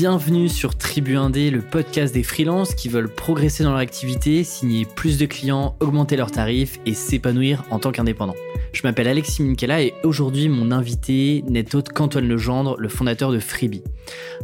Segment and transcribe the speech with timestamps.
[0.00, 4.84] Bienvenue sur Tribu Indé, le podcast des freelances qui veulent progresser dans leur activité, signer
[4.84, 8.36] plus de clients, augmenter leurs tarifs et s'épanouir en tant qu'indépendant.
[8.72, 13.40] Je m'appelle Alexis Minkela et aujourd'hui mon invité n'est autre qu'Antoine Legendre, le fondateur de
[13.40, 13.82] Freebie.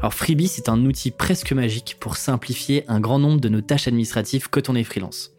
[0.00, 3.86] Alors Freebie, c'est un outil presque magique pour simplifier un grand nombre de nos tâches
[3.86, 5.30] administratives quand on est freelance.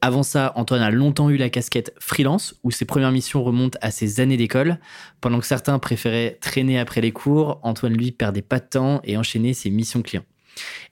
[0.00, 3.90] Avant ça, Antoine a longtemps eu la casquette freelance, où ses premières missions remontent à
[3.90, 4.78] ses années d'école.
[5.20, 9.16] Pendant que certains préféraient traîner après les cours, Antoine, lui, perdait pas de temps et
[9.16, 10.24] enchaînait ses missions clients.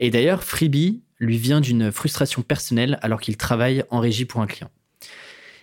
[0.01, 4.47] Et d'ailleurs, Freebie lui vient d'une frustration personnelle alors qu'il travaille en régie pour un
[4.47, 4.71] client.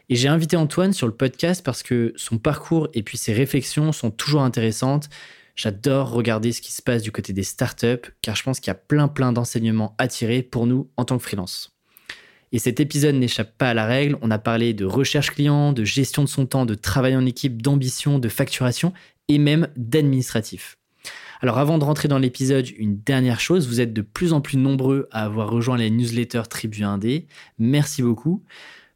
[0.09, 3.91] Et j'ai invité Antoine sur le podcast parce que son parcours et puis ses réflexions
[3.91, 5.09] sont toujours intéressantes.
[5.55, 8.71] J'adore regarder ce qui se passe du côté des startups car je pense qu'il y
[8.71, 11.71] a plein plein d'enseignements à tirer pour nous en tant que freelance.
[12.51, 14.17] Et cet épisode n'échappe pas à la règle.
[14.21, 17.61] On a parlé de recherche client, de gestion de son temps, de travail en équipe,
[17.61, 18.93] d'ambition, de facturation
[19.27, 20.77] et même d'administratif.
[21.41, 24.57] Alors avant de rentrer dans l'épisode, une dernière chose, vous êtes de plus en plus
[24.57, 27.25] nombreux à avoir rejoint les newsletters Tribu 1D.
[27.57, 28.43] Merci beaucoup.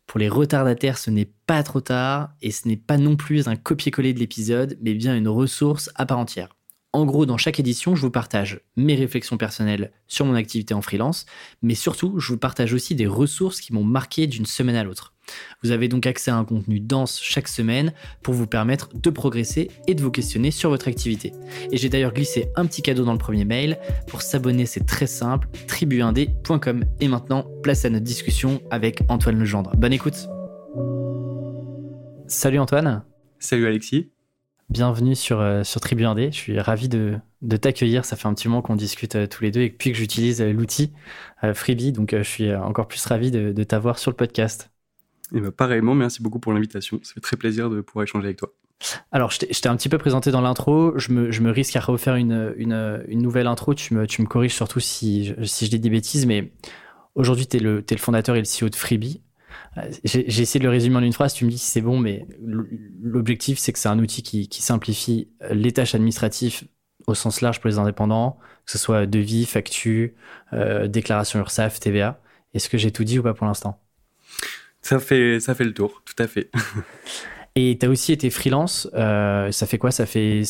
[0.06, 3.56] Pour les retardataires, ce n'est pas trop tard et ce n'est pas non plus un
[3.56, 6.55] copier-coller de l'épisode, mais bien une ressource à part entière.
[6.96, 10.82] En gros, dans chaque édition, je vous partage mes réflexions personnelles sur mon activité en
[10.82, 11.26] freelance,
[11.62, 15.14] mais surtout, je vous partage aussi des ressources qui m'ont marqué d'une semaine à l'autre.
[15.62, 17.92] Vous avez donc accès à un contenu dense chaque semaine
[18.24, 21.34] pour vous permettre de progresser et de vous questionner sur votre activité.
[21.70, 23.78] Et j'ai d'ailleurs glissé un petit cadeau dans le premier mail.
[24.08, 26.86] Pour s'abonner, c'est très simple, tribu1d.com.
[27.02, 29.76] Et maintenant, place à notre discussion avec Antoine Legendre.
[29.76, 30.30] Bonne écoute.
[32.28, 33.04] Salut Antoine.
[33.38, 34.15] Salut Alexis.
[34.70, 36.32] Bienvenue sur, euh, sur Tribu 1D.
[36.32, 38.04] Je suis ravi de, de t'accueillir.
[38.04, 40.42] Ça fait un petit moment qu'on discute euh, tous les deux et puis que j'utilise
[40.42, 40.92] euh, l'outil
[41.54, 41.92] Freebie.
[41.92, 44.72] Donc, je suis encore plus ravi de, de t'avoir sur le podcast.
[45.34, 47.00] Et bah, pareillement, merci beaucoup pour l'invitation.
[47.04, 48.52] Ça fait très plaisir de pouvoir échanger avec toi.
[49.12, 50.98] Alors, je t'ai un petit peu présenté dans l'intro.
[50.98, 53.76] Je me, je me, risque à refaire une, une, une, nouvelle intro.
[53.76, 56.26] Tu me, tu me corriges surtout si, si je dis des bêtises.
[56.26, 56.52] Mais
[57.14, 59.22] aujourd'hui, tu es, es, le fondateur et le CEO de Freebie.
[60.04, 62.26] J'ai essayé de le résumer en une phrase, tu me dis si c'est bon, mais
[63.02, 66.64] l'objectif, c'est que c'est un outil qui, simplifie les tâches administratives
[67.08, 70.10] au sens large pour les indépendants, que ce soit devis, facture,
[70.54, 72.20] euh, déclaration URSAF, TVA.
[72.54, 73.82] Est-ce que j'ai tout dit ou pas pour l'instant?
[74.82, 76.50] Ça fait, ça fait le tour, tout à fait.
[77.56, 78.90] Et tu as aussi été freelance.
[78.94, 79.92] Euh, ça fait quoi?
[79.92, 80.42] Ça fait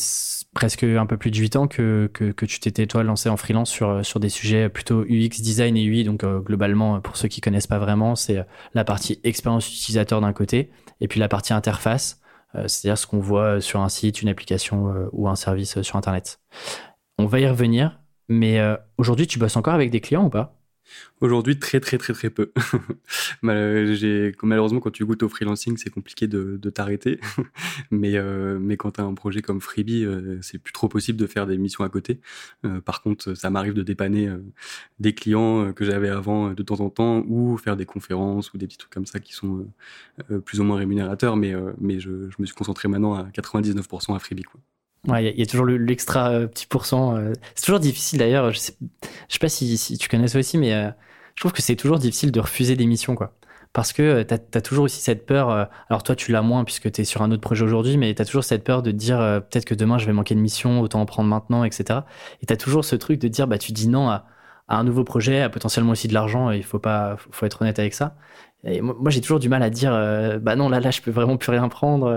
[0.56, 3.68] presque un peu plus de 8 ans que, que, tu t'étais toi lancé en freelance
[3.68, 6.02] sur, sur des sujets plutôt UX, design et UI.
[6.02, 10.32] Donc euh, globalement, pour ceux qui connaissent pas vraiment, c'est la partie expérience utilisateur d'un
[10.32, 10.70] côté
[11.02, 12.22] et puis la partie interface,
[12.54, 15.96] euh, c'est-à-dire ce qu'on voit sur un site, une application euh, ou un service sur
[15.96, 16.40] Internet.
[17.18, 18.00] On va y revenir,
[18.30, 18.58] mais
[18.96, 20.55] aujourd'hui, tu bosses encore avec des clients ou pas?
[21.20, 22.52] Aujourd'hui, très très très très peu.
[23.42, 27.20] Malheureusement, quand tu goûtes au freelancing, c'est compliqué de, t'arrêter.
[27.90, 31.18] mais, euh, mais quand tu as un projet comme Freebie, euh, c'est plus trop possible
[31.18, 32.20] de faire des missions à côté.
[32.64, 34.30] Euh, par contre, ça m'arrive de dépanner
[34.98, 38.66] des clients que j'avais avant de temps en temps ou faire des conférences ou des
[38.66, 39.66] petits trucs comme ça qui sont
[40.44, 41.36] plus ou moins rémunérateurs.
[41.36, 41.52] Mais,
[41.98, 44.44] je, me suis concentré maintenant à 99% à Freebie.
[45.08, 47.16] Il y, a toujours l'extra euh, petit pourcent.
[47.16, 47.32] Euh.
[47.54, 48.52] c'est toujours difficile d'ailleurs.
[48.52, 48.76] Je sais,
[49.28, 50.90] je sais pas si, si, tu connais ça aussi, mais euh,
[51.36, 53.34] je trouve que c'est toujours difficile de refuser des missions, quoi.
[53.72, 55.50] Parce que tu as, toujours aussi cette peur.
[55.90, 58.22] alors toi, tu l'as moins puisque tu es sur un autre projet aujourd'hui, mais tu
[58.22, 61.02] as toujours cette peur de dire peut-être que demain je vais manquer de mission, autant
[61.02, 62.00] en prendre maintenant, etc.
[62.42, 64.24] Et tu as toujours ce truc de dire bah tu dis non à,
[64.68, 66.50] à un nouveau projet, à potentiellement aussi de l'argent.
[66.52, 68.16] Il faut pas, faut être honnête avec ça.
[68.64, 69.92] Et moi, moi j'ai toujours du mal à dire
[70.40, 72.10] bah non là là je peux vraiment plus rien prendre.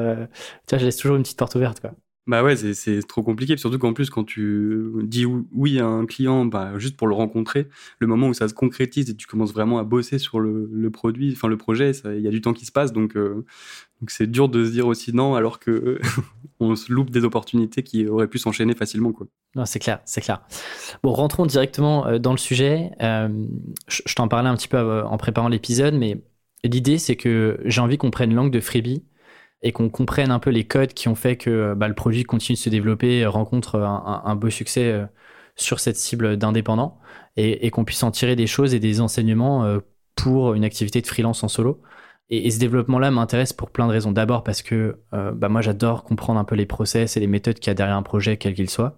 [0.65, 1.91] tu vois, je laisse toujours une petite porte ouverte, quoi.
[2.29, 3.57] Bah ouais, c'est trop compliqué.
[3.57, 7.67] Surtout qu'en plus, quand tu dis oui à un client, bah, juste pour le rencontrer,
[7.97, 11.33] le moment où ça se concrétise et tu commences vraiment à bosser sur le, produit,
[11.35, 12.93] enfin le projet, il y a du temps qui se passe.
[12.93, 13.43] Donc euh,
[13.99, 15.99] donc c'est dur de se dire aussi non alors que
[16.59, 19.11] on se loupe des opportunités qui auraient pu s'enchaîner facilement.
[19.11, 19.25] Quoi.
[19.55, 20.43] Non, c'est clair, c'est clair.
[21.01, 22.91] Bon, rentrons directement euh, dans le sujet.
[23.01, 23.27] Euh,
[23.87, 26.21] je, je t'en parlais un petit peu en préparant l'épisode, mais
[26.63, 29.01] l'idée c'est que j'ai envie qu'on prenne l'angle de Freebie
[29.61, 32.55] et qu'on comprenne un peu les codes qui ont fait que bah, le produit continue
[32.55, 35.05] de se développer, rencontre un, beau succès euh,
[35.55, 36.99] sur cette cible d'indépendants
[37.35, 39.79] et, qu'on puisse en tirer des choses et des enseignements euh,
[40.15, 41.81] pour une activité de freelance en solo.
[42.29, 44.13] Et, ce développement-là m'intéresse pour plein de raisons.
[44.13, 47.59] D'abord parce que euh, bah, moi j'adore comprendre un peu les process et les méthodes
[47.59, 48.97] qu'il y a derrière un projet, quel qu'il soit.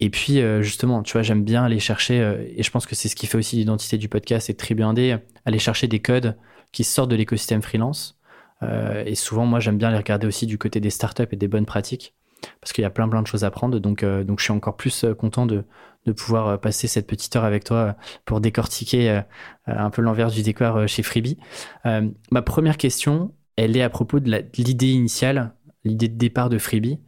[0.00, 2.16] Et puis justement, tu vois, j'aime bien aller chercher,
[2.56, 4.82] et je pense que c'est ce qui fait aussi l'identité du podcast et de Tribu
[4.82, 6.36] 1D, aller chercher des codes
[6.72, 8.18] qui sortent de l'écosystème freelance
[8.62, 11.48] euh, et souvent, moi, j'aime bien les regarder aussi du côté des startups et des
[11.48, 12.14] bonnes pratiques,
[12.60, 13.78] parce qu'il y a plein plein de choses à prendre.
[13.78, 15.64] Donc, euh, donc je suis encore plus euh, content de,
[16.06, 19.22] de pouvoir passer cette petite heure avec toi pour décortiquer
[19.66, 21.38] un peu l'envers du décor chez Freebie.
[21.84, 25.54] ma première question, elle est à propos de l'idée initiale,
[25.84, 26.98] l'idée de départ de Freebie.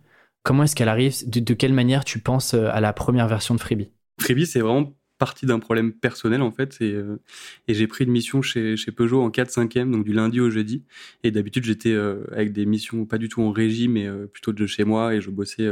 [0.45, 1.29] Comment est-ce qu'elle arrive?
[1.29, 3.91] De, de, quelle manière tu penses à la première version de Freebie?
[4.21, 7.21] Freebie, c'est vraiment partie d'un problème personnel en fait et, euh,
[7.69, 10.41] et j'ai pris une mission chez, chez Peugeot en 4 5 e donc du lundi
[10.41, 10.85] au jeudi.
[11.23, 14.53] Et d'habitude j'étais euh, avec des missions pas du tout en régie mais euh, plutôt
[14.53, 15.69] de chez moi et je bossais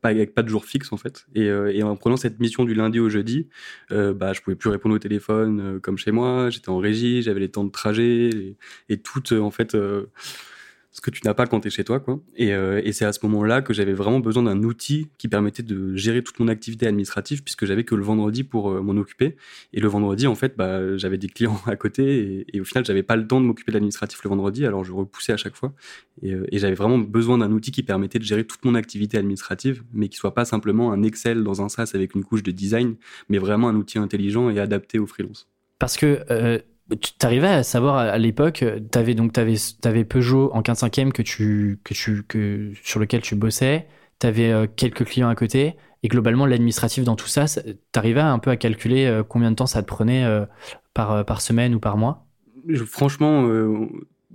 [0.00, 1.26] pas avec pas de jour fixe en fait.
[1.34, 3.48] Et, et, en prenant cette mission du lundi au jeudi
[3.90, 6.50] bah je pouvais plus répondre au téléphone comme chez moi.
[6.50, 8.56] J'étais en régie j'avais les temps de trajet et,
[8.88, 9.76] et tout en fait
[10.98, 12.00] ce que tu n'as pas quand tu chez toi.
[12.00, 12.20] Quoi.
[12.34, 15.62] Et, euh, et c'est à ce moment-là que j'avais vraiment besoin d'un outil qui permettait
[15.62, 19.36] de gérer toute mon activité administrative, puisque j'avais que le vendredi pour euh, m'en occuper.
[19.72, 23.04] Et le vendredi, en fait, bah, j'avais des clients à côté, et, au final, j'avais
[23.04, 25.72] pas le temps de m'occuper de l'administratif le vendredi, alors je repoussais à chaque fois.
[26.20, 29.18] Et, euh, et j'avais vraiment besoin d'un outil qui permettait de gérer toute mon activité
[29.18, 32.50] administrative, mais qui soit pas simplement un Excel dans un SaaS avec une couche de
[32.50, 32.96] design,
[33.28, 35.48] mais vraiment un outil intelligent et adapté aux freelance.
[35.78, 36.60] Parce que
[36.96, 41.22] tu t'arrivais à savoir à, l'époque, t'avais donc t'avais avais Peugeot en 15 5 que
[41.22, 43.86] tu que tu que sur lequel tu bossais,
[44.18, 47.44] t'avais euh, quelques clients à côté et globalement l'administratif dans tout ça,
[47.92, 50.46] t'arrivais un peu à calculer euh, combien de temps ça te prenait euh,
[50.94, 52.24] par par semaine ou par mois?
[52.86, 53.48] franchement,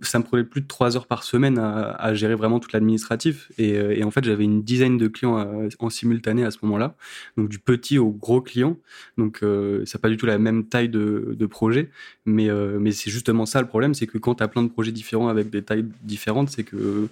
[0.01, 3.51] ça me prenait plus de trois heures par semaine à, gérer vraiment toute l'administratif.
[3.59, 6.95] Euh, et, en fait, j'avais une dizaine de clients euh, en simultané à ce moment-là,
[7.37, 8.77] donc du petit au gros client.
[9.17, 11.91] Donc, euh, ça pas du tout la même taille de, projet,
[12.25, 12.49] mais,
[12.79, 15.27] mais c'est justement ça le problème, c'est que quand tu as plein de projets différents
[15.27, 17.09] avec des tailles différentes, c'est que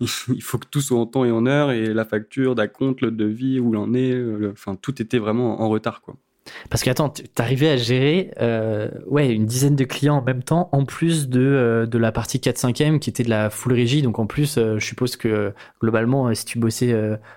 [0.00, 3.10] il faut que tout soit en temps et en heure, et la facture, compte, le
[3.10, 4.20] devis, où l'en est,
[4.50, 6.16] enfin, tout était vraiment en retard, quoi.
[6.70, 10.68] Parce que attends, t'arrivais à gérer euh, ouais, une dizaine de clients en même temps,
[10.72, 14.02] en plus de, euh, de la partie 4-5e qui était de la full régie.
[14.02, 16.92] Donc en plus, euh, je suppose que globalement, si tu bossais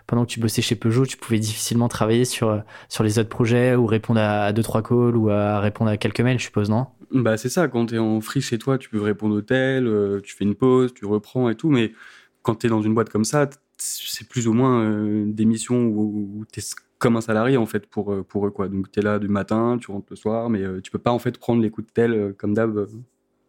[0.08, 3.76] pendant que tu bossais chez Peugeot, tu pouvais difficilement travailler sur, sur les autres projets
[3.76, 6.88] ou répondre à 2-3 calls ou à répondre à quelques mails, je suppose, non?
[7.12, 9.90] Bah c'est ça, quand t'es en free chez toi, tu peux répondre au tel,
[10.24, 11.94] tu fais une pause, tu reprends et tout, mais
[12.42, 14.90] quand t'es dans une boîte comme ça, c'est plus ou moins
[15.26, 16.62] des missions où, où t'es
[17.00, 18.68] comme un salarié en fait pour, euh, pour eux quoi.
[18.68, 21.12] Donc tu es là du matin, tu rentres le soir, mais euh, tu peux pas
[21.12, 22.88] en fait prendre les coups de tel euh, comme d'hab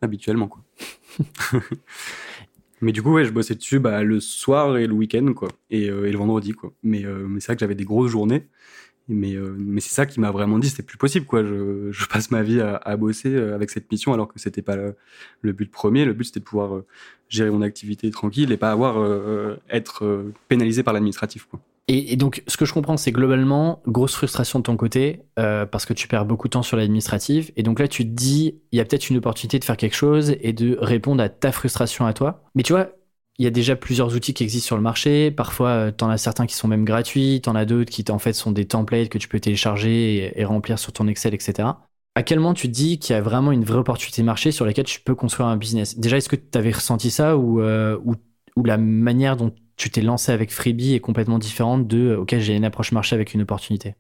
[0.03, 0.65] habituellement quoi.
[2.81, 5.85] mais du coup ouais, je bossais dessus bah, le soir et le week-end quoi, et,
[5.85, 6.73] et, le vendredi quoi.
[6.83, 8.49] Mais, mais c'est vrai que j'avais des grosses journées.
[9.09, 11.45] Mais, mais c'est ça qui m'a vraiment dit, c'est plus possible, quoi.
[11.45, 14.97] Je, passe ma vie à, à, bosser avec cette mission alors que c'était pas le,
[15.43, 16.05] le, but premier.
[16.05, 16.83] Le but c'était de pouvoir
[17.29, 18.97] gérer mon activité tranquille et pas avoir
[19.71, 21.61] être pénalisé par l'administratif, quoi.
[21.89, 25.87] Et, donc, ce que je comprends, c'est globalement, grosse frustration de ton côté, euh, parce
[25.87, 27.53] que tu perds beaucoup de temps sur l'administratif.
[27.55, 29.95] Et donc là, tu te dis, il y a peut-être une opportunité de faire quelque
[29.95, 32.43] chose et de répondre à ta frustration à toi.
[32.57, 32.89] Mais tu vois,
[33.39, 35.31] il y a déjà plusieurs outils qui existent sur le marché.
[35.31, 38.05] Parfois, euh, tu en as certains qui sont même gratuits, tu en as d'autres qui,
[38.11, 41.69] en fait, sont des templates que tu peux télécharger et, remplir sur ton Excel, etc.
[42.17, 44.51] À quel moment tu te dis qu'il y a vraiment une vraie opportunité de marché
[44.51, 45.97] sur laquelle tu peux construire un business?
[45.99, 48.15] Déjà, est-ce que tu avais ressenti ça euh, ou,
[48.57, 52.37] ou la manière dont tu t'es lancé avec Freebie est complètement différente de euh, ok
[52.39, 53.95] j'ai une approche marché avec une opportunité.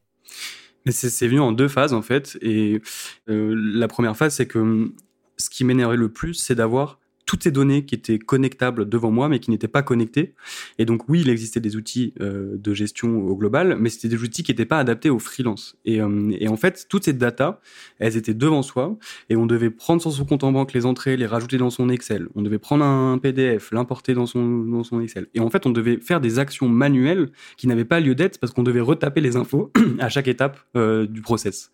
[0.84, 2.38] Mais c'est venu en deux phases en fait.
[2.42, 2.80] Et
[3.28, 4.94] euh, la première phase c'est que hum,
[5.36, 9.28] ce qui m'énervait le plus c'est d'avoir toutes ces données qui étaient connectables devant moi,
[9.28, 10.34] mais qui n'étaient pas connectées.
[10.78, 14.22] Et donc oui, il existait des outils euh, de gestion au global, mais c'était des
[14.22, 15.76] outils qui n'étaient pas adaptés aux freelance.
[15.84, 17.60] Et, euh, et, en fait, toutes ces datas,
[17.98, 18.96] elles étaient devant soi,
[19.28, 21.88] et on devait prendre sur son compte en banque les entrées, les rajouter dans son
[21.88, 22.28] Excel.
[22.36, 25.26] On devait prendre un PDF, l'importer dans son, dans son Excel.
[25.34, 28.52] Et en fait, on devait faire des actions manuelles qui n'avaient pas lieu d'être parce
[28.52, 31.72] qu'on devait retaper les infos à chaque étape euh, du process.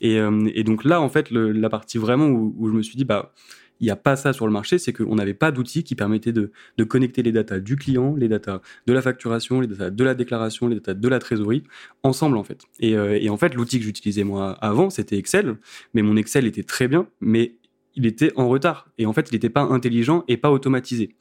[0.00, 2.82] Et, euh, et, donc là, en fait, le, la partie vraiment où, où je me
[2.82, 3.32] suis dit, bah
[3.80, 6.32] il n'y a pas ça sur le marché, c'est qu'on n'avait pas d'outils qui permettaient
[6.32, 6.50] de,
[6.84, 10.68] connecter les datas du client, les datas de la facturation, les datas de la déclaration,
[10.68, 11.64] les datas de la trésorerie,
[12.02, 12.62] ensemble en fait.
[12.80, 15.56] Et, euh, et en fait, l'outil que j'utilisais moi avant, c'était Excel,
[15.94, 17.56] mais mon Excel était très bien, mais
[17.94, 18.88] il était en retard.
[18.98, 21.14] Et en fait, il n'était pas intelligent et pas automatisé.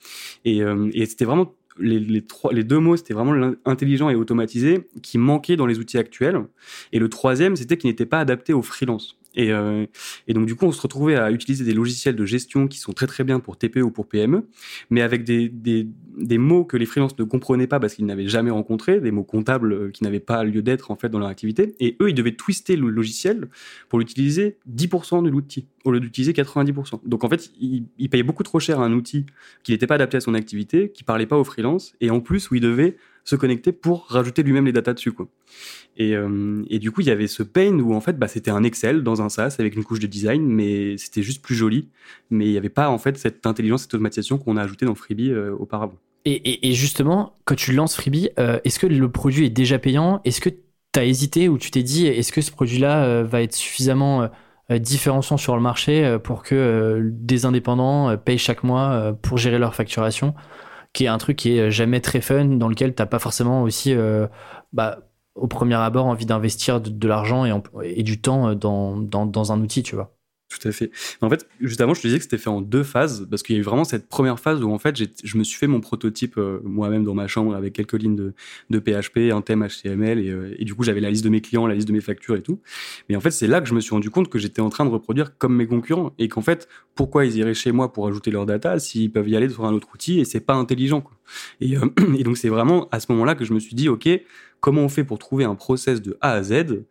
[0.46, 4.15] Et, euh, et c'était vraiment les, les, trois, les deux mots, c'était vraiment intelligent et
[4.15, 6.46] automatisé qui manquait dans les outils actuels.
[6.91, 9.17] Et le troisième, c'était qu'il n'était pas adapté aux freelance.
[9.35, 9.85] Et, euh,
[10.27, 12.93] et, donc du coup, on se retrouvait à utiliser des logiciels de gestion qui sont
[12.93, 14.45] très très bien pour TPE ou pour PME,
[14.89, 18.27] mais avec des, des, des mots que les freelances ne comprenaient pas parce qu'ils n'avaient
[18.27, 21.29] jamais rencontré, des mots comptables euh, qui n'avaient pas lieu d'être en fait dans leur
[21.29, 21.75] activité.
[21.79, 23.47] Et eux, ils devaient twister le logiciel
[23.89, 27.01] pour l'utiliser 10% de l'outil au lieu d'utiliser 90%.
[27.05, 29.25] Donc en fait, ils, payaient beaucoup trop cher un outil
[29.63, 32.51] qui n'était pas adapté à son activité, qui parlait pas aux freelances, et en plus
[32.51, 35.11] où ils devaient se connecter pour rajouter lui-même les datas dessus.
[35.11, 35.27] Quoi.
[35.97, 38.51] Et, euh, et, du coup, il y avait ce pain où en fait, bah, c'était
[38.51, 41.89] un Excel dans un SaaS avec une couche de design, mais c'était juste plus joli.
[42.29, 44.95] Mais il n'y avait pas en fait cette intelligence, cette automatisation qu'on a ajoutée dans
[44.95, 45.95] Freebie euh, auparavant.
[46.23, 50.21] Et, et, justement, quand tu lances Freebie, euh, est-ce que le produit est déjà payant?
[50.23, 53.55] Est-ce que tu as hésité ou tu t'es dit, est-ce que ce produit-là va être
[53.55, 54.29] suffisamment
[54.69, 60.35] différenciant sur le marché pour que des indépendants payent chaque mois pour gérer leur facturation?
[60.93, 63.95] Qui est un truc qui est jamais très fun, dans lequel t'as pas forcément aussi
[64.74, 65.00] bah,
[65.36, 67.45] au premier abord envie d'investir de, l'argent
[67.83, 70.13] et, du temps dans, dans un outil, tu vois.
[70.51, 70.91] Tout à fait.
[71.22, 73.55] En fait, juste avant, je te disais que c'était fait en deux phases, parce qu'il
[73.55, 75.79] y a eu vraiment cette première phase où, en fait, je me suis fait mon
[75.79, 78.34] prototype euh, moi-même dans ma chambre avec quelques lignes de,
[78.70, 81.39] de PHP, un thème HTML, et, euh, et du coup, j'avais la liste de mes
[81.39, 82.60] clients, la liste de mes factures et tout.
[83.08, 84.84] Mais en fait, c'est là que je me suis rendu compte que j'étais en train
[84.84, 88.29] de reproduire comme mes concurrents, et qu'en fait, pourquoi ils iraient chez moi pour ajouter
[88.29, 91.05] leur data s'ils peuvent y aller sur un autre outil, et c'est pas intelligent.
[91.62, 94.10] Et, euh, et donc, c'est vraiment à ce moment-là que je me suis dit, OK,
[94.60, 96.84] comment on fait pour trouver un process de A à Z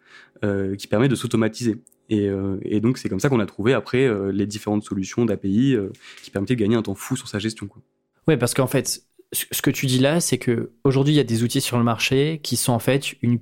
[0.79, 1.76] qui permet de s'automatiser?
[2.12, 5.75] Euh, et, donc, c'est comme ça qu'on a trouvé après euh, les différentes solutions d'API
[5.75, 5.90] euh,
[6.23, 7.67] qui permettaient de gagner un temps fou sur sa gestion.
[7.67, 7.83] Quoi.
[8.29, 9.02] Ouais, parce qu'en fait,
[9.33, 11.85] ce que tu dis là, c'est que aujourd'hui il y a des outils sur le
[11.85, 13.38] marché qui sont en fait une,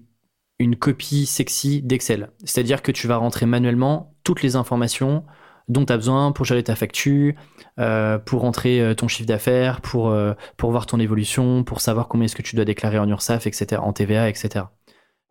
[0.79, 2.31] copie sexy d'Excel.
[2.45, 5.25] C'est-à-dire que tu vas rentrer manuellement toutes les informations
[5.69, 7.35] dont tu as besoin pour gérer ta facture,
[7.77, 10.15] pour rentrer ton chiffre d'affaires, pour,
[10.57, 13.81] pour voir ton évolution, pour savoir combien est-ce que tu dois déclarer en URSAF, etc.,
[13.83, 14.65] en TVA, etc.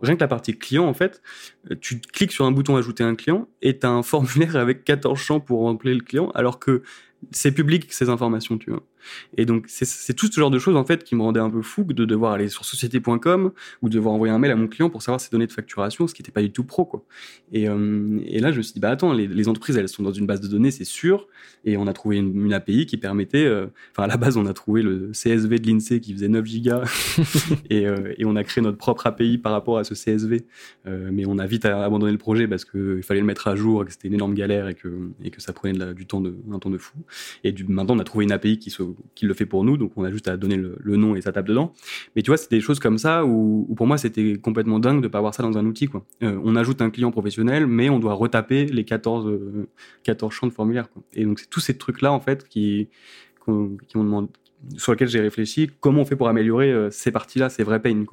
[0.02, 1.22] Rien que la partie client, en fait,
[1.82, 5.20] tu cliques sur un bouton ajouter un client et tu as un formulaire avec 14
[5.20, 6.84] champs pour remplir le client, alors que
[7.32, 8.84] c'est public ces informations, tu vois.
[9.38, 11.62] Et donc, c'est tout ce genre de choses, en fait, qui me rendait un peu
[11.62, 13.52] fou de devoir aller sur société.com
[13.82, 16.08] ou de devoir envoyer un mail à mon client pour savoir ses données de facturation,
[16.08, 17.04] ce qui n'était pas du tout pro, quoi.
[17.52, 20.04] Et, euh, et, là, je me suis dit, bah attends, les, les, entreprises, elles sont
[20.04, 21.28] dans une base de données, c'est sûr.
[21.66, 24.46] Et on a trouvé une, une API qui permettait, euh, enfin, à la base, on
[24.46, 26.84] a trouvé le CSV de l'INSEE qui faisait 9 gigas.
[27.70, 30.46] et, euh, et, on a créé notre propre API par rapport à ce CSV.
[30.86, 33.86] Mais on a vite abandonné le projet parce qu'il fallait le mettre à jour et
[33.86, 36.38] que c'était une énorme galère et que, et que ça prenait de du temps de,
[36.52, 36.98] un temps de fou.
[37.44, 38.84] Et du, maintenant, on a trouvé une API qui se
[39.16, 41.32] qui le fait pour nous, donc on a juste à donner le, nom et ça
[41.32, 41.74] tape dedans.
[42.16, 45.08] Mais tu vois, c'est des choses comme ça où, pour moi c'était complètement dingue de
[45.08, 45.88] pas avoir ça dans un outil.
[45.88, 46.06] Quoi.
[46.24, 49.32] Euh, on ajoute un client professionnel, mais on doit retaper les 14,
[50.04, 50.88] 14 euh, champs de formulaire.
[51.14, 52.90] Et donc c'est tous ces trucs-là en fait qui,
[53.46, 54.30] qui m'ont
[54.78, 58.04] sur lesquels j'ai réfléchi, comment on fait pour améliorer euh, ces parties-là, ces vrais pains.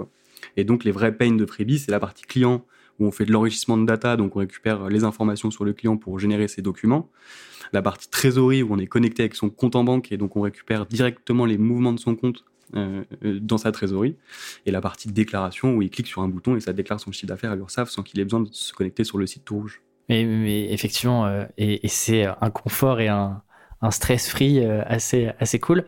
[0.56, 2.64] Et donc les vrais pains de Freebie, c'est la partie client
[2.98, 5.96] où on fait de l'enrichissement de data, donc on récupère les informations sur le client
[5.96, 7.10] pour générer ses documents
[7.74, 10.42] la partie trésorerie où on est connecté avec son compte en banque et donc on
[10.42, 12.44] récupère directement les mouvements de son compte
[12.76, 14.16] euh, euh, dans sa trésorerie,
[14.66, 17.26] et la partie déclaration où il clique sur un bouton et ça déclare son chiffre
[17.26, 19.82] d'affaires à l'URSSAF sans qu'il ait besoin de se connecter sur le site tout rouge.
[20.08, 23.42] Mais, effectivement, euh, et, c'est un confort et un,
[23.90, 25.84] stress-free assez, assez cool.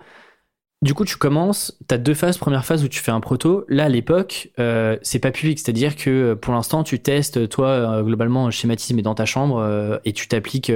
[0.87, 2.38] Du coup, tu commences, tu as deux phases.
[2.38, 3.64] Première phase où tu fais un proto.
[3.69, 5.59] Là, à l'époque, euh, c'est pas public.
[5.59, 9.99] C'est-à-dire que euh, pour l'instant, tu testes, toi, euh, globalement, schématisme dans ta chambre euh,
[10.05, 10.71] et tu t'appliques,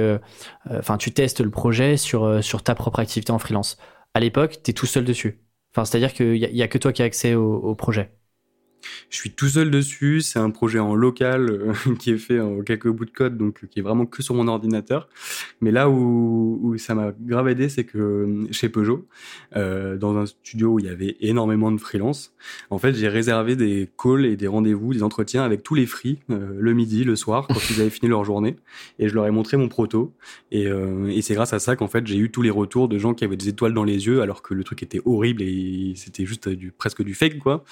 [0.69, 3.77] enfin, tu testes le projet sur, sur ta propre activité en freelance.
[4.13, 5.39] À l'époque, tu es tout seul dessus.
[5.73, 8.11] Enfin, c'est-à-dire qu'il y, a que toi qui as accès au projet.
[9.09, 10.21] Je suis tout seul dessus.
[10.21, 13.65] C'est un projet en local euh, qui est fait en quelques bouts de code, donc
[13.67, 15.07] qui est vraiment que sur mon ordinateur.
[15.61, 19.07] Mais là où, où ça m'a grave aidé, c'est que euh, chez Peugeot,
[19.55, 22.33] euh, dans un studio où il y avait énormément de freelance,
[22.69, 26.19] en fait, j'ai réservé des calls et des rendez-vous, des entretiens avec tous les free
[26.29, 28.55] euh, le midi, le soir, quand ils avaient fini leur journée,
[28.99, 30.13] et je leur ai montré mon proto.
[30.51, 32.97] Et, euh, et c'est grâce à ça qu'en fait, j'ai eu tous les retours de
[32.97, 35.93] gens qui avaient des étoiles dans les yeux, alors que le truc était horrible et
[35.95, 37.63] c'était juste du presque du fake, quoi.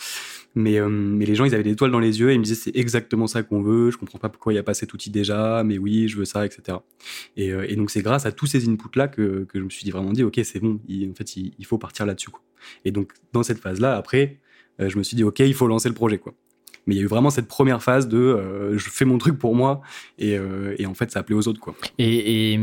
[0.55, 2.55] Mais mais les gens, ils avaient des étoiles dans les yeux et ils me disaient
[2.55, 3.91] c'est exactement ça qu'on veut.
[3.91, 6.25] Je comprends pas pourquoi il n'y a pas cet outil déjà, mais oui, je veux
[6.25, 6.79] ça, etc.
[7.37, 10.11] Euh, et, donc c'est grâce à tous ces inputs là que, je me suis vraiment
[10.11, 10.75] dit ok c'est bon.
[10.75, 12.29] en fait, il, faut partir là-dessus.
[12.85, 14.39] Et donc dans cette phase là, après,
[14.81, 16.33] euh, je me suis dit ok il faut lancer le projet quoi.
[16.87, 19.37] Mais il y a eu vraiment cette première phase de euh, je fais mon truc
[19.37, 19.81] pour moi
[20.17, 20.39] et,
[20.85, 21.75] en fait ça plaît aux autres quoi.
[21.99, 22.57] et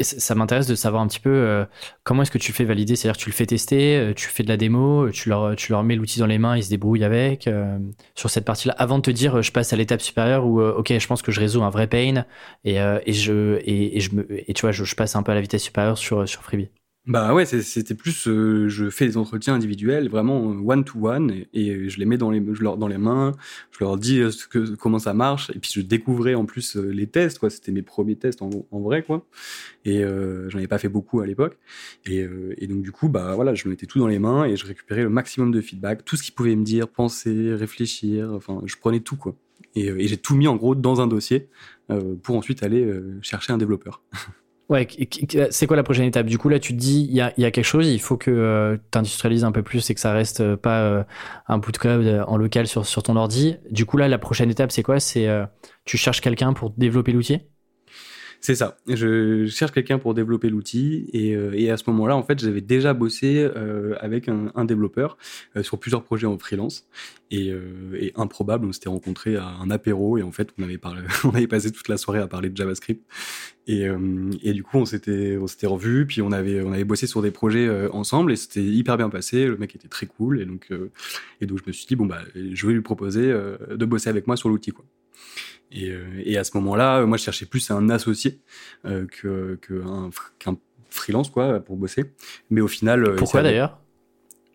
[0.00, 1.64] ça m'intéresse de savoir un petit peu euh,
[2.04, 4.48] comment est-ce que tu fais valider, c'est-à-dire tu le fais tester, euh, tu fais de
[4.48, 7.48] la démo, tu leur, tu leur mets l'outil dans les mains, ils se débrouillent avec
[7.48, 7.78] euh,
[8.14, 11.06] sur cette partie-là, avant de te dire je passe à l'étape supérieure où ok je
[11.06, 12.24] pense que je résous un vrai pain
[12.64, 15.34] et, et je et, je me et tu vois je, je, passe un peu à
[15.34, 16.70] la vitesse supérieure sur sur Freebie.
[17.08, 21.88] Bah ouais, c'était plus, euh, je fais des entretiens individuels, vraiment one to one, et,
[21.88, 23.32] je les mets dans les, je leur, dans les mains,
[23.70, 24.30] je leur dis euh,
[24.78, 27.48] comment ça marche, et puis je découvrais en plus euh, les tests, quoi.
[27.48, 28.50] C'était mes premiers tests en,
[28.80, 29.26] vrai, quoi.
[29.86, 31.56] Et euh, j'en avais pas fait beaucoup à l'époque,
[32.04, 32.26] et,
[32.66, 35.08] donc du coup, bah voilà, je mettais tout dans les mains et je récupérais le
[35.08, 39.16] maximum de feedback, tout ce qu'ils pouvaient me dire, penser, réfléchir, enfin, je prenais tout,
[39.16, 39.34] quoi.
[39.74, 41.48] Et j'ai tout mis en gros dans un dossier
[42.22, 44.02] pour ensuite aller chercher un développeur.
[44.68, 44.86] Ouais,
[45.50, 46.26] c'est quoi la prochaine étape?
[46.26, 48.30] Du coup, là, tu te dis, il y a, y quelque chose, il faut que
[48.30, 48.98] euh, tu
[49.44, 51.04] un peu plus et que ça reste euh, pas euh,
[51.46, 53.56] un bout de code en local sur, sur ton ordi.
[53.70, 55.00] Du coup, là, la prochaine étape, c'est quoi?
[55.00, 55.26] C'est
[55.86, 57.40] tu cherches quelqu'un pour développer l'outil?
[58.40, 58.78] C'est ça.
[58.86, 62.94] Je cherche quelqu'un pour développer l'outil et, euh, à ce moment-là, en fait, j'avais déjà
[62.94, 65.18] bossé euh, avec un, développeur
[65.56, 66.88] euh, sur plusieurs projets en freelance
[67.30, 67.52] et,
[68.14, 71.96] improbable, on s'était rencontré à un apéro et en fait, on avait passé toute la
[71.96, 73.04] soirée à parler de JavaScript
[73.66, 73.90] et,
[74.52, 78.32] du coup, on s'était on s'était revus puis on avait bossé sur des projets ensemble
[78.32, 79.46] et c'était hyper bien passé.
[79.46, 82.72] Le mec était très cool et donc je me suis dit bon bah je vais
[82.72, 84.72] lui proposer de bosser avec moi sur l'outil.
[85.70, 88.40] Et, euh, et à ce moment-là, moi, je cherchais plus un associé
[88.84, 89.58] euh, que
[90.38, 90.56] qu'un
[90.90, 92.12] freelance quoi pour bosser.
[92.50, 93.78] Mais au final, euh, pourquoi d'ailleurs?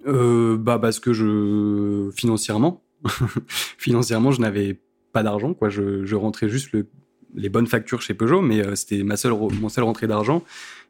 [0.06, 2.84] Bah parce que je financièrement,
[3.78, 4.80] financièrement, je n'avais
[5.14, 5.70] pas d'argent quoi.
[5.70, 6.88] Je, je rentrais juste le,
[7.36, 10.44] les bonnes factures chez Peugeot, mais c'était ma seule mon seule rentrée d'argent.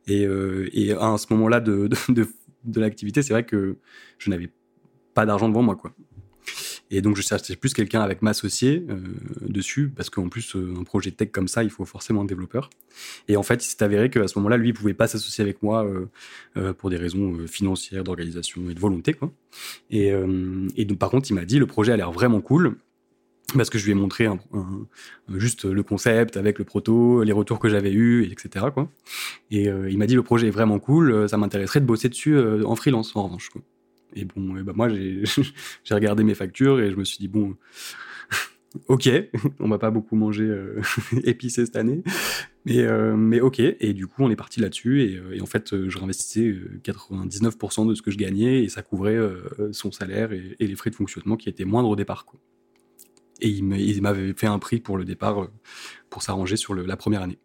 [0.08, 0.28] Et,
[0.74, 2.28] et à ce moment-là de, de, de,
[2.64, 3.78] de l'activité, c'est vrai que
[4.18, 4.50] je n'avais
[5.14, 5.94] pas d'argent devant moi quoi.
[6.94, 9.00] Et donc, je cherchais plus quelqu'un avec m'associer euh,
[9.42, 12.70] dessus, parce qu'en plus, euh, un projet tech comme ça, il faut forcément un développeur.
[13.28, 15.64] Et en fait, il s'est avéré qu'à ce moment-là, lui, il pouvait pas s'associer avec
[15.64, 15.88] moi
[16.56, 19.16] euh, pour des raisons financières, d'organisation et de volonté.
[19.90, 20.14] Et,
[20.86, 22.76] donc, par contre, il m'a dit, le projet a l'air vraiment cool
[23.56, 24.28] parce que je lui ai montré
[25.36, 28.66] juste le concept avec le proto, les retours que j'avais eus, etc.
[29.52, 32.76] Et il m'a dit le projet est vraiment cool, ça m'intéresserait de bosser dessus en
[32.76, 33.50] freelance en revanche.
[34.16, 34.90] Et bon, bah moi,
[35.84, 37.56] j'ai regardé mes factures et je me suis dit, bon,
[38.88, 39.10] ok,
[39.60, 40.82] on va pas beaucoup manger euh,
[41.24, 42.04] épicé cette année,
[42.66, 43.60] mais, euh, mais ok.
[43.60, 47.96] Et du coup, on est parti là-dessus et, euh, en fait, je réinvestissais 99% de
[47.96, 49.20] ce que je gagnais et ça couvrait
[49.72, 52.26] son salaire et, les frais de fonctionnement qui étaient moindres au départ.
[53.42, 55.48] Et il m'avait fait un prix pour le départ
[56.10, 57.40] pour s'arranger sur la première année.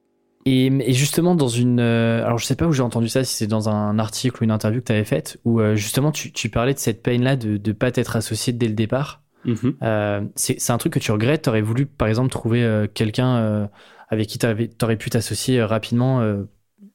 [0.47, 1.80] Et, justement, dans une.
[1.80, 4.45] Euh, alors, je sais pas où j'ai entendu ça, si c'est dans un article ou
[4.45, 7.37] une interview que tu avais faite, où euh, justement, tu, tu, parlais de cette peine-là
[7.37, 9.23] de ne pas t'être associé dès le départ.
[9.45, 9.75] Mm-hmm.
[9.83, 11.42] euh, c'est un truc que tu regrettes?
[11.42, 13.68] Tu aurais voulu, par exemple, trouver euh, quelqu'un
[14.09, 14.47] avec qui tu
[14.83, 16.26] aurais pu t'associer rapidement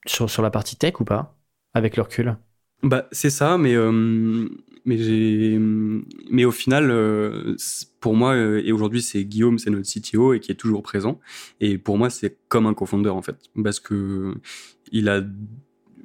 [0.07, 1.37] sur, sur la partie tech ou pas,
[1.73, 2.35] avec le recul
[2.81, 3.77] bah, c'est ça, mais
[4.85, 5.57] mais j'ai,
[6.29, 7.55] mais au final, euh,
[8.03, 11.21] pour moi, euh, et aujourd'hui c'est Guillaume, c'est notre CTO et qui est toujours présent.
[11.61, 14.35] Et pour moi, c'est comme un co-founder en fait, parce que
[14.91, 15.21] il a,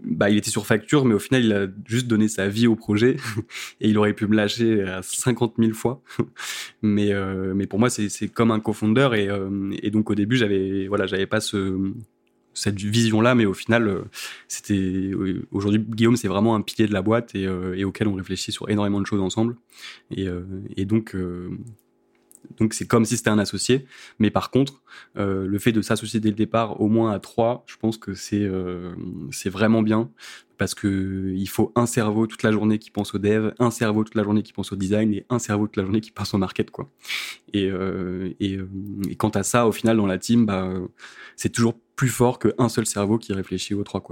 [0.04, 2.76] bah, il était sur facture, mais au final, il a juste donné sa vie au
[2.76, 3.16] projet
[3.80, 6.00] et il aurait pu me lâcher à 50 000 fois.
[6.82, 9.28] mais, euh, mais pour moi, c'est, comme un co-founder et,
[9.84, 11.92] et donc au début, j'avais, voilà, j'avais pas ce
[12.58, 14.02] cette vision-là, mais au final, euh,
[14.48, 15.12] c'était
[15.50, 18.52] aujourd'hui Guillaume, c'est vraiment un pilier de la boîte et, euh, et, auquel on réfléchit
[18.52, 19.56] sur énormément de choses ensemble.
[20.10, 20.42] Et, euh,
[20.76, 21.16] et donc,
[22.56, 23.86] donc c'est comme si c'était un associé.
[24.18, 24.82] Mais par contre,
[25.14, 28.48] le fait de s'associer dès le départ, au moins à trois, je pense que c'est
[29.30, 30.10] c'est vraiment bien
[30.58, 34.04] parce que il faut un cerveau toute la journée qui pense au dev, un cerveau
[34.04, 36.34] toute la journée qui pense au design et un cerveau toute la journée qui pense
[36.34, 36.90] au market quoi.
[37.54, 38.58] Et, euh, et,
[39.16, 40.68] quant à ça, au final dans la team, bah,
[41.36, 44.02] c'est toujours plus fort qu'un seul cerveau qui réfléchit aux trois.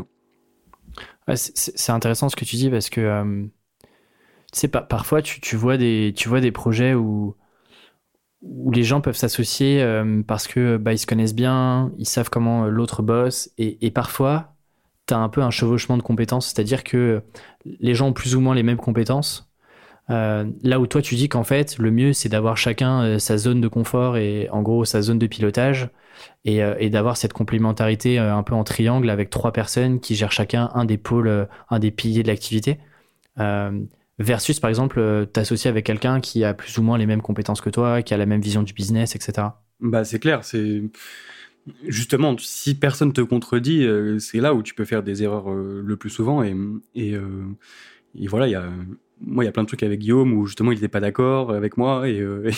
[1.34, 3.46] C'est intéressant ce que tu dis parce que euh,
[4.88, 7.34] parfois tu, tu, vois des, tu vois des projets où,
[8.42, 12.30] où les gens peuvent s'associer euh, parce que bah, ils se connaissent bien, ils savent
[12.30, 14.52] comment euh, l'autre bosse et, parfois
[15.06, 17.22] tu as un peu un chevauchement de compétences, c'est-à-dire que
[17.64, 19.52] les gens ont plus ou moins les mêmes compétences.
[20.10, 23.60] Euh, là où toi tu dis qu'en fait le mieux c'est d'avoir chacun sa zone
[23.60, 25.90] de confort et en gros sa zone de pilotage
[26.44, 30.84] et, d'avoir cette complémentarité un peu en triangle avec trois personnes qui gèrent chacun un
[30.84, 32.78] des pôles, un des piliers de l'activité.
[34.18, 37.70] Versus, par exemple, t'associer avec quelqu'un qui a plus ou moins les mêmes compétences que
[37.70, 39.48] toi, qui a la même vision du business, etc.
[39.80, 40.82] Bah, c'est clair, c'est
[41.86, 43.86] justement, si personne te contredit,
[44.18, 46.42] c'est là où tu peux faire des erreurs le plus souvent.
[46.42, 46.54] Et,
[46.94, 47.16] et,
[48.26, 48.70] voilà, il y a
[49.20, 51.52] moi, il y a plein de trucs avec Guillaume où justement il n'était pas d'accord
[51.52, 52.50] avec moi et, euh,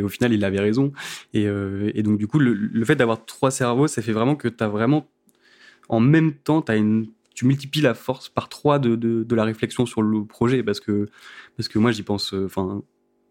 [0.02, 0.92] au final il avait raison.
[1.34, 4.48] Et, euh, donc du coup, le, le fait d'avoir trois cerveaux, ça fait vraiment que
[4.48, 5.08] tu as vraiment
[5.88, 9.84] en même temps, as une, tu multiplies la force par trois de, de, la réflexion
[9.84, 11.06] sur le projet parce que
[11.56, 12.34] parce que moi j'y pense.
[12.34, 12.82] Euh, enfin,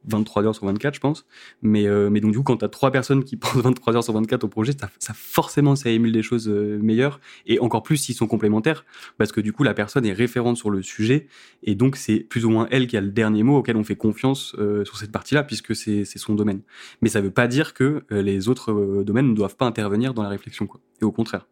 [0.08, 1.26] 23 heures sur 24, je pense.
[1.64, 4.04] Mais, euh, mais donc, du coup, quand tu as trois personnes qui pensent 23 heures
[4.04, 7.20] sur 24 au projet, ça, forcément, ça émule des choses euh, meilleures.
[7.48, 8.86] Et encore plus s'ils sont complémentaires,
[9.18, 11.26] parce que du coup, la personne est référente sur le sujet.
[11.64, 13.96] Et donc, c'est plus ou moins elle qui a le dernier mot auquel on fait
[13.96, 16.62] confiance sur cette partie-là, puisque c'est son domaine.
[17.02, 20.30] Mais ça veut pas dire que les autres domaines ne doivent pas intervenir dans la
[20.30, 20.82] réflexion, quoi.
[21.02, 21.48] Et au contraire.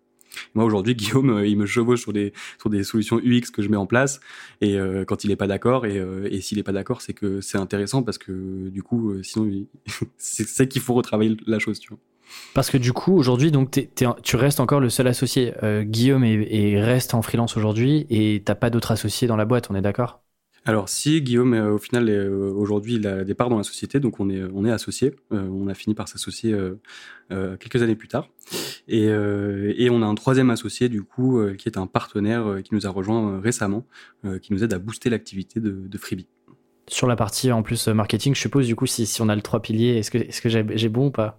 [0.54, 3.70] Moi aujourd'hui, Guillaume, euh, il me chevauche sur des sur des solutions UX que je
[3.70, 4.20] mets en place
[4.62, 7.14] et euh, quand il est pas d'accord et, euh, et s'il est pas d'accord, c'est
[7.14, 9.50] que c'est intéressant parce que du coup, euh, sinon,
[10.18, 12.00] c'est qu'il faut retravailler la chose, tu vois.
[12.54, 13.80] Parce que du coup, aujourd'hui, donc
[14.24, 15.54] tu restes encore le seul associé.
[15.64, 19.46] Euh, Guillaume est, est, reste en freelance aujourd'hui et t'as pas d'autres associés dans la
[19.46, 20.23] boîte, on est d'accord?
[20.66, 24.30] Alors si Guillaume au final aujourd'hui il a des parts dans la société donc on
[24.30, 26.56] est on est associé on a fini par s'associer
[27.30, 28.30] quelques années plus tard.
[28.88, 32.88] Et, et on a un troisième associé du coup qui est un partenaire qui nous
[32.88, 33.86] a rejoint récemment
[34.42, 36.28] qui nous aide à booster l'activité de, de Freebie.
[36.88, 39.42] Sur la partie en plus marketing, je suppose, du coup, si, si on a le
[39.42, 41.38] trois piliers, est-ce que, est -ce que j'ai bon ou pas?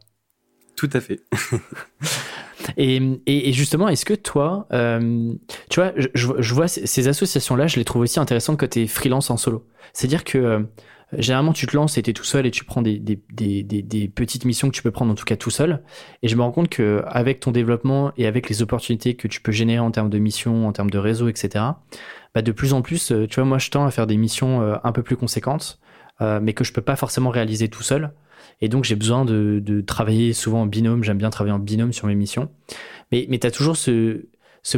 [0.76, 1.20] Tout à fait.
[2.76, 5.32] et, justement, est-ce que toi, euh,
[5.70, 9.30] tu vois, je, vois ces associations-là, je les trouve aussi intéressantes quand tu es freelance
[9.30, 9.66] en solo.
[9.92, 10.60] C'est-à-dire que euh,
[11.16, 12.98] généralement, tu te lances et tu es tout seul et tu prends des,
[14.14, 15.82] petites missions que tu peux prendre en tout cas tout seul.
[16.22, 19.40] Et je me rends compte que avec ton développement et avec les opportunités que tu
[19.40, 21.64] peux générer en termes de missions, en termes de réseau, etc.,
[22.34, 24.60] bah de plus en plus, euh, tu vois, moi, je tends à faire des missions
[24.82, 25.78] un peu plus conséquentes,
[26.20, 28.12] mais que je peux pas forcément réaliser tout seul.
[28.60, 31.04] Et donc, j'ai besoin de, travailler souvent en binôme.
[31.04, 32.50] J'aime bien travailler en binôme sur mes missions.
[33.12, 34.22] Mais, mais tu as toujours ce,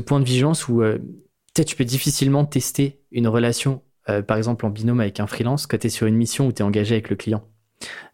[0.04, 3.82] point de vigilance où peut-être tu peux difficilement tester une relation,
[4.26, 6.62] par exemple en binôme avec un freelance, quand tu es sur une mission où tu
[6.62, 7.44] es engagé avec le client.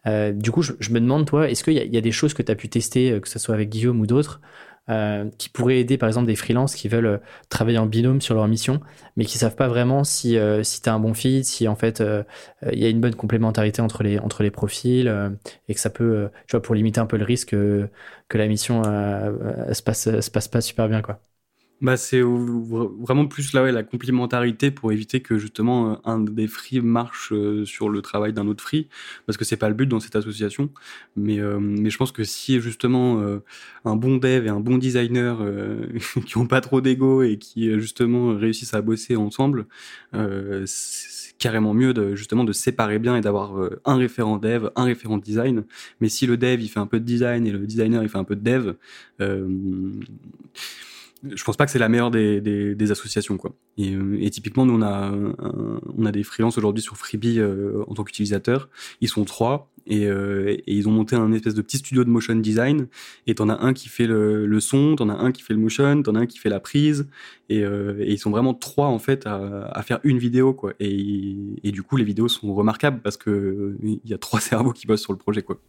[0.05, 2.33] Euh, du coup, je, je, me demande, toi, est-ce qu'il y, y, a des choses
[2.33, 4.41] que tu as pu tester, que ce soit avec Guillaume ou d'autres,
[4.89, 7.17] euh, qui pourraient aider par exemple des freelances qui veulent euh,
[7.49, 8.81] travailler en binôme sur leur mission,
[9.15, 11.75] mais qui savent pas vraiment si euh, si tu as un bon fit, si en
[11.75, 12.03] fait
[12.71, 15.07] il y a une bonne complémentarité entre les entre les profils
[15.67, 17.89] et que ça peut tu vois pour limiter un peu le risque que
[18.37, 21.19] la mission se passe se passe pas super bien quoi.
[21.83, 26.47] Bah, c'est vraiment plus là, ouais, la complémentarité pour éviter que justement euh, un des
[26.47, 28.87] free marche euh, sur le travail d'un autre free,
[29.25, 30.69] parce que c'est pas le but dans cette association.
[31.17, 33.21] Mais, euh, mais je pense que si justement
[33.83, 35.39] un bon dev et un bon designer
[36.25, 39.65] qui ont pas trop d'ego et qui justement réussissent à bosser ensemble,
[40.65, 45.17] c'est carrément mieux de justement de séparer bien et d'avoir un référent dev, un référent
[45.17, 45.65] design.
[45.99, 48.17] Mais si le dev il fait un peu de design et le designer il fait
[48.17, 48.73] un peu de dev,
[51.23, 53.53] je pense pas que c'est la meilleure des, des, des, associations quoi.
[53.77, 55.11] Et, euh, et, typiquement nous on a
[55.97, 58.69] on a des freelances aujourd'hui sur Freebie euh, en tant qu'utilisateur.
[58.99, 62.09] Ils sont trois et, euh, et, ils ont monté un espèce de petit studio de
[62.09, 62.87] motion design.
[63.25, 65.59] Et t'en as un qui fait le, le son, t'en as un qui fait le
[65.59, 67.07] motion, t'en as un qui fait la prise.
[67.49, 70.73] Et, et ils sont vraiment trois en fait à, à faire une vidéo quoi.
[70.79, 74.73] Et, et, du coup les vidéos sont remarquables parce que il y a trois cerveaux
[74.73, 75.59] qui bossent sur le projet quoi.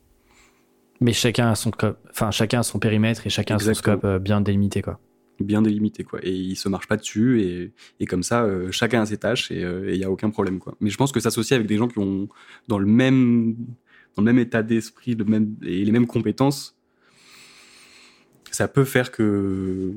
[1.01, 1.71] Mais chacun a son
[2.11, 5.01] enfin chacun a son périmètre et chacun a son scope bien délimité quoi
[5.41, 6.21] bien délimité quoi.
[6.23, 9.51] Et ils se marchent pas dessus et, et comme ça euh, chacun a ses tâches
[9.51, 10.77] et il euh, y a aucun problème quoi.
[10.81, 12.29] Mais je pense que s'associer avec des gens qui ont
[12.69, 13.57] dans le même
[14.17, 16.77] dans le même état d'esprit le même et les mêmes compétences
[18.51, 19.93] ça peut faire que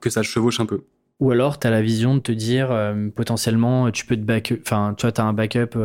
[0.00, 0.82] que ça chevauche un peu.
[1.20, 4.54] Ou alors tu as la vision de te dire euh, potentiellement tu peux te back
[4.62, 5.76] enfin tu vois tu as un backup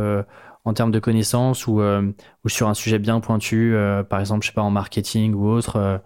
[0.67, 3.75] en termes de connaissances ou, ou sur un sujet bien pointu
[4.09, 6.01] par exemple je sais pas en marketing ou autre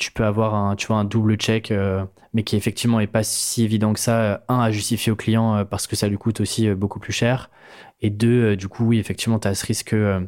[0.00, 3.22] tu peux avoir un, tu vois, un double check, euh, mais qui effectivement est pas
[3.22, 4.20] si évident que ça.
[4.20, 7.12] Euh, un, à justifier au client euh, parce que ça lui coûte aussi beaucoup plus
[7.12, 7.50] cher.
[8.00, 10.26] Et deux, du coup, oui, effectivement, tu as ce risque que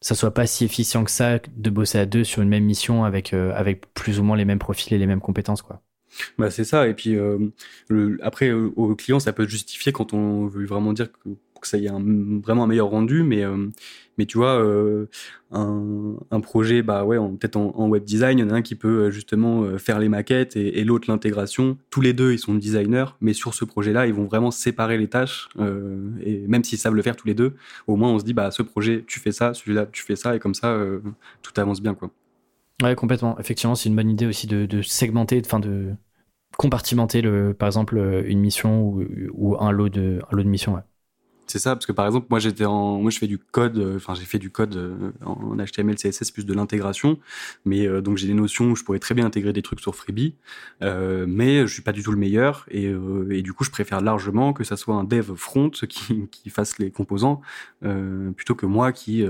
[0.00, 3.04] ça soit pas si efficient que ça de bosser à deux sur une même mission
[3.04, 5.82] avec, avec plus ou moins les mêmes profils et les mêmes compétences, quoi.
[6.38, 6.86] Bah c'est ça.
[6.86, 7.16] Et puis
[7.88, 11.30] le, après, au client, ça peut justifier quand on veut vraiment dire que
[11.66, 12.02] que ça y ait un,
[12.40, 13.22] vraiment un meilleur rendu.
[13.22, 13.68] Mais, euh,
[14.18, 15.06] mais tu vois, euh,
[15.50, 19.04] un, projet, bah ouais, peut-être en, web design, il y en a un qui peut
[19.04, 21.76] euh, justement faire les maquettes et, l'autre l'intégration.
[21.90, 25.08] Tous les deux, ils sont designers, mais sur ce projet-là, ils vont vraiment séparer les
[25.08, 25.48] tâches.
[26.24, 27.54] et même s'ils savent le faire tous les deux,
[27.86, 30.36] au moins on se dit, bah ce projet, tu fais ça, celui-là, tu fais ça,
[30.36, 30.78] et comme ça,
[31.42, 32.10] tout avance bien, quoi.
[32.82, 33.38] Ouais, complètement.
[33.38, 35.94] Effectivement, c'est une bonne idée aussi de, de segmenter, enfin de
[36.56, 40.74] compartimenter le, par exemple, une mission ou, ou un lot de, un lot de missions.
[40.74, 40.82] Ouais.
[41.48, 43.96] C'est ça, parce que par exemple, moi j'étais en, moi je fais du code, euh,
[43.96, 47.20] enfin j'ai fait du code euh, en HTML, CSS plus de l'intégration,
[47.64, 49.94] mais euh, donc j'ai des notions où je pourrais très bien intégrer des trucs sur
[49.94, 50.34] Freebie,
[50.82, 52.92] euh, mais je suis pas du tout le meilleur et,
[53.30, 56.78] et, du coup je préfère largement que ça soit un dev front qui, qui fasse
[56.78, 57.40] les composants
[58.36, 59.24] plutôt que moi qui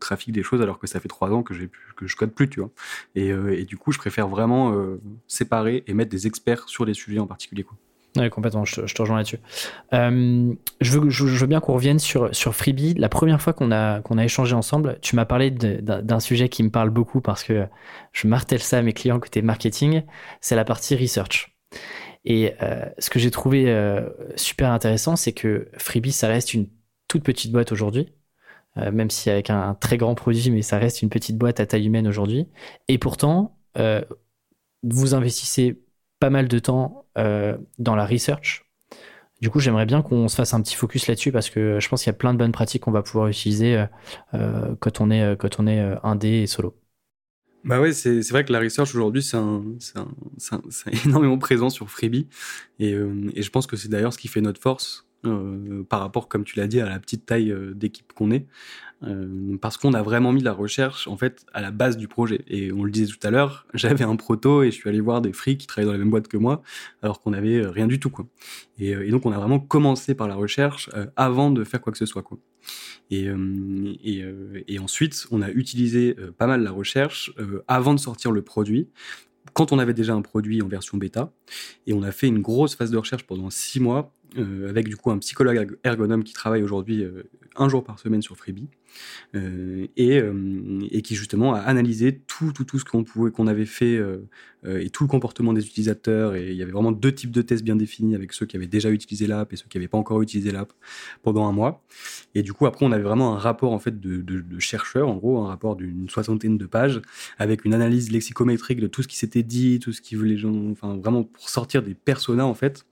[0.00, 2.48] trafique des choses alors que ça fait trois ans que j'ai que je code plus,
[2.48, 2.70] tu vois.
[3.14, 4.74] Et, et du coup je préfère vraiment
[5.26, 7.76] séparer et mettre des experts sur des sujets en particulier, quoi.
[8.16, 9.38] Oui, complètement, je, te rejoins là-dessus.
[9.92, 12.94] Euh, je, veux, je, veux bien qu'on revienne sur, sur Freebie.
[12.94, 16.62] La première fois qu'on a, qu'on a échangé ensemble, tu m'as parlé d'un sujet qui
[16.62, 17.66] me parle beaucoup parce que
[18.12, 20.02] je martèle ça à mes clients côté marketing,
[20.40, 21.56] c'est la partie research.
[22.24, 26.68] Et euh, ce que j'ai trouvé euh, super intéressant, c'est que Freebie, ça reste une
[27.06, 28.12] toute petite boîte aujourd'hui,
[28.78, 31.60] euh, même si avec un, un, très grand produit, mais ça reste une petite boîte
[31.60, 32.48] à taille humaine aujourd'hui.
[32.88, 34.02] Et pourtant, euh,
[34.82, 35.80] vous investissez
[36.18, 38.64] pas mal de temps euh, dans la research.
[39.40, 42.02] Du coup, j'aimerais bien qu'on se fasse un petit focus là-dessus parce que je pense
[42.02, 43.86] qu'il y a plein de bonnes pratiques qu'on va pouvoir utiliser euh,
[44.34, 46.74] euh quand on est quand on euh, indé et solo.
[47.66, 49.36] Bah ouais, c'est vrai que la research aujourd'hui, c'est
[51.04, 52.28] énormément présent sur Freebie.
[52.80, 55.05] Euh, et je pense que c'est d'ailleurs ce qui fait notre force.
[55.88, 58.46] Par rapport, comme tu l'as dit, à la petite taille d'équipe qu'on est.
[59.02, 62.42] Euh, parce qu'on a vraiment mis la recherche en fait à la base du projet.
[62.48, 65.20] Et on le disait tout à l'heure, j'avais un proto et je suis allé voir
[65.20, 66.62] des frics qui travaillaient dans la même boîte que moi,
[67.02, 68.26] alors qu'on avait euh, rien du tout quoi.
[68.78, 71.98] Et, euh, donc on a vraiment commencé par la recherche avant de faire quoi que
[71.98, 72.38] ce soit quoi.
[73.10, 73.28] Et,
[74.04, 77.32] et, ensuite on a utilisé pas mal la recherche
[77.68, 78.88] avant de sortir le produit
[79.52, 81.32] quand on avait déjà un produit en version bêta.
[81.86, 84.15] Et on a fait une grosse phase de recherche pendant six mois euh,
[84.68, 87.22] avec du coup un psychologue ergonome qui travaille aujourd'hui euh,
[87.56, 88.68] un jour par semaine sur Freebie
[89.34, 90.20] euh, et,
[90.90, 94.00] et, qui justement a analysé tout tout tout ce qu'on pouvait qu'on avait fait
[94.66, 97.62] et tout le comportement des utilisateurs et il y avait vraiment deux types de tests
[97.62, 100.22] bien définis avec ceux qui avaient déjà utilisé l'app et ceux qui n'avaient pas encore
[100.22, 100.72] utilisé l'app
[101.22, 101.84] pendant un mois
[102.34, 105.16] et du coup après on avait vraiment un rapport en fait de, de, chercheurs en
[105.16, 107.00] gros un rapport d'une soixantaine de pages
[107.38, 110.70] avec une analyse lexicométrique de tout ce qui s'était dit tout ce qui voulait gens
[110.72, 112.84] enfin vraiment pour sortir des personas en fait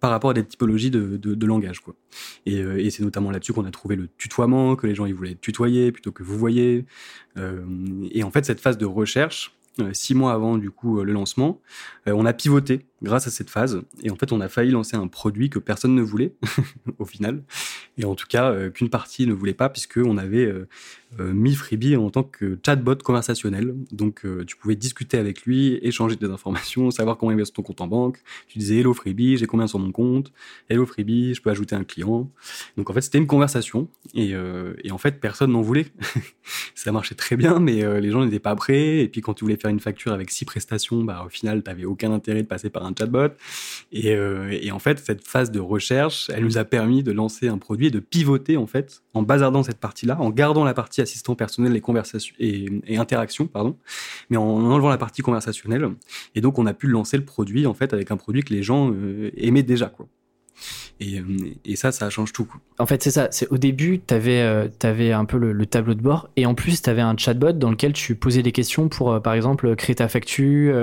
[0.00, 1.80] par rapport à des typologies de, langage.
[1.80, 1.94] Quoi.
[2.48, 5.33] Euh, et, c'est notamment là-dessus qu'on a trouvé le tutoiement, que les gens ils voulaient
[5.40, 6.84] tutoyés plutôt que vous voyez.
[7.36, 7.64] Euh,
[8.10, 11.60] et en fait, cette phase de recherche, euh, six mois avant du coup le lancement,
[12.06, 13.82] on a pivoté grâce à cette phase.
[14.02, 16.34] Et en fait, on a failli lancer un produit que personne ne voulait
[16.98, 17.42] au final.
[17.98, 20.68] Et en tout cas, qu'une partie ne voulait pas puisqu'on avait euh,
[21.18, 23.74] mis Freebie en tant que chatbot conversationnel.
[23.92, 27.54] Donc, euh, tu pouvais discuter avec lui, échanger des informations, savoir comment il va sur
[27.54, 28.18] ton compte en banque.
[28.48, 30.32] Tu disais Hello Freebie, j'ai combien sur mon compte?
[30.68, 32.30] Hello Freebie, je peux ajouter un client.
[32.76, 33.88] Donc, en fait, c'était une conversation.
[34.14, 35.86] Et, euh, en fait, personne n'en voulait.
[36.74, 38.98] ça marchait très bien, mais les gens n'étaient pas prêts.
[38.98, 41.70] Et puis, quand tu voulais faire une facture avec six prestations, bah, au final, tu
[41.70, 43.34] n'avais aucun intérêt de passer par un chatbot.
[43.92, 47.58] Et, et en fait, cette phase de recherche, elle nous a permis de lancer un
[47.58, 51.34] produit et de pivoter, en fait, en bazardant cette partie-là, en gardant la partie assistant
[51.34, 53.76] personnel et conversation et, interaction, pardon,
[54.30, 55.88] mais en enlevant la partie conversationnelle.
[56.34, 58.62] Et donc, on a pu lancer le produit en fait avec un produit que les
[58.62, 59.92] gens euh, aimaient déjà.
[61.00, 61.24] Et, euh,
[61.64, 62.44] et, ça, ça change tout.
[62.44, 62.60] Quoi.
[62.78, 63.28] En fait, c'est ça.
[63.30, 66.54] C'est au début, tu avais, euh, avais, un peu le, tableau de bord, et en
[66.54, 69.96] plus, tu avais un chatbot dans lequel tu posais des questions pour, par exemple, créer
[69.96, 70.74] ta facture,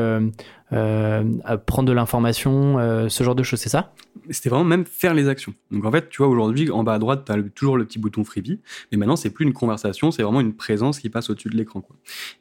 [0.70, 3.60] prendre de l'information, ce genre de choses.
[3.60, 3.94] C'est ça?
[4.30, 5.54] C'était vraiment même faire les actions.
[5.72, 8.00] Donc en fait, tu vois, aujourd'hui, en bas à droite, tu as toujours le petit
[8.00, 8.60] bouton freebie,
[8.92, 11.84] mais maintenant, c'est plus une conversation, c'est vraiment une présence qui passe au-dessus de l'écran.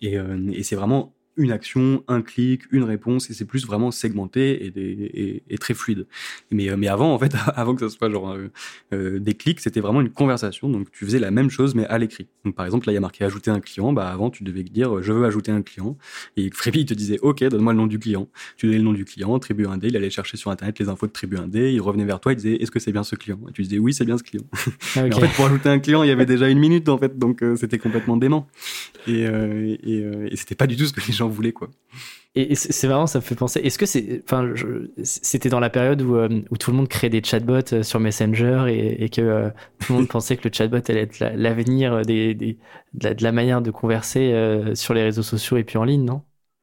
[0.00, 3.90] Et, euh, et c'est vraiment une action, un clic, une réponse, et c'est plus vraiment
[3.90, 6.06] segmenté et, et, très fluide.
[6.50, 8.50] Mais, euh, mais avant, en fait, avant que ce soit genre euh,
[8.92, 10.68] euh, des clics, c'était vraiment une conversation.
[10.68, 12.28] Donc tu faisais la même chose, mais à l'écrit.
[12.44, 13.92] Donc par exemple, là, il y a marqué ajouter un client.
[13.92, 15.96] Bah avant, tu devais dire je veux ajouter un client.
[16.36, 18.28] Et Freebie, il te disait ok, donne-moi le nom du client.
[18.56, 19.88] Tu donnais le nom du client, Tribu 1D.
[19.88, 21.72] Il allait chercher sur internet les infos de Tribu 1D.
[21.72, 23.38] Il revenait vers toi, il disait est-ce que c'est bien ce client?
[23.48, 24.44] Et tu disais oui, c'est bien ce client.
[24.96, 27.16] Ah, en fait, pour ajouter un client, il y avait déjà une minute en fait,
[27.16, 28.48] donc c'était complètement dément.
[29.06, 31.68] Et, et, et c'était pas du tout ce que les gens voulait quoi.
[32.36, 33.58] Et c'est marrant, ça me fait penser.
[33.58, 34.54] Est-ce que c'est, enfin,
[35.02, 37.98] c'était dans la période où, euh, où, tout le monde créait des chatbots euh, sur
[37.98, 42.34] Messenger et, que euh, tout le monde pensait que le chatbot allait être l'avenir des,
[42.34, 42.56] des,
[42.94, 44.32] de, la, manière de converser
[44.74, 46.22] sur les réseaux sociaux et puis en ligne, non?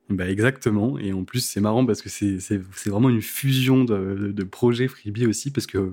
[0.10, 0.98] Bah exactement.
[0.98, 5.26] Et en plus, c'est marrant parce que c'est vraiment une fusion de, de projets Freebie
[5.26, 5.92] aussi, parce que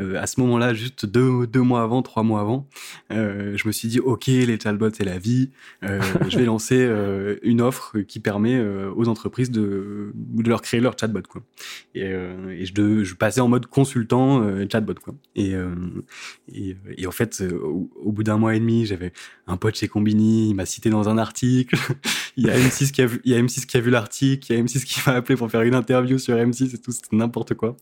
[0.00, 2.68] euh, à ce moment-là, juste deux, deux mois avant, trois mois avant,
[3.12, 5.50] euh, je me suis dit, OK, les chatbots, c'est la vie.
[5.84, 6.88] Euh, je vais lancer
[7.42, 8.60] une offre qui permet
[8.96, 11.22] aux entreprises de, de leur créer leur chatbot.
[11.28, 11.42] Quoi.
[11.94, 14.94] Et, et je, de, je passais en mode consultant chatbot.
[14.94, 15.14] Quoi.
[15.36, 15.54] Et,
[16.52, 19.12] et, et, en fait, au, au bout d'un mois et demi, j'avais
[19.46, 21.76] un pote chez Combini, il m'a cité dans un article.
[22.36, 23.90] il y a M6 qui a vu, il y a M6 M6 qui a vu
[23.90, 26.78] l'article, il y a M6 qui m'a appelé pour faire une interview sur M6 et
[26.78, 27.76] tout, c'était n'importe quoi.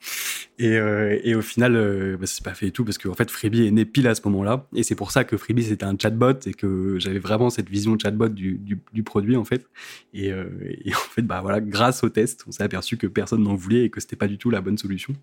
[0.59, 3.30] Et, euh, et, au final, euh, bah, c'est pas fait et tout parce qu'en fait,
[3.30, 4.66] Freebie est né pile à ce moment-là.
[4.74, 7.98] Et c'est pour ça que Freebie c'était un chatbot et que j'avais vraiment cette vision
[7.98, 9.66] chatbot du, du, du produit en fait.
[10.12, 10.48] Et, euh,
[10.85, 13.85] et, en fait, bah voilà, grâce au test, on s'est aperçu que personne n'en voulait
[13.85, 15.14] et que c'était pas du tout la bonne solution.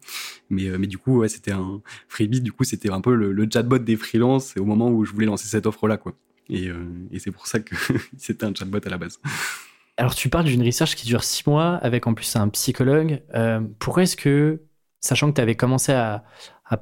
[0.49, 3.47] Mais, euh, mais du coup, ouais, c'était un Freebie, du coup, c'était un peu le,
[3.51, 6.13] chatbot des freelances au moment où je voulais lancer cette offre-là, quoi.
[6.49, 6.69] Et,
[7.11, 7.75] et c'est pour ça que
[8.17, 9.19] c'était un chatbot à la base.
[9.97, 13.23] Alors, tu parles d'une research qui dure six mois, avec en plus un psychologue.
[13.33, 14.61] Euh, pourquoi est-ce que,
[14.99, 16.23] sachant que tu avais commencé à,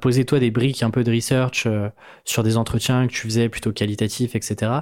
[0.00, 1.88] poser toi des briques un peu de research euh,
[2.24, 4.72] sur des entretiens que tu faisais plutôt qualitatifs, etc.,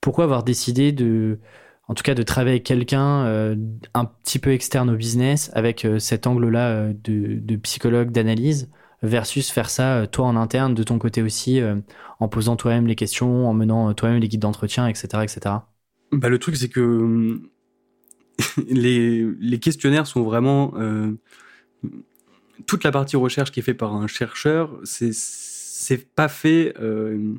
[0.00, 1.40] pourquoi avoir décidé de,
[1.88, 3.56] en tout cas, de travailler avec quelqu'un euh,
[3.94, 8.70] un petit peu externe au business, avec euh, cet angle-là de, de, psychologue, d'analyse,
[9.02, 11.60] versus faire ça toi en interne, de ton côté aussi,
[12.20, 15.40] en posant toi-même les questions, en menant toi-même les guides d'entretien, etc., etc.
[16.12, 17.48] Bah, le truc, c'est que hum,
[18.68, 21.12] les, questionnaires sont vraiment euh,
[22.66, 24.78] toute la partie recherche qui est faite par un chercheur.
[24.84, 26.74] C'est pas fait.
[26.80, 27.34] Euh,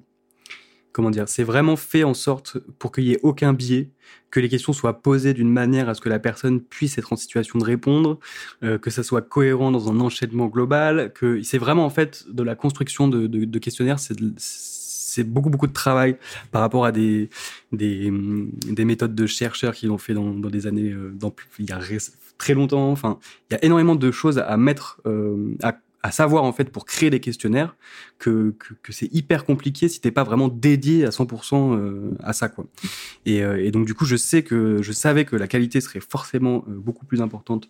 [0.91, 3.89] comment dire, c'est vraiment fait en sorte pour qu'il y ait aucun biais,
[4.29, 7.15] que les questions soient posées d'une manière à ce que la personne puisse être en
[7.15, 8.19] situation de répondre,
[8.63, 12.43] euh, que ça soit cohérent dans un enchaînement global, que c'est vraiment en fait de
[12.43, 13.97] la construction de, questionnaires,
[15.13, 16.11] c'est beaucoup beaucoup de travail
[16.51, 17.29] par rapport à des
[17.71, 18.11] des,
[18.79, 21.73] des méthodes de chercheurs qui l'ont fait dans, dans des années euh, dans, il y
[21.73, 21.79] a
[22.37, 22.91] très longtemps.
[22.91, 25.71] Enfin il y a énormément de choses à mettre euh, à
[26.03, 27.77] à savoir en fait pour créer des questionnaires
[28.19, 32.33] que, que, que c'est hyper compliqué si t'es pas vraiment dédié à 100% euh, à
[32.33, 32.65] ça quoi.
[33.25, 36.01] Et, euh, et, donc du coup je sais que je savais que la qualité serait
[36.01, 37.69] forcément euh, beaucoup plus importante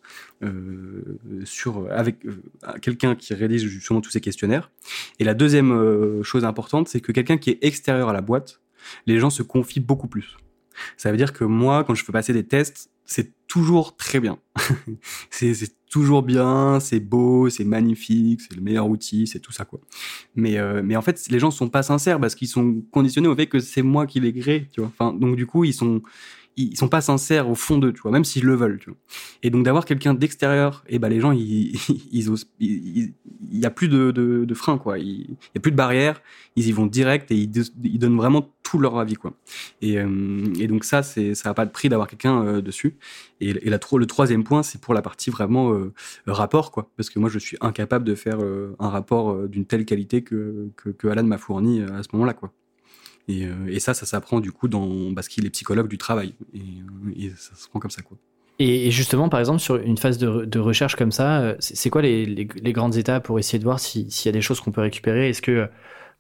[1.45, 2.17] sur avec
[2.81, 4.71] quelqu'un qui réalise justement tous ces questionnaires.
[5.19, 8.61] Et la deuxième chose importante c'est que quelqu'un qui est extérieur à la boîte,
[9.05, 10.37] les gens se confient beaucoup plus.
[10.97, 14.39] Ça veut dire que moi quand je fais passer des tests c'est toujours très bien.
[15.29, 15.53] c'est
[15.89, 19.79] toujours bien, c'est beau, c'est magnifique, c'est le meilleur outil, c'est tout ça quoi.
[20.35, 23.35] Mais euh, mais en fait, les gens sont pas sincères parce qu'ils sont conditionnés au
[23.35, 24.89] fait que c'est moi qui les crée, tu vois.
[24.89, 26.01] Enfin donc du coup, ils sont
[26.55, 28.99] ils sont pas sincères au fond d'eux, tu vois, même s'ils le veulent, tu vois.
[29.41, 33.13] Et donc d'avoir quelqu'un d'extérieur, et eh ben les gens ils osent, il
[33.51, 36.21] y a plus de de, de frein quoi, il y a plus de barrières,
[36.55, 37.49] ils y vont direct et ils,
[37.99, 39.33] donnent vraiment tout leur avis quoi.
[39.81, 40.07] Et, euh,
[40.67, 42.97] donc ça ça a pas de prix d'avoir quelqu'un euh, dessus.
[43.41, 45.93] Et, le troisième point c'est pour la partie vraiment euh,
[46.27, 48.39] rapport quoi, parce que moi je suis incapable de faire
[48.79, 52.51] un rapport d'une telle qualité que que Alan m'a fourni à ce moment-là quoi.
[53.27, 56.33] Et, euh, et ça, ça s'apprend du coup dans, parce qu'il est psychologue du travail.
[56.53, 58.17] Et, euh, ça se prend comme ça, quoi.
[58.59, 62.45] Et justement, par exemple, sur une phase de, recherche comme ça, euh, c'est quoi les,
[62.45, 65.29] grandes étapes pour essayer de voir s'il y a des choses qu'on peut récupérer?
[65.29, 65.69] Est-ce que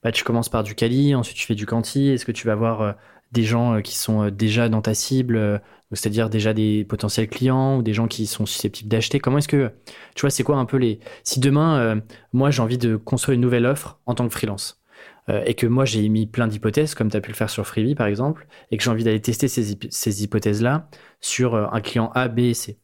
[0.03, 2.09] bah, tu commences par du quali, ensuite tu fais du quanti?
[2.09, 2.95] Est-ce que tu vas voir
[3.31, 5.61] des gens qui sont déjà dans ta cible,
[5.91, 9.19] c'est-à-dire déjà des potentiels clients ou des gens qui sont susceptibles d'acheter?
[9.19, 9.71] Comment est-ce que,
[10.15, 10.99] tu vois, c'est quoi un peu les...
[11.23, 12.01] Si demain,
[12.33, 14.82] moi j'ai envie de construire une nouvelle offre en tant que freelance,
[15.29, 17.65] euh, et que moi j'ai mis plein d'hypothèses, comme tu as pu le faire sur
[17.65, 20.87] Freebie par exemple, et que j'ai envie d'aller tester ces, hypothèses-là
[21.21, 22.77] sur euh, un client A, B et C.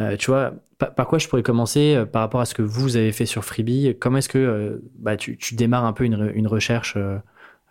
[0.00, 3.12] Euh, tu vois, par, quoi je pourrais commencer par rapport à ce que vous avez
[3.12, 6.98] fait sur Freebie Comment est-ce que bah, tu, démarres un peu une recherche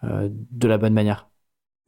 [0.04, 1.30] de la bonne manière?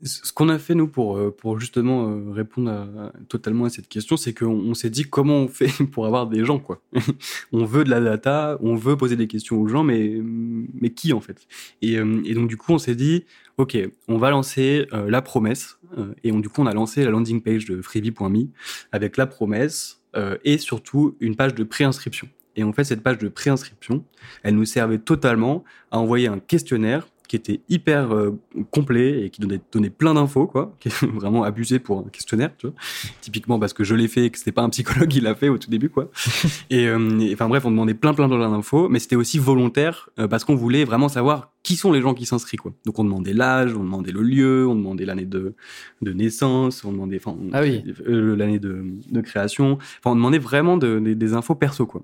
[0.03, 4.15] Ce qu'on a fait nous pour euh, pour justement euh, répondre totalement à cette question,
[4.15, 6.81] c'est qu'on on, s'est dit comment on fait pour avoir des gens quoi.
[7.51, 11.13] on veut de la data, on veut poser des questions aux gens, mais mais qui
[11.13, 11.47] en fait?
[11.81, 13.25] Et, euh, et donc du coup on s'est dit
[13.57, 15.79] ok, on va lancer la promesse
[16.23, 18.49] et du coup on a lancé la landing page de freebie.me
[18.91, 20.03] avec la promesse
[20.43, 22.29] et surtout une page de préinscription.
[22.55, 24.05] Et en fait cette page de préinscription,
[24.43, 28.39] elle nous servait totalement à envoyer un questionnaire qui était hyper euh,
[28.71, 32.51] complet et qui donnait, donnait plein d'infos, quoi, qui est vraiment abusé pour un questionnaire,
[32.57, 32.75] tu vois.
[33.21, 35.49] Typiquement parce que je l'ai fait et que c'était pas un psychologue qui l'a fait
[35.49, 36.09] au tout début, quoi.
[36.69, 40.27] et, euh, enfin bref, on demandait plein, plein, plein d'infos, mais c'était aussi volontaire euh,
[40.27, 42.71] parce qu'on voulait vraiment savoir qui sont les gens qui s'inscrivent quoi.
[42.85, 45.53] Donc on demandait l'âge, on demandait le lieu, on demandait l'année de,
[46.01, 47.83] de naissance, on demandait enfin ah oui.
[48.05, 49.73] l'année de, de, création.
[49.73, 52.03] Enfin on demandait vraiment de, des infos perso quoi.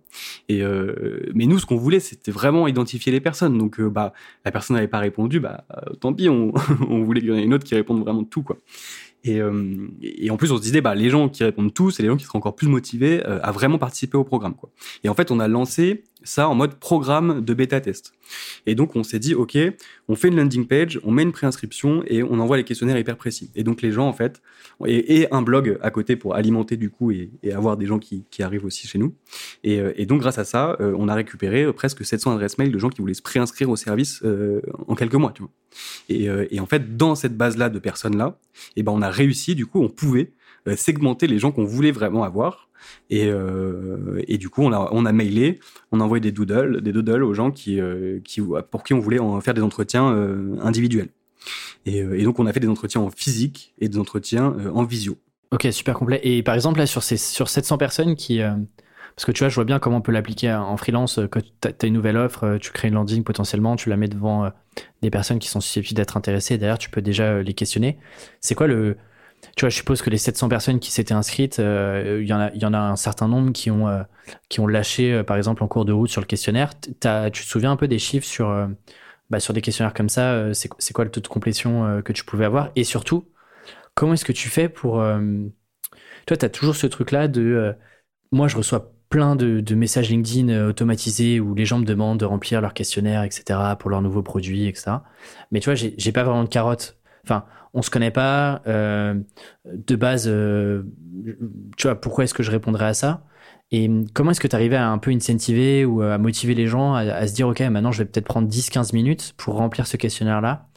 [0.49, 0.61] Et
[1.33, 3.57] mais nous ce qu'on voulait c'était vraiment identifier les personnes.
[3.57, 4.11] Donc bah
[4.43, 6.53] la personne n'avait pas répondu, bah euh, tant pis, on,
[6.89, 8.57] on voulait qu'il y en ait une autre qui réponde vraiment tout quoi.
[9.25, 12.03] Et, euh, et, en plus, on se disait, bah, les gens qui répondent tous, c'est
[12.03, 14.53] les gens qui seront encore plus motivés euh, à vraiment participer au programme.
[14.53, 14.69] Quoi.
[15.03, 18.13] Et en fait, on a lancé ça en mode programme de bêta test.
[18.65, 19.57] Et donc, on s'est dit, OK,
[20.07, 23.17] on fait une landing page, on met une préinscription et on envoie les questionnaires hyper
[23.17, 23.51] précis.
[23.55, 24.41] Et donc, les gens, en fait,
[24.85, 28.65] et, un blog à côté pour alimenter du coup et, avoir des gens qui, arrivent
[28.65, 29.15] aussi chez nous.
[29.63, 32.79] Et, euh, donc, grâce à ça, euh, on a récupéré presque 700 adresses mail de
[32.79, 35.51] gens qui voulaient se préinscrire au service euh, en quelques mois, tu vois.
[36.09, 38.37] Et, en fait, dans cette base-là de personnes-là,
[38.75, 40.31] et ben, on a réussi, du coup, on pouvait
[40.75, 42.69] segmenter les gens qu'on voulait vraiment avoir
[43.09, 45.59] et, euh, et du coup, on a, on a mailé,
[45.91, 48.99] on a envoyé des doodles, des doodles aux gens qui, euh, qui, pour qui on
[48.99, 51.09] voulait en faire des entretiens euh, individuels.
[51.85, 54.83] Et, euh, donc, on a fait des entretiens en physique et des entretiens euh, en
[54.83, 55.17] visio.
[55.51, 56.19] Ok, super complet.
[56.23, 58.41] Et par exemple, là, sur, ces, sur 700 personnes qui.
[58.41, 58.53] Euh,
[59.15, 61.19] parce que tu vois, je vois bien comment on peut l'appliquer en freelance.
[61.29, 64.51] Quand tu as une nouvelle offre, tu crées une landing potentiellement, tu la mets devant
[65.03, 66.57] des personnes qui sont susceptibles d'être intéressées.
[66.57, 67.99] D'ailleurs, tu peux déjà les questionner.
[68.41, 68.97] C'est quoi le,
[69.55, 72.33] tu vois, je suppose que les 700 personnes qui s'étaient inscrites, euh, il y
[72.65, 74.03] en a, un certain nombre qui ont, euh,
[74.49, 76.79] qui ont lâché, euh, par exemple, en cours de route sur le questionnaire.
[76.79, 78.69] Tu te souviens un peu des chiffres sur,
[79.29, 82.45] bah, sur des questionnaires comme ça C'est quoi le taux de complétion que tu pouvais
[82.45, 82.71] avoir?
[82.75, 83.25] Et surtout,
[83.95, 85.03] comment est-ce que tu fais pour
[86.25, 87.75] Toi, tu as toujours ce truc-là de,
[88.31, 92.25] moi, je reçois plein de, de, messages LinkedIn automatisés où les gens me demandent de
[92.25, 94.97] remplir leur questionnaire, etc., pour leurs nouveaux produits, etc.
[95.51, 96.97] Mais tu vois, j'ai pas vraiment de carotte.
[97.23, 99.15] Enfin, on se connaît pas euh,
[99.65, 100.25] de base.
[100.27, 100.83] Euh,
[101.77, 103.25] tu vois, pourquoi est-ce que je répondrais à ça?
[103.71, 106.93] Et comment est-ce que tu arrivais à un peu incentiver ou à motiver les gens
[106.93, 110.67] à, se dire, OK, maintenant je vais peut-être prendre 10-15 minutes pour remplir ce questionnaire-là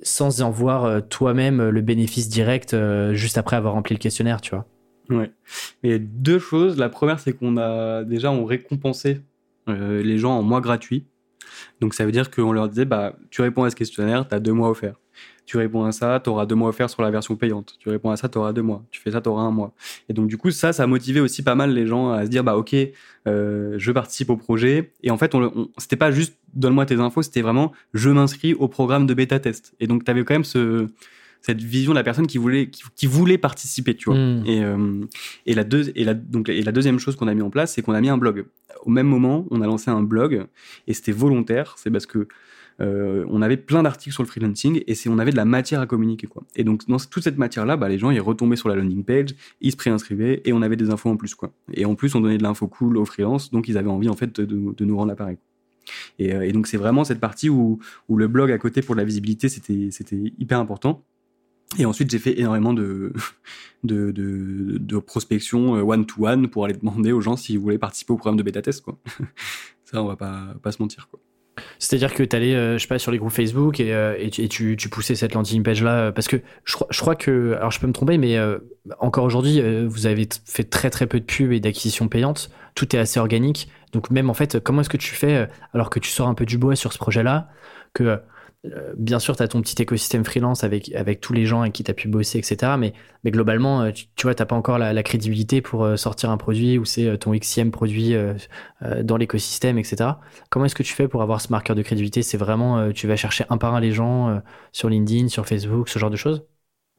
[0.00, 2.76] sans en voir toi-même le bénéfice direct
[3.14, 4.66] juste après avoir rempli le questionnaire, tu vois?
[5.08, 5.32] Ouais.
[5.82, 6.76] Et deux choses.
[6.76, 9.22] La première, c'est qu'on a déjà on récompensé
[9.66, 11.06] les gens en mois gratuits.
[11.80, 14.40] Donc ça veut dire qu'on leur disait, bah, tu réponds à ce questionnaire, tu as
[14.40, 15.00] deux mois offerts.
[15.46, 17.76] Tu réponds à ça, tu auras deux mois offerts sur la version payante.
[17.78, 18.84] Tu réponds à ça, tu auras deux mois.
[18.90, 19.72] Tu fais ça, tu auras un mois.
[20.08, 22.30] Et donc du coup, ça, ça a motivé aussi pas mal les gens à se
[22.30, 22.74] dire, bah ok,
[23.28, 24.92] euh, je participe au projet.
[25.02, 28.54] Et en fait, on, on c'était pas juste donne-moi tes infos, c'était vraiment je m'inscris
[28.54, 29.74] au programme de bêta test.
[29.78, 30.88] Et donc tu avais quand même ce
[31.42, 35.04] cette vision de la personne qui voulait qui, voulait participer tu vois et, euh,
[35.44, 37.74] et la deux et la donc et la deuxième chose qu'on a mis en place
[37.74, 38.46] c'est qu'on a mis un blog
[38.82, 40.46] au même moment on a lancé un blog
[40.88, 42.26] et c'était volontaire c'est parce que
[42.80, 46.28] on avait plein d'articles sur le freelancing et on avait de la matière à communiquer
[46.54, 49.04] et donc dans toute cette matière là bah, les gens ils retombaient sur la landing
[49.04, 51.34] page ils se préinscrivaient et on avait des infos en plus
[51.72, 54.16] et en plus on donnait de l'info cool aux freelances donc ils avaient envie en
[54.16, 55.38] fait de, nous rendre l'appareil
[56.18, 57.78] et, euh, et, donc c'est vraiment cette partie où,
[58.14, 61.04] le blog à côté pour la visibilité c'était hyper important
[61.78, 63.12] et ensuite, j'ai fait énormément de,
[63.84, 68.36] de, de, de prospection one-to-one pour aller demander aux gens s'ils voulaient participer au programme
[68.36, 68.84] de bêta-test.
[69.84, 71.08] Ça, on va pas, se mentir.
[71.78, 74.88] C'est-à-dire que tu allais, euh, je sais pas, sur les groupes Facebook et, euh, tu,
[74.90, 75.92] poussais cette landing page-là.
[75.92, 78.38] Euh, parce que je crois, que, alors je peux me tromper, mais
[78.98, 82.50] encore aujourd'hui, vous avez fait très très peu de pubs et d'acquisitions payantes.
[82.74, 83.68] Tout est assez organique.
[83.92, 86.44] Donc même en fait, comment est-ce que tu fais, alors que tu sors un peu
[86.44, 87.48] du bois sur ce projet-là,
[87.96, 88.16] que euh,
[88.96, 91.84] bien sûr, tu as ton petit écosystème freelance avec, avec tous les gens avec qui
[91.84, 92.72] tu as pu bosser, etc.
[92.78, 92.92] Mais,
[93.24, 96.36] mais globalement, euh, tu, vois, tu n'as pas encore la, crédibilité pour euh, sortir un
[96.36, 98.14] produit où c'est ton xème produit
[99.02, 100.10] dans l'écosystème, etc.
[100.50, 102.22] Comment est-ce que tu fais pour avoir ce marqueur de crédibilité?
[102.22, 104.42] C'est vraiment, tu vas chercher un par un les gens
[104.72, 106.44] sur LinkedIn, sur Facebook, ce genre de choses?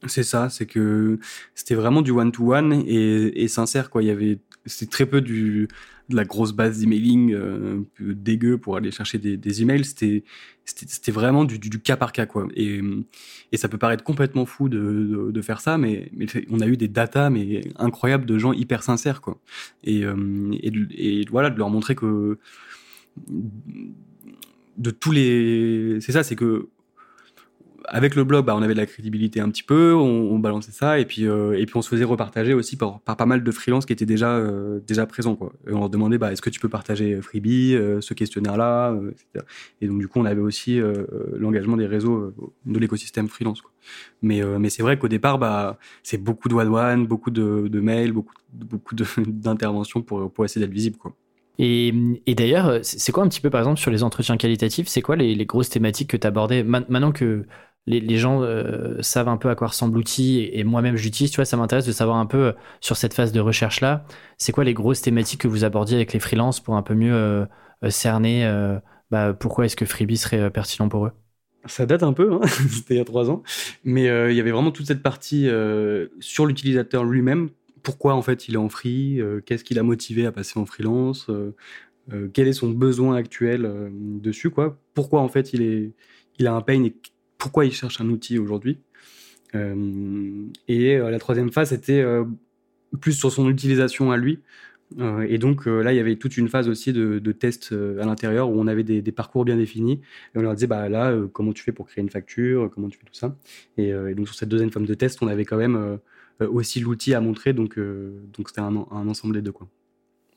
[0.06, 1.18] C'est ça, c'est que
[1.56, 4.02] c'était vraiment du one-to-one et, et, sincère, quoi.
[4.02, 5.68] Il y avait, c'était très peu du,
[6.08, 9.84] de la grosse base d'emailing euh, dégueu pour aller chercher des, des emails.
[9.84, 10.24] C'était,
[10.64, 12.48] c'était vraiment du, du, cas par cas, quoi.
[12.54, 12.80] Et,
[13.52, 16.76] et ça peut paraître complètement fou de, de, faire ça, mais, mais, on a eu
[16.76, 19.38] des datas mais incroyables de gens hyper sincères, quoi.
[19.84, 22.38] Et, euh, et, et voilà, de leur montrer que
[24.76, 26.68] de tous les, c'est ça, c'est que
[27.86, 30.98] avec le blog, bah, on avait de la crédibilité un petit peu, on, balançait ça,
[30.98, 33.50] et puis euh, et puis on se faisait repartager aussi par, par pas mal de
[33.50, 35.52] freelances qui étaient déjà euh, déjà présents quoi.
[35.66, 39.44] Et on leur demandait bah est-ce que tu peux partager euh, Freebie, ce questionnaire-là, etc.
[39.80, 40.80] Et donc du coup on avait aussi
[41.36, 42.32] l'engagement des réseaux
[42.66, 43.62] de l'écosystème freelance.
[44.22, 48.12] Mais mais c'est vrai qu'au départ bah c'est beaucoup de one beaucoup de, de mails,
[48.12, 48.94] beaucoup beaucoup
[49.26, 51.14] d'interventions pour pour essayer d'être visible quoi.
[51.60, 51.92] Et,
[52.26, 55.16] et d'ailleurs, c'est quoi un petit peu, par exemple, sur les entretiens qualitatifs, c'est quoi
[55.16, 57.46] les, les, grosses thématiques que tu abordais Maintenant que
[57.88, 61.30] les, gens euh, savent un peu à quoi ressemble l'outil et, moi-même j'utilise.
[61.30, 64.04] Tu vois, ça m'intéresse de savoir un peu euh, sur cette phase de recherche là,
[64.36, 67.14] c'est quoi les grosses thématiques que vous abordiez avec les freelances pour un peu mieux
[67.14, 67.46] euh,
[67.88, 68.48] cerner
[69.10, 71.12] bah, pourquoi est-ce que Freebie serait pertinent pour eux?
[71.64, 73.42] Ça date un peu, hein c'était il y a trois ans,
[73.84, 75.48] mais il y avait vraiment toute cette partie
[76.20, 77.48] sur l'utilisateur lui-même.
[77.82, 81.30] Pourquoi en fait il est en free Qu'est-ce qui l'a motivé à passer en freelance
[82.34, 84.78] Quel est son besoin actuel dessus quoi?
[84.92, 85.92] Pourquoi en fait il est
[86.38, 86.94] il a un pain et
[87.38, 88.78] pourquoi il cherche un outil aujourd'hui.
[89.54, 92.24] Euh, et euh, la troisième phase était euh,
[93.00, 94.40] plus sur son utilisation à lui.
[95.28, 98.58] et donc là, il y avait toute une phase aussi de, tests à l'intérieur où
[98.58, 100.00] on avait des, parcours bien définis.
[100.34, 102.98] Et on leur disait, bah là, comment tu fais pour créer une facture, comment tu
[102.98, 103.36] fais tout ça.
[103.76, 105.98] Et, donc sur cette deuxième phase de test, on avait quand même
[106.40, 107.52] aussi l'outil à montrer.
[107.52, 107.78] Donc
[108.46, 109.52] c'était un, un, ensemble des deux.
[109.52, 109.68] Quoi.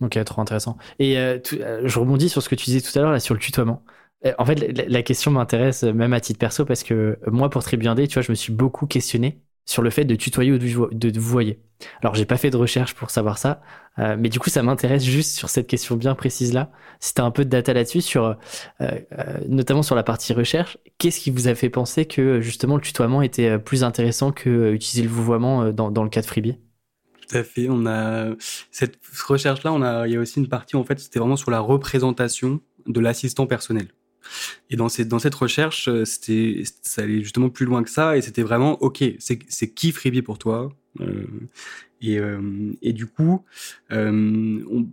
[0.02, 0.78] Ok, trop intéressant.
[1.00, 3.86] Et je rebondis sur ce que tu disais tout à l'heure, sur le tutoiement.
[4.26, 4.56] Euh, en fait,
[4.88, 8.14] la, question m'intéresse euh, même à titre perso parce que euh, moi, pour Tribu tu
[8.14, 11.60] vois, je me suis beaucoup questionné sur le fait de tutoyer ou de vous voyer.
[12.02, 13.62] Alors, j'ai pas fait de recherche pour savoir ça,
[13.98, 16.72] mais du coup, ça m'intéresse juste sur cette question bien précise là.
[17.00, 18.36] Si t'as un peu de data là-dessus, sur
[19.48, 23.22] notamment sur la partie recherche, qu'est-ce qui vous a fait penser que justement le tutoiement
[23.22, 26.58] était plus intéressant que utiliser le vouvoiement dans, dans le cas de Freebie?
[27.30, 27.68] Tout à fait.
[27.70, 28.32] On a
[28.72, 29.72] cette recherche-là.
[29.72, 32.62] On a, il y a aussi une partie en fait, c'était vraiment sur la représentation
[32.88, 33.88] de l'assistant personnel.
[34.70, 38.44] Et dans cette, recherche, euh, c'était, ça allait justement plus loin que ça, et c'était
[38.44, 40.72] vraiment, ok, c'est, qui Freebie pour toi?
[41.00, 41.26] Euh,
[42.02, 43.44] et, euh, et du coup,
[43.90, 44.88] on,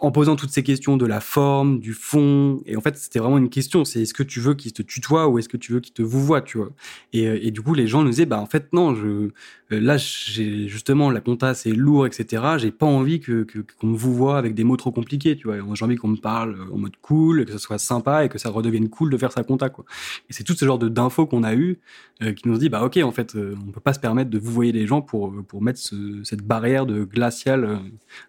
[0.00, 3.36] en posant toutes ces questions de la forme, du fond, et en fait c'était vraiment
[3.36, 5.80] une question, c'est est-ce que tu veux qu'il te tutoie ou est-ce que tu veux
[5.80, 6.70] qu'il te vous voit, tu vois.
[7.12, 9.30] Et, euh, et, du coup les gens nous disaient bah en fait non, je euh,
[9.70, 12.42] là justement la compta c'est lourd etc.
[12.56, 13.46] J'ai pas envie que
[13.78, 15.56] qu'on me vous voit avec des mots trop compliqués, tu vois.
[15.74, 18.48] J'ai envie qu'on me parle en mode cool, que ce soit sympa et que ça
[18.48, 19.84] redevienne cool de faire sa compta quoi.
[20.30, 21.78] Et c'est tout ce genre d'infos qu'on a eu
[22.22, 24.52] euh, qui nous dit bah ok en fait on peut pas se permettre de vous
[24.52, 27.80] voyer les gens pour pour mettre ce, cette barrière de glacial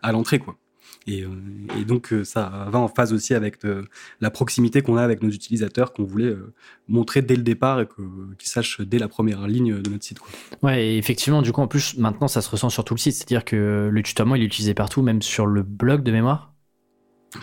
[0.02, 0.58] à l'entrée quoi.
[1.08, 1.30] Et, euh,
[1.80, 3.86] et, donc euh, ça va en phase aussi avec de,
[4.20, 6.54] la proximité qu'on a avec nos utilisateurs qu'on voulait euh,
[6.88, 7.88] montrer dès le départ et
[8.38, 10.20] qu'ils sachent dès la première ligne de notre site.
[10.20, 10.30] Quoi.
[10.62, 13.16] Ouais, et effectivement, du coup, en plus, maintenant, ça se ressent sur tout le site.
[13.16, 16.54] C'est-à-dire que le tutoiement, il est utilisé partout, même sur le blog de mémoire?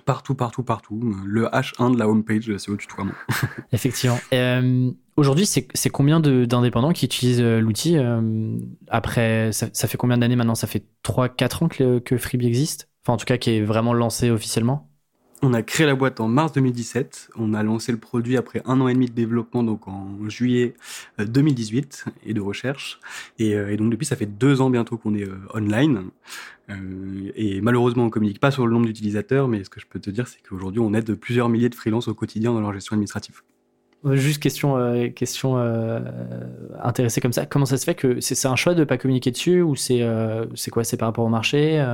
[0.05, 1.17] Partout, partout, partout.
[1.25, 3.15] Le H1 de la homepage, c'est au tutoiement.
[3.73, 4.19] Effectivement.
[4.35, 8.57] Euh, Aujourd'hui, c'est combien d'indépendants qui utilisent euh, l'outil euh,
[8.87, 10.55] Après, ça, ça, fait combien d'années maintenant?
[10.55, 12.88] Ça fait 3-4 ans que, que Freebie existe?
[13.09, 14.85] Enfin, en tout cas, qui est vraiment lancé officiellement
[15.41, 17.31] on a créé la boîte en mars 2017.
[17.37, 20.75] On a lancé le produit après un an et demi de développement, donc en juillet
[21.21, 22.99] 2018 euh, et de recherche.
[23.39, 26.11] Et, et donc depuis, ça fait deux ans bientôt qu'on est online.
[26.71, 30.01] Euh, et malheureusement, on communique pas sur le nombre d'utilisateurs, mais ce que je peux
[30.01, 32.95] te dire, c'est qu'aujourd'hui, on aide plusieurs milliers de freelances au quotidien dans leur gestion
[32.95, 33.43] administrative.
[34.05, 35.99] Juste question, euh, question euh,
[36.81, 37.47] intéressée comme ça.
[37.47, 40.47] Comment ça se fait que c'est un choix de pas communiquer dessus ou c'est euh,
[40.55, 40.85] c'est quoi?
[40.85, 41.85] C'est par rapport au marché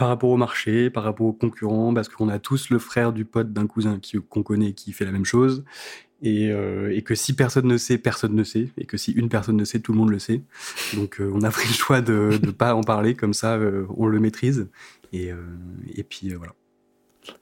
[0.00, 3.26] Par rapport au marché, par rapport aux concurrents, parce qu'on a tous le frère du
[3.26, 5.62] pote d'un cousin qu'on connaît qui fait la même chose.
[6.22, 9.28] Et, euh, et, que si personne ne sait, personne ne sait, et que si une
[9.28, 10.40] personne ne sait, tout le monde le sait.
[10.94, 13.84] Donc euh, on a pris le choix de ne pas en parler, comme ça euh,
[13.94, 14.70] on le maîtrise.
[15.12, 15.32] Et,
[15.94, 16.54] et puis voilà.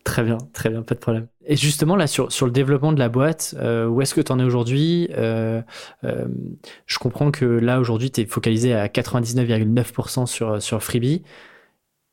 [0.02, 1.28] Très bien, très bien, pas de problème.
[1.46, 3.54] Et justement, là, sur, sur le développement de la boîte,
[3.88, 5.08] où est-ce que tu en es aujourd'hui?
[5.12, 11.22] Je comprends que là, aujourd'hui, tu es focalisé à 99,9% sur, sur Freebie.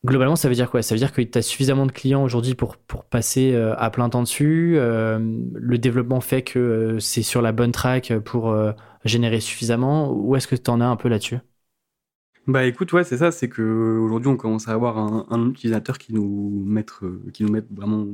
[0.05, 0.83] Globalement, ça veut dire quoi?
[0.83, 3.89] Ça veut dire que tu as suffisamment de clients aujourd'hui pour, pour passer euh, à
[3.89, 4.75] plein temps dessus.
[4.77, 5.17] Euh,
[5.53, 8.55] le développement fait que euh, c'est sur la bonne track pour
[9.03, 10.11] générer suffisamment?
[10.13, 11.37] Où est-ce que tu en as un peu là-dessus?
[12.45, 16.63] Bah écoute, ouais, c'est ça, c'est qu'aujourd'hui on commence à avoir un, utilisateur qui nous
[16.63, 16.85] met,
[17.33, 18.05] qui nous vraiment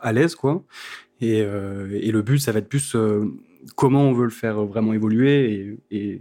[0.00, 0.64] à l'aise, quoi.
[1.20, 2.96] Et, le but, ça va être plus
[3.76, 6.20] comment on veut le faire vraiment évoluer et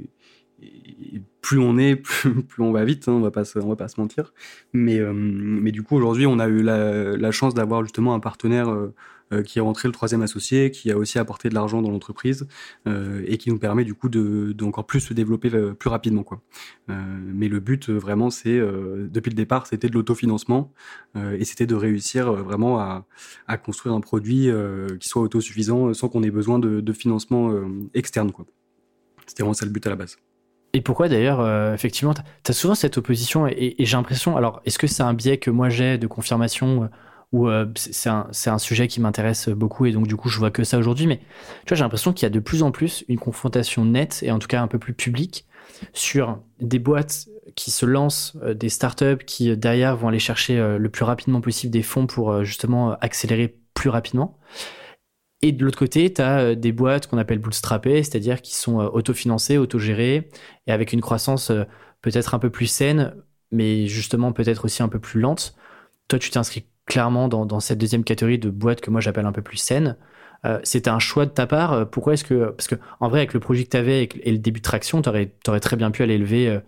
[1.43, 1.95] plus on est,
[2.47, 4.34] plus, on va vite, hein, on va pas se, on va pas se mentir.
[4.72, 8.93] Mais, euh, du coup, aujourd'hui, on a eu la, chance d'avoir justement un partenaire euh,
[9.34, 12.47] euh, qui est rentré le troisième associé, qui a aussi apporté de l'argent dans l'entreprise
[12.86, 16.24] et qui nous permet du coup de, encore plus se développer plus rapidement.
[16.88, 20.72] Mais le but, vraiment, c'est depuis le départ, c'était de l'autofinancement
[21.16, 24.49] et c'était de réussir vraiment à, construire un produit
[24.99, 27.51] qui soit autosuffisant sans qu'on ait besoin de, de financement
[27.95, 28.32] externe.
[29.26, 30.18] C'était vraiment ça le but à la base.
[30.74, 34.80] Et pourquoi d'ailleurs, euh, effectivement, tu as souvent cette opposition et, j'ai l'impression, alors est-ce
[34.80, 36.88] que c'est un biais que moi j'ai de confirmation euh,
[37.32, 40.49] ou euh, c'est un, un, sujet qui m'intéresse beaucoup et donc du coup je vois
[40.49, 43.05] que ça aujourd'hui, mais tu vois, j'ai l'impression qu'il y a de plus en plus
[43.07, 45.45] une confrontation nette et en tout cas un peu plus publique
[45.93, 51.03] sur des boîtes qui se lancent, des startups qui derrière vont aller chercher le plus
[51.03, 54.38] rapidement possible des fonds pour justement accélérer plus rapidement.
[55.44, 58.80] Et de l'autre côté, tu as euh, des boîtes qu'on appelle bootstrappées, c'est-à-dire qui sont
[58.80, 60.30] euh, autofinancées, autogérées,
[60.68, 61.66] et avec une croissance euh,
[62.02, 63.14] peut-être un peu plus saine,
[63.52, 65.54] mais justement peut-être aussi un peu plus lente.
[66.08, 69.41] Toi, tu t'inscris clairement dans, cette deuxième catégorie de boîtes que moi j'appelle un peu
[69.41, 69.98] plus saine.
[70.64, 71.89] c'était un choix de ta part.
[71.89, 72.52] Pourquoi est-ce que.
[72.52, 75.08] Parce que, en vrai, avec le projet que tu et le début de traction, tu
[75.08, 76.60] aurais, très bien pu aller lever,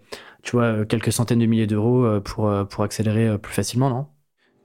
[0.41, 4.07] tu vois, quelques centaines de milliers d'euros pour, pour accélérer plus facilement, non?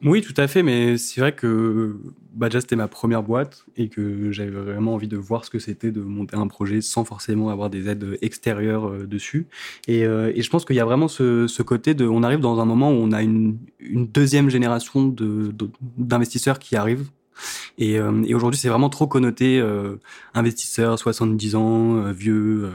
[0.04, 2.00] Oui, tout à fait, mais c'est vrai que
[2.32, 5.90] Badja, c'était ma première boîte et que j'avais vraiment envie de voir ce que c'était
[5.90, 9.46] de monter un projet sans forcément avoir des aides extérieures euh, dessus.
[9.88, 12.06] Et, euh, et, je pense qu'il y a vraiment ce, ce, côté de...
[12.06, 15.14] On arrive dans un moment où on a une, une deuxième génération
[15.98, 17.08] d'investisseurs qui arrivent
[17.78, 19.62] et, euh, et aujourd'hui, c'est vraiment trop connoté
[20.34, 22.70] investisseur, 70 ans, vieux,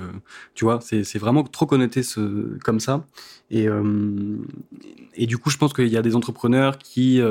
[0.56, 3.06] tu vois, c'est vraiment trop connoté ce, comme ça.
[3.52, 3.68] Et,
[5.14, 7.22] et du coup, je pense qu'il y a des entrepreneurs qui...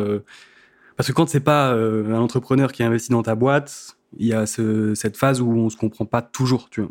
[0.97, 4.47] parce que quand c'est pas un entrepreneur qui investit dans ta boîte, il y a
[4.47, 6.91] ce, cette phase où on se comprend pas toujours, tu vois.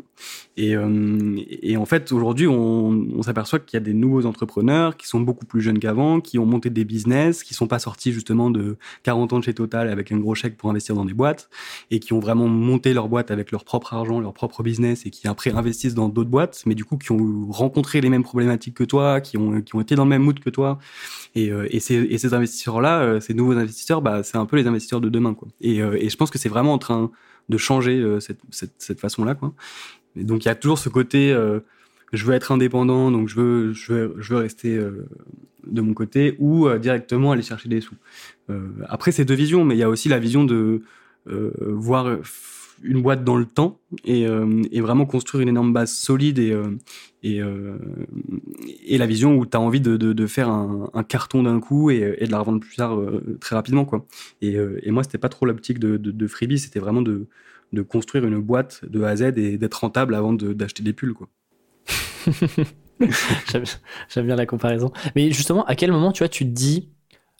[0.56, 4.96] Et, euh, et en fait, aujourd'hui, on, on s'aperçoit qu'il y a des nouveaux entrepreneurs
[4.96, 8.12] qui sont beaucoup plus jeunes qu'avant, qui ont monté des business, qui sont pas sortis
[8.12, 11.14] justement de 40 ans de chez Total avec un gros chèque pour investir dans des
[11.14, 11.48] boîtes,
[11.90, 15.10] et qui ont vraiment monté leur boîte avec leur propre argent, leur propre business, et
[15.10, 18.74] qui après investissent dans d'autres boîtes, mais du coup qui ont rencontré les mêmes problématiques
[18.74, 20.78] que toi, qui ont, qui ont été dans le même mood que toi.
[21.34, 24.56] Et, euh, et ces, et ces investisseurs-là, euh, ces nouveaux investisseurs, bah, c'est un peu
[24.56, 25.48] les investisseurs de demain, quoi.
[25.60, 27.10] Et, et je pense que c'est vraiment en train
[27.48, 29.34] de changer euh, cette, cette, cette façon-là.
[29.34, 29.52] Quoi.
[30.16, 31.60] Et donc il y a toujours ce côté, euh,
[32.12, 35.06] je veux être indépendant, donc je veux, je veux, je veux rester euh,
[35.66, 37.94] de mon côté, ou directement aller chercher des sous.
[38.86, 40.82] après, c'est deux visions, mais il y a aussi la vision de
[41.26, 42.18] voir
[42.82, 46.54] une boîte dans le temps et, et, vraiment construire une énorme base solide et,
[47.22, 47.40] et,
[48.86, 52.00] et la vision où tu as envie de, de, faire un, carton d'un coup et,
[52.00, 52.98] de la revendre plus tard
[53.40, 53.84] très rapidement.
[53.84, 54.06] Quoi.
[54.42, 54.58] Et,
[54.90, 57.26] moi, c'était pas trop l'optique de, de, Freebie, c'était vraiment de,
[57.72, 61.14] de construire une boîte de A à Z et d'être rentable avant d'acheter des pulls.
[61.14, 61.28] Quoi.
[64.08, 64.92] J'aime bien la comparaison.
[65.14, 66.90] Mais justement, à quel moment tu vois, tu te dis,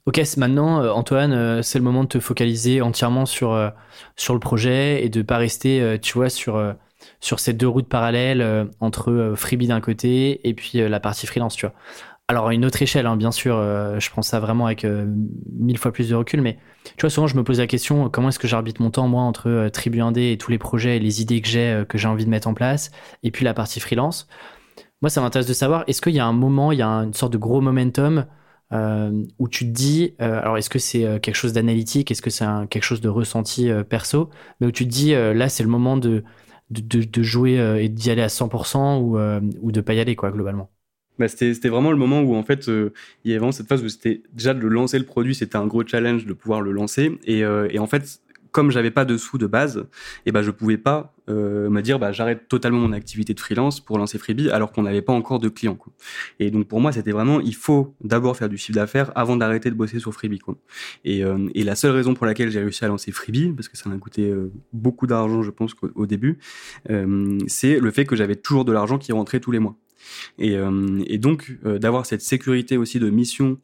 [0.06, 3.70] ok, maintenant, euh, Antoine, euh, c'est le moment de te focaliser entièrement sur, euh,
[4.16, 6.74] sur le projet et de pas rester, tu vois, sur
[7.20, 11.66] sur ces deux routes parallèles entre Freebie d'un côté et puis la partie freelance, tu
[11.66, 11.74] vois.
[12.28, 14.86] Alors, à une autre échelle, hein, bien sûr, je prends ça vraiment avec
[15.52, 16.58] mille fois plus de recul, mais
[16.96, 19.22] tu vois, souvent je me pose la question comment est-ce que j'arbitre mon temps, moi,
[19.22, 22.24] entre Tribu 1D et tous les projets et les idées que j'ai, que j'ai envie
[22.24, 22.90] de mettre en place,
[23.22, 24.26] et puis la partie freelance.
[25.02, 27.14] Moi, ça m'intéresse de savoir, est-ce qu'il y a un moment, il y a une
[27.14, 28.24] sorte de gros momentum
[29.38, 32.30] où tu te dis, euh, alors est-ce que c'est euh, quelque chose d'analytique, est-ce que
[32.30, 35.96] c'est quelque chose de ressenti perso, mais où tu te dis, là c'est le moment
[35.96, 36.24] de,
[36.70, 39.18] de, jouer et d'y aller à 100% ou,
[39.62, 40.70] ou de pas y aller, quoi, globalement.
[41.18, 42.90] Bah, c'était vraiment le moment où en fait il
[43.24, 45.86] y avait vraiment cette phase où c'était déjà de lancer le produit c'était un gros
[45.86, 47.18] challenge de pouvoir le lancer.
[47.24, 48.20] Et, et en fait
[48.54, 49.82] comme j'avais pas de sous de base, et
[50.26, 53.80] eh ben je pouvais pas euh, me dire bah j'arrête totalement mon activité de freelance
[53.80, 55.74] pour lancer Freebie alors qu'on n'avait pas encore de clients.
[55.74, 55.92] Quoi.
[56.38, 59.70] Et donc pour moi c'était vraiment il faut d'abord faire du chiffre d'affaires avant d'arrêter
[59.70, 60.38] de bosser sur Freebie.
[60.38, 60.56] Quoi.
[61.04, 63.76] Et, euh, et la seule raison pour laquelle j'ai réussi à lancer Freebie parce que
[63.76, 66.38] ça m'a coûté euh, beaucoup d'argent je pense au, début,
[66.90, 69.76] euh, c'est le fait que j'avais toujours de l'argent qui rentrait tous les mois.
[70.38, 73.58] Et, euh, et donc d'avoir cette sécurité aussi de mission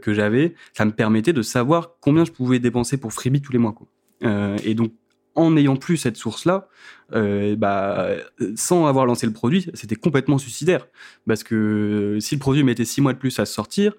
[0.00, 3.58] que j'avais, ça me permettait de savoir combien je pouvais dépenser pour Freebie tous les
[3.58, 3.72] mois.
[3.72, 3.88] Quoi.
[4.24, 4.92] Euh, et donc,
[5.34, 6.68] en n'ayant plus cette source-là,
[7.14, 8.08] euh, bah,
[8.56, 10.86] sans avoir lancé le produit, c'était complètement suicidaire.
[11.26, 13.92] Parce que si le produit mettait six mois de plus à sortir,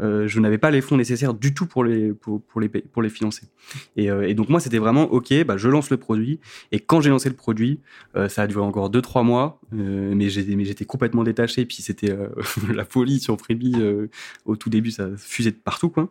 [0.00, 3.08] euh, je n'avais pas les fonds nécessaires du tout pour les, pour, les, pour les
[3.08, 3.46] financer.
[3.96, 6.40] Et, euh, donc moi, c'était vraiment, OK, bah, je lance le produit.
[6.72, 7.80] Et quand j'ai lancé le produit,
[8.16, 11.64] euh, ça a duré encore deux, trois mois, euh, mais j'étais complètement détaché.
[11.64, 12.16] Puis c'était
[12.74, 13.76] la folie sur Freebie.
[14.44, 15.88] au tout début, ça fusait de partout.
[15.88, 16.10] Quoi.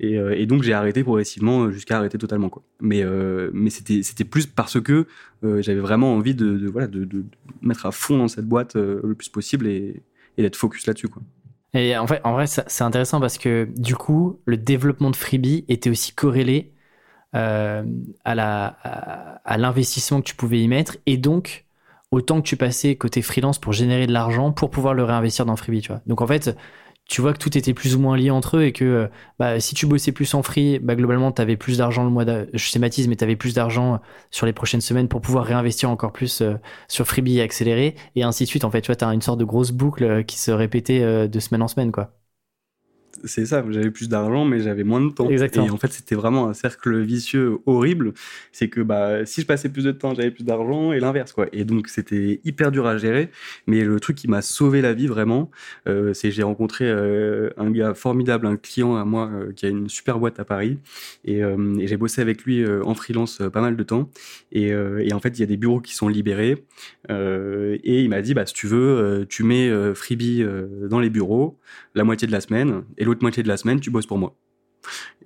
[0.00, 2.48] Et, et donc j'ai arrêté progressivement jusqu'à arrêter totalement.
[2.48, 2.62] Quoi.
[2.80, 3.04] Mais,
[3.52, 5.06] mais c'était plus parce que
[5.42, 7.24] j'avais vraiment envie de, voilà, de,
[7.62, 10.02] mettre à fond dans cette boîte euh, le plus possible et,
[10.36, 11.08] d'être focus là-dessus.
[11.08, 11.22] Quoi.
[11.74, 15.64] Et en, fait, en vrai, c'est intéressant parce que du coup, le développement de Freebie
[15.68, 16.72] était aussi corrélé
[17.34, 17.82] euh,
[18.24, 18.66] à, la,
[19.44, 21.66] à, l'investissement que tu pouvais y mettre et donc
[22.10, 25.44] au temps que tu passais côté freelance pour générer de l'argent pour pouvoir le réinvestir
[25.44, 25.82] dans Freebie.
[25.82, 26.00] Tu vois.
[26.06, 26.56] Donc en fait,
[27.08, 29.58] tu vois que tout était plus ou moins lié entre eux et que euh, bah,
[29.60, 32.58] si tu bossais plus en free, bah, globalement, tu avais plus d'argent le mois je
[32.58, 34.00] schématise, mais tu avais plus d'argent
[34.30, 36.54] sur les prochaines semaines pour pouvoir réinvestir encore plus euh,
[36.86, 38.64] sur Freebie et et ainsi de suite.
[38.64, 41.40] En fait, tu vois, tu une sorte de grosse boucle euh, qui se répétait de
[41.40, 42.17] semaine en semaine, quoi
[43.24, 45.28] c'est ça, j'avais plus d'argent, mais j'avais moins de temps.
[45.28, 45.66] Exactement.
[45.66, 48.12] Et en fait, c'était vraiment un cercle vicieux horrible.
[48.52, 51.46] C'est que bah, si je passais plus de temps, j'avais plus d'argent, et l'inverse, quoi.
[51.52, 53.30] Et donc, c'était hyper dur à gérer.
[53.66, 55.50] Mais le truc qui m'a sauvé la vie, vraiment,
[55.88, 59.68] euh, c'est j'ai rencontré euh, un gars formidable, un client à moi, euh, qui a
[59.68, 60.78] une super boîte à Paris.
[61.24, 64.10] Et, et j'ai bossé avec lui en freelance pas mal de temps.
[64.52, 66.64] Et, et, en fait, il y a des bureaux qui sont libérés.
[67.08, 70.44] et il m'a dit, bah, si tu veux, tu mets Freebie
[70.88, 71.58] dans les bureaux
[71.94, 72.84] la moitié de la semaine.
[72.96, 74.36] Et l'autre moitié de la semaine, tu bosses pour moi.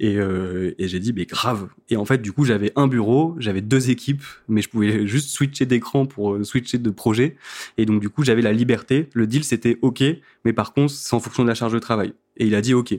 [0.01, 1.68] Et, euh, et j'ai dit, mais grave.
[1.91, 5.30] Et en fait, du coup, j'avais un bureau, j'avais deux équipes, mais je pouvais juste
[5.30, 7.37] switcher d'écran pour euh, switcher de projet.
[7.78, 9.09] Et donc, du coup, j'avais la liberté.
[9.12, 10.03] Le deal, c'était OK,
[10.45, 12.14] mais par contre, c'est en fonction de la charge de travail.
[12.37, 12.95] Et il a dit OK.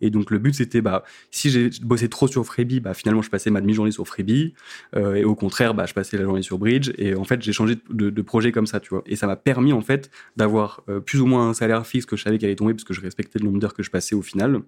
[0.00, 3.28] Et donc le but c'était bah si j'ai bossé trop sur Freebie, bah finalement je
[3.30, 4.54] passais ma demi-journée sur Freebie
[4.96, 7.52] euh, et au contraire bah je passais la journée sur Bridge et en fait j'ai
[7.52, 9.02] changé de, projet comme ça tu vois.
[9.06, 12.16] Et ça m'a permis en fait d'avoir euh, plus ou moins un salaire fixe que
[12.16, 14.14] je savais qu'il allait tomber parce que je respectais le nombre d'heures que je passais
[14.14, 14.60] au final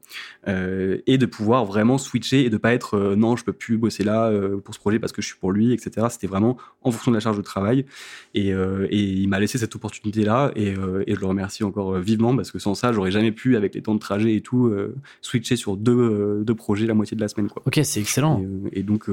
[0.49, 4.05] euh, et de pouvoir vraiment switcher et de pas être non je peux plus bosser
[4.05, 4.31] là
[4.65, 6.07] pour ce projet parce que je suis pour lui etc.
[6.11, 7.87] C'était vraiment en fonction de la charge de travail
[8.35, 8.51] et,
[8.91, 12.75] il m'a laissé cette opportunité là et, je le remercie encore vivement parce que sans
[12.75, 15.93] ça j'aurais jamais pu avec les temps de trajet et tout, euh, switcher sur deux,
[15.93, 17.49] euh, deux projets la moitié de la semaine.
[17.49, 17.63] Quoi.
[17.65, 18.43] Ok, c'est excellent.
[18.73, 19.09] Et, euh, donc,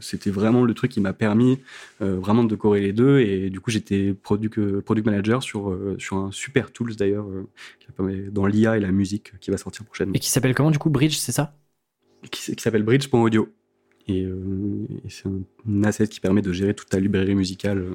[0.00, 1.58] c'était vraiment le truc qui m'a permis
[2.00, 3.20] vraiment de corréler les deux.
[3.20, 7.26] Et du coup, j'étais product, product manager sur, sur un super tools d'ailleurs,
[7.98, 10.14] dans l'IA et la musique qui va sortir prochainement.
[10.14, 11.56] Et qui s'appelle comment du coup Bridge, c'est ça?
[12.30, 13.48] Qui, qui s'appelle Bridge.audio.
[14.08, 17.86] Et, et c'est un asset qui permet de gérer toute ta librairie musicale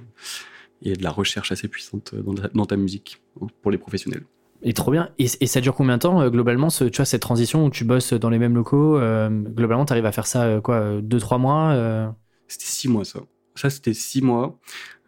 [0.81, 3.21] et de la recherche assez puissante dans dans ta musique
[3.61, 4.23] pour les professionnels.
[4.61, 5.09] Et trop bien.
[5.17, 7.85] Et, ça dure combien de temps euh, globalement, ce, tu vois, cette transition où tu
[7.85, 11.19] bosses dans les mêmes locaux euh, Globalement, tu arrives à faire ça euh, quoi, deux
[11.19, 12.13] trois mois
[12.47, 13.19] C'était six mois ça.
[13.59, 14.57] Ça, c'était six mois.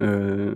[0.01, 0.55] Euh,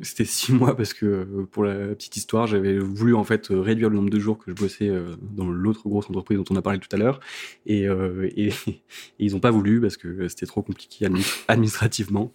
[0.00, 3.96] c'était six mois parce que, pour la petite histoire, j'avais voulu en fait réduire le
[3.96, 6.78] nombre de jours que je bossais euh, dans l'autre grosse entreprise dont on a parlé
[6.78, 7.20] tout à l'heure.
[7.66, 8.30] Et, euh,
[9.18, 11.06] ils n'ont pas voulu parce que c'était trop compliqué
[11.46, 12.32] administrativement.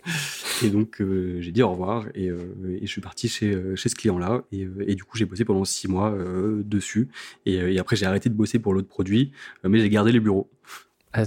[0.64, 2.38] Et donc, euh, j'ai dit au revoir et, euh,
[2.80, 4.44] je suis parti chez, chez ce client-là.
[4.52, 6.16] Et, du coup, j'ai bossé pendant six mois
[6.64, 7.10] dessus.
[7.48, 9.32] Et, après, j'ai arrêté de bosser pour l'autre produit,
[9.64, 10.48] mais j'ai gardé les bureaux.
[11.12, 11.24] Ah,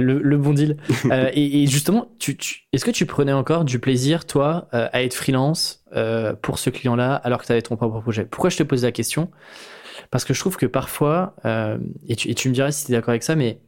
[0.00, 0.76] le, le, bon deal.
[1.06, 4.88] euh, et, et, justement, tu, tu, est-ce que tu prenais encore du plaisir, toi, euh,
[4.92, 8.24] à être freelance euh, pour ce client-là, alors que tu avais ton propre projet?
[8.24, 9.30] Pourquoi je te pose la question?
[10.10, 11.78] Parce que je trouve que parfois, euh,
[12.08, 13.60] et, tu, et, tu, me dirais si tu es d'accord avec ça, mais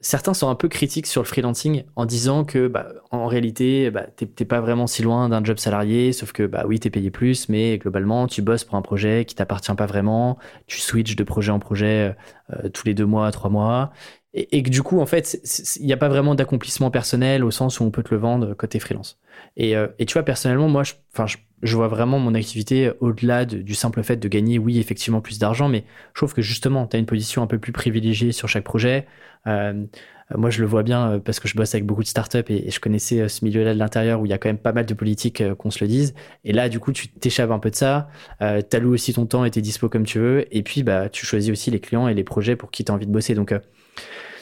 [0.00, 4.02] certains sont un peu critiques sur le freelancing en disant que bah, en réalité bah,
[4.02, 7.48] t'es pas vraiment si loin d'un job salarié sauf que bah oui t'es payé plus
[7.48, 11.50] mais globalement tu bosses pour un projet qui t'appartient pas vraiment tu switches de projet
[11.50, 12.14] en projet
[12.52, 13.90] euh, tous les deux mois trois mois
[14.36, 15.40] et, que du coup en fait
[15.80, 18.54] il n'y a pas vraiment d'accomplissement personnel au sens où on peut te le vendre
[18.54, 19.18] côté freelance.
[19.56, 20.92] Et, euh, tu vois personnellement moi je,
[21.26, 25.38] je, je vois vraiment mon activité au-delà du simple fait de gagner oui effectivement plus
[25.38, 28.48] d'argent mais je trouve que justement tu as une position un peu plus privilégiée sur
[28.48, 29.06] chaque projet.
[29.46, 29.84] Euh,
[30.34, 32.70] moi, je le vois bien euh, parce que je bosse avec beaucoup de startups et,
[32.70, 34.84] je connaissais euh, ce milieu-là de l'intérieur où il y a quand même pas mal
[34.84, 36.14] de politique, qu'on se le dise.
[36.44, 38.08] Et là, du coup, tu t'échappes un peu de ça.
[38.42, 40.46] Euh, alloues aussi ton temps et t'es dispo comme tu veux.
[40.54, 42.94] Et puis, bah, tu choisis aussi les clients et les projets pour qui tu as
[42.94, 43.34] envie de bosser.
[43.34, 43.54] Donc,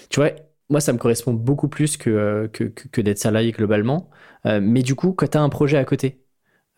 [0.08, 0.30] tu vois,
[0.70, 4.10] moi, ça me correspond beaucoup plus que, que, que, d'être salarié globalement.
[4.44, 6.23] mais du coup, quand tu as un projet à côté,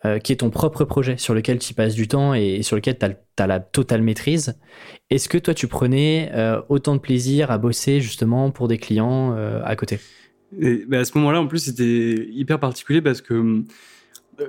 [0.05, 2.99] euh, qui est ton propre projet sur lequel tu passes du temps et, sur lequel
[2.99, 3.05] tu
[3.41, 4.59] as, la totale maîtrise.
[5.09, 9.33] Est-ce que toi, tu prenais euh, autant de plaisir à bosser justement pour des clients
[9.35, 9.99] euh, à côté?
[10.87, 13.63] Bah, À ce moment-là, en plus, c'était hyper particulier parce que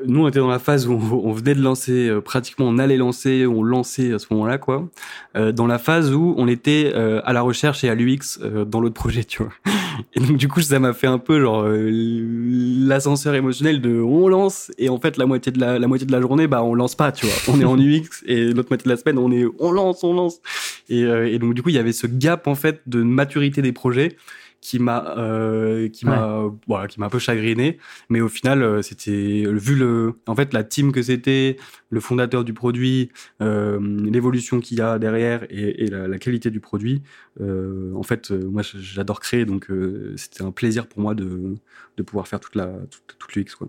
[0.07, 2.97] nous, on était dans la phase où on, venait de lancer, euh, pratiquement on allait
[2.97, 4.89] lancer, on lançait à ce moment-là, quoi.
[5.37, 8.81] Euh, dans la phase où on était euh, à la recherche et à l'UX dans
[8.81, 9.53] l'autre projet, tu vois.
[10.15, 14.71] Et donc, du coup, ça m'a fait un peu genre l'ascenseur émotionnel de on lance
[14.79, 16.95] et en fait la moitié de la, la moitié de la journée, bah on lance
[16.95, 17.35] pas, tu vois.
[17.53, 20.15] On est en UX et l'autre moitié de la semaine, on est on lance, on
[20.15, 20.41] lance.
[20.89, 23.73] Et, et donc, du coup, il y avait ce gap en fait de maturité des
[23.73, 24.17] projets
[24.61, 27.79] qui m'a euh, qui m'a voilà qui m'a un peu chagriné.
[28.09, 31.57] Mais au final euh, c'était vu le en fait la team que c'était
[31.91, 36.51] le fondateur du produit euh, l'évolution qu'il y a derrière et, et la, la, qualité
[36.51, 37.03] du produit
[37.41, 39.45] euh, en fait moi j'adore créer.
[39.45, 39.69] Donc
[40.17, 41.55] c'était un plaisir pour moi de
[41.97, 43.69] de pouvoir faire toute la toute, toute l'UX quoi.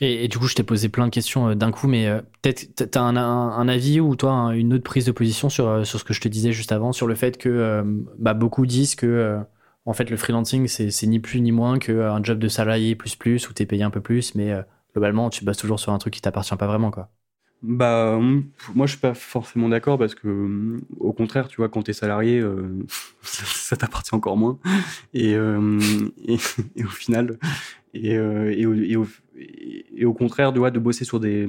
[0.00, 2.10] Et, et, du coup, je t'ai posé plein de questions d'un coup, mais
[2.42, 5.86] peut-être tu as un, un, un, avis ou toi une autre prise de position sur,
[5.86, 7.84] sur ce que je te disais juste avant, sur le fait que
[8.18, 9.38] bah, beaucoup disent que
[9.86, 13.48] en fait, le freelancing, c'est ni plus ni moins qu'un job de salarié plus plus
[13.48, 14.62] où tu es payé un peu plus, mais euh,
[14.92, 17.08] globalement, tu bosses toujours sur un truc qui t'appartient pas vraiment, quoi.
[17.62, 18.18] Bah,
[18.74, 21.94] moi, je suis pas forcément d'accord parce que, au contraire, tu vois, quand tu es
[21.94, 22.84] salarié, euh,
[23.22, 24.58] ça, t'appartient encore moins.
[25.14, 25.78] Et, euh,
[26.26, 27.38] et, au final,
[27.94, 28.18] et,
[30.04, 31.48] au, contraire, tu vois, de bosser sur des,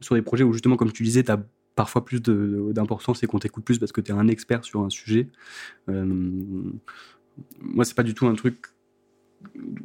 [0.00, 1.42] sur des projets où, justement, comme tu disais, tu as
[1.74, 4.90] parfois plus d'importance et qu'on t'écoute plus parce que tu es un expert sur un
[4.90, 5.28] sujet
[7.60, 8.66] moi, c'est pas du tout un truc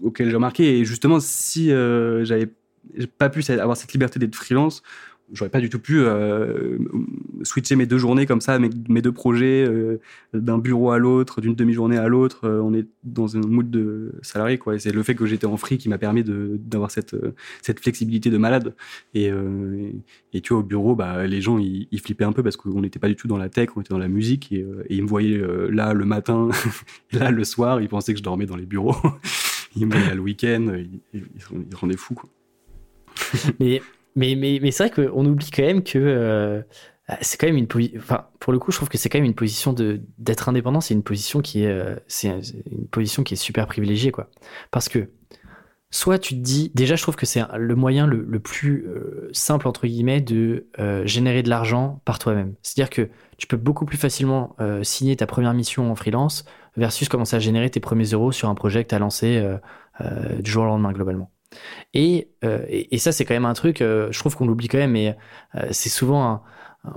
[0.01, 0.79] auquel j'ai remarqué.
[0.79, 2.49] Et justement, si euh, j'avais
[3.17, 4.83] pas pu avoir cette liberté d'être freelance,
[5.33, 6.77] j'aurais pas du tout pu euh,
[7.43, 9.99] switcher mes deux journées comme ça, mes, deux projets euh,
[10.33, 12.45] d'un bureau à l'autre, d'une demi-journée à l'autre.
[12.45, 14.77] Euh, on est dans un mood de salarié, quoi.
[14.77, 17.15] C'est le fait que j'étais en free qui m'a permis d'avoir cette,
[17.81, 18.75] flexibilité de malade.
[19.13, 19.31] Et,
[20.43, 22.99] tu vois, au bureau, bah, les gens, ils, ils flippaient un peu parce qu'on n'était
[22.99, 24.51] pas du tout dans la tech, on était dans la musique.
[24.51, 26.49] Et, ils me voyaient là le matin,
[27.11, 28.95] là le soir, ils pensaient que je dormais dans les bureaux.
[29.75, 31.23] ils me voyaient le week-end, ils, ils,
[31.69, 32.29] ils rendaient fous, quoi.
[33.59, 33.81] Mais
[34.15, 36.61] mais, mais, mais c'est vrai qu'on oublie quand même que euh,
[37.21, 37.67] c'est quand même une.
[37.97, 40.81] Enfin, pour le coup, je trouve que c'est quand même une position de d'être indépendant.
[40.81, 44.29] C'est une position qui est, euh, c'est une position qui est super privilégiée, quoi.
[44.71, 45.11] Parce que
[45.91, 49.29] soit tu te dis, déjà, je trouve que c'est le moyen le, le plus euh,
[49.33, 52.55] simple entre guillemets de euh, générer de l'argent par toi-même.
[52.63, 56.45] C'est-à-dire que tu peux beaucoup plus facilement signer ta première mission en freelance
[56.77, 59.45] versus commencer à générer tes premiers euros sur un projet que tu as lancé
[60.39, 61.34] du jour au lendemain globalement.
[61.95, 64.77] Et, euh, et, ça, c'est quand même un truc, euh, je trouve qu'on l'oublie quand
[64.77, 65.17] même, mais
[65.55, 66.43] euh, c'est souvent,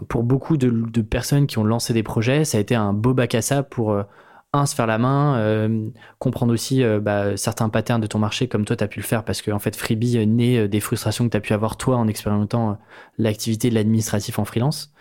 [0.09, 3.34] pour beaucoup de, personnes qui ont lancé des projets, ça a été un beau bac
[3.36, 3.96] à ça pour,
[4.52, 5.70] un, se faire la main,
[6.18, 9.24] comprendre aussi bah, certains patterns de ton marché comme toi, tu as pu le faire,
[9.24, 12.09] parce que en fait, Freebie naît des frustrations que tu as pu avoir toi en
[12.09, 12.76] expérimentant
[13.18, 14.92] l'activité de l'administratif en freelance.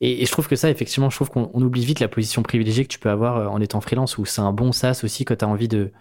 [0.00, 2.92] Et, je trouve que ça, effectivement, je trouve qu'on oublie vite la position privilégiée que
[2.92, 5.48] tu peux avoir en étant freelance, où c'est un bon sas aussi quand tu as
[5.48, 5.92] envie de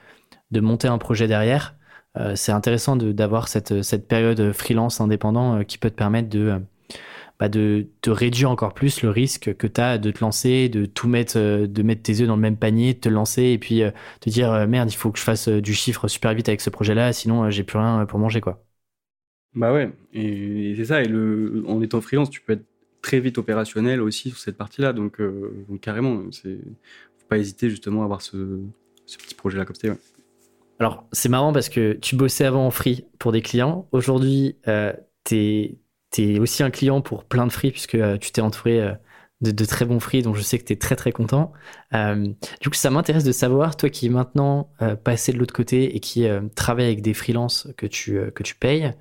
[0.51, 1.75] monter un projet derrière
[2.17, 6.59] euh, c'est intéressant d'avoir cette, cette période freelance indépendant euh, qui peut te permettre de,
[7.39, 10.85] bah de, de réduire encore plus le risque que tu as de te lancer, de
[10.85, 13.57] tout mettre, euh, de mettre tes œufs dans le même panier, de te lancer et
[13.57, 13.81] puis
[14.19, 17.13] te dire merde, il faut que je fasse du chiffre super vite avec ce projet-là,
[17.13, 18.63] sinon j'ai plus rien pour manger quoi.
[19.53, 21.03] Bah ouais, et, c'est ça.
[21.03, 22.65] Et le, en étant freelance, tu peux être
[23.01, 26.57] très vite opérationnel aussi sur cette partie-là, donc, euh, donc carrément, c'est
[27.17, 28.61] faut pas hésiter justement à avoir ce,
[29.05, 29.89] ce petit projet-là comme ça.
[29.89, 29.97] Ouais.
[30.81, 33.87] Alors, c'est marrant parce que tu bossais avant en free pour des clients.
[33.91, 34.91] Aujourd'hui, euh,
[35.25, 35.77] tu
[36.17, 38.91] es, aussi un client pour plein de free puisque euh, tu t'es entouré euh,
[39.41, 41.51] de, très bons free dont je sais que tu es très très content.
[41.93, 44.71] Euh, du coup, ça m'intéresse de savoir, toi qui est maintenant
[45.03, 48.91] passé de l'autre côté et qui travaille avec des freelances que tu, que tu payes,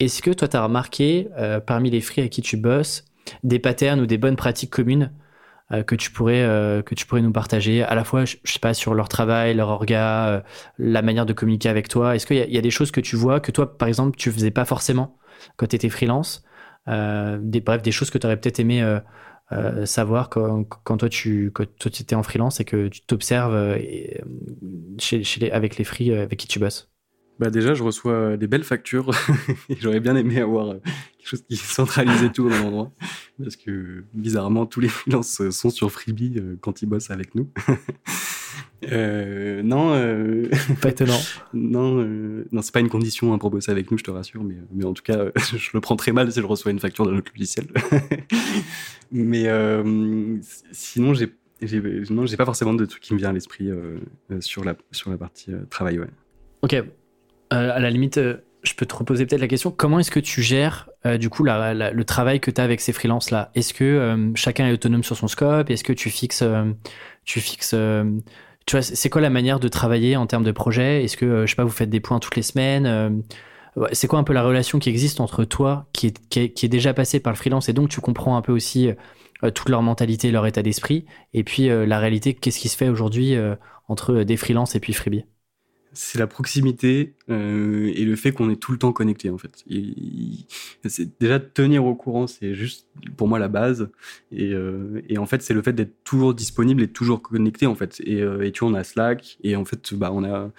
[0.00, 1.28] est-ce que toi, tu as remarqué
[1.66, 3.06] parmi les free avec qui tu bosses
[3.42, 5.12] des patterns ou des bonnes pratiques communes
[5.86, 6.42] que tu pourrais
[6.84, 9.68] que tu pourrais nous partager à la fois, je, sais pas, sur leur travail, leur
[9.68, 10.44] orga,
[10.78, 12.14] la manière de communiquer avec toi.
[12.14, 14.50] Est-ce qu'il y, a des choses que tu vois que toi, par exemple, tu faisais
[14.50, 15.16] pas forcément
[15.56, 16.44] quand tu étais freelance
[16.86, 18.82] Bref, des choses que tu aurais peut-être aimé
[19.52, 23.54] euh, savoir quand, quand, toi tu quand toi, étais en freelance et que tu t'observes
[23.54, 23.76] euh,
[24.98, 26.90] chez, chez les, avec les free euh, avec qui tu bosses?
[27.38, 29.10] Bah déjà, je reçois des belles factures.
[29.80, 32.92] J'aurais bien aimé avoir quelque chose qui centralisait tout au même endroit.
[33.42, 37.48] Parce que bizarrement, tous les freelances sont sur Freebie quand ils bossent avec nous.
[38.90, 39.92] Euh, non.
[39.94, 40.48] Euh...
[40.80, 41.18] Pas étonnant.
[41.54, 42.46] non, euh...
[42.52, 44.42] non c'est pas une condition hein, pour bosser avec nous, je te rassure.
[44.42, 45.26] Mais, mais en tout cas,
[45.56, 47.66] je le prends très mal si je reçois une facture d'un autre logiciel.
[49.12, 50.38] mais euh,
[50.72, 51.32] sinon, j'ai
[52.10, 53.98] non, j'ai pas forcément de truc qui me vient à l'esprit euh,
[54.40, 56.00] sur la sur la partie travail.
[56.00, 56.08] Ouais.
[56.62, 56.74] Ok.
[57.50, 58.18] à la limite,
[58.62, 59.70] je peux te reposer peut-être la question.
[59.70, 60.88] Comment est-ce que tu gères
[61.18, 64.32] du coup la, la, le travail que tu as avec ces freelances là Est-ce que
[64.34, 65.70] chacun est autonome sur son scope?
[65.70, 66.44] Est-ce que tu fixes
[67.24, 67.74] tu fixes
[68.66, 71.04] tu vois, c'est quoi la manière de travailler en termes de projet?
[71.04, 73.10] Est-ce que, euh, je sais pas, vous faites des points toutes les semaines euh,
[73.92, 76.94] C'est quoi un peu la relation qui existe entre toi, qui est, qui est, déjà
[76.94, 80.30] passé par le freelance, et donc tu comprends un peu aussi euh, toute leur mentalité,
[80.30, 83.36] leur état d'esprit, et puis la réalité, qu'est-ce qui se fait aujourd'hui
[83.88, 85.24] entre des freelances et puis Freebie?
[85.92, 89.64] C'est la proximité euh, et le fait qu'on est tout le temps connecté en fait.
[90.86, 92.86] C'est déjà tenir au courant, c'est juste
[93.16, 93.90] pour moi la base.
[94.30, 97.74] Et, euh, et en fait, c'est le fait d'être toujours disponible et toujours connecté en
[97.74, 98.00] fait.
[98.04, 100.50] Et, euh, et tu vois, on a Slack et en fait, bah on a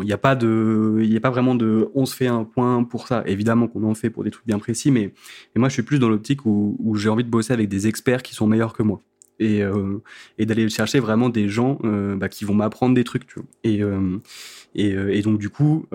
[0.00, 2.84] il n'y a pas de il a pas vraiment de on se fait un point
[2.84, 5.12] pour ça évidemment qu'on en fait pour des trucs bien précis mais,
[5.54, 7.88] mais moi je suis plus dans l'optique où, où j'ai envie de bosser avec des
[7.88, 9.00] experts qui sont meilleurs que moi
[9.38, 10.02] et, euh,
[10.38, 13.48] et d'aller chercher vraiment des gens euh, bah, qui vont m'apprendre des trucs tu vois.
[13.64, 14.18] Et euh,
[14.74, 15.86] et, donc, du coup,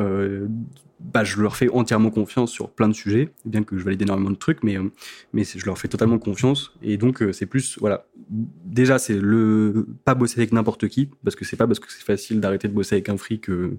[1.04, 4.30] bah, je leur fais entièrement confiance sur plein de sujets, bien que je valide énormément
[4.30, 4.90] de trucs, mais, euh,
[5.34, 6.74] mais je leur fais totalement confiance.
[6.82, 11.46] Et donc, c'est plus, voilà, déjà, c'est le pas bosser avec n'importe qui, parce que
[11.46, 13.78] c'est pas parce que c'est facile d'arrêter de bosser avec un free que,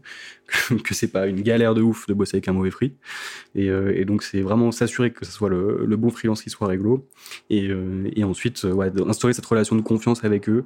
[0.85, 2.95] que, c'est pas une galère de ouf de bosser avec un mauvais free.
[3.55, 6.69] Et, et donc, c'est vraiment s'assurer que ce soit le, le, bon freelance qui soit
[6.69, 7.09] réglo.
[7.51, 7.71] Et,
[8.23, 8.67] ensuite,
[9.07, 10.65] instaurer cette relation de confiance avec eux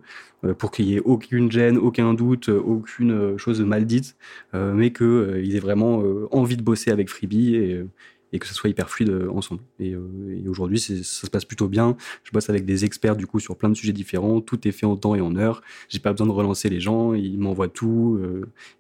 [0.59, 4.17] pour qu'il y ait aucune gêne, aucun doute, aucune chose mal dite
[4.55, 7.85] euh, mais qu'ils euh, aient vraiment euh, envie de bosser avec Freebie et,
[8.33, 9.61] et que ce soit hyper fluide ensemble.
[9.79, 11.97] Et, et aujourd'hui, ça se passe plutôt bien.
[12.25, 14.41] Je bosse avec des experts du coup sur plein de sujets différents.
[14.41, 15.63] Tout est fait en temps et en heure.
[15.89, 17.15] J'ai pas besoin de relancer les gens.
[17.15, 18.21] Ils m'envoient tout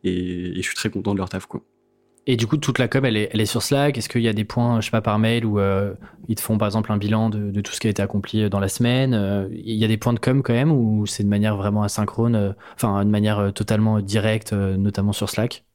[0.04, 1.46] et, je suis très content de leur taf.
[2.30, 3.96] Et du coup, toute la com, elle est, sur Slack.
[3.96, 5.58] Est-ce qu'il y a des points, je sais pas, par mail où
[6.28, 8.60] ils te font par exemple un bilan de, tout ce qui a été accompli dans
[8.60, 11.56] la semaine Il y a des points de com quand même ou c'est de manière
[11.56, 15.64] vraiment asynchrone, enfin de manière totalement directe, notamment sur Slack?
[15.64, 15.67] euh,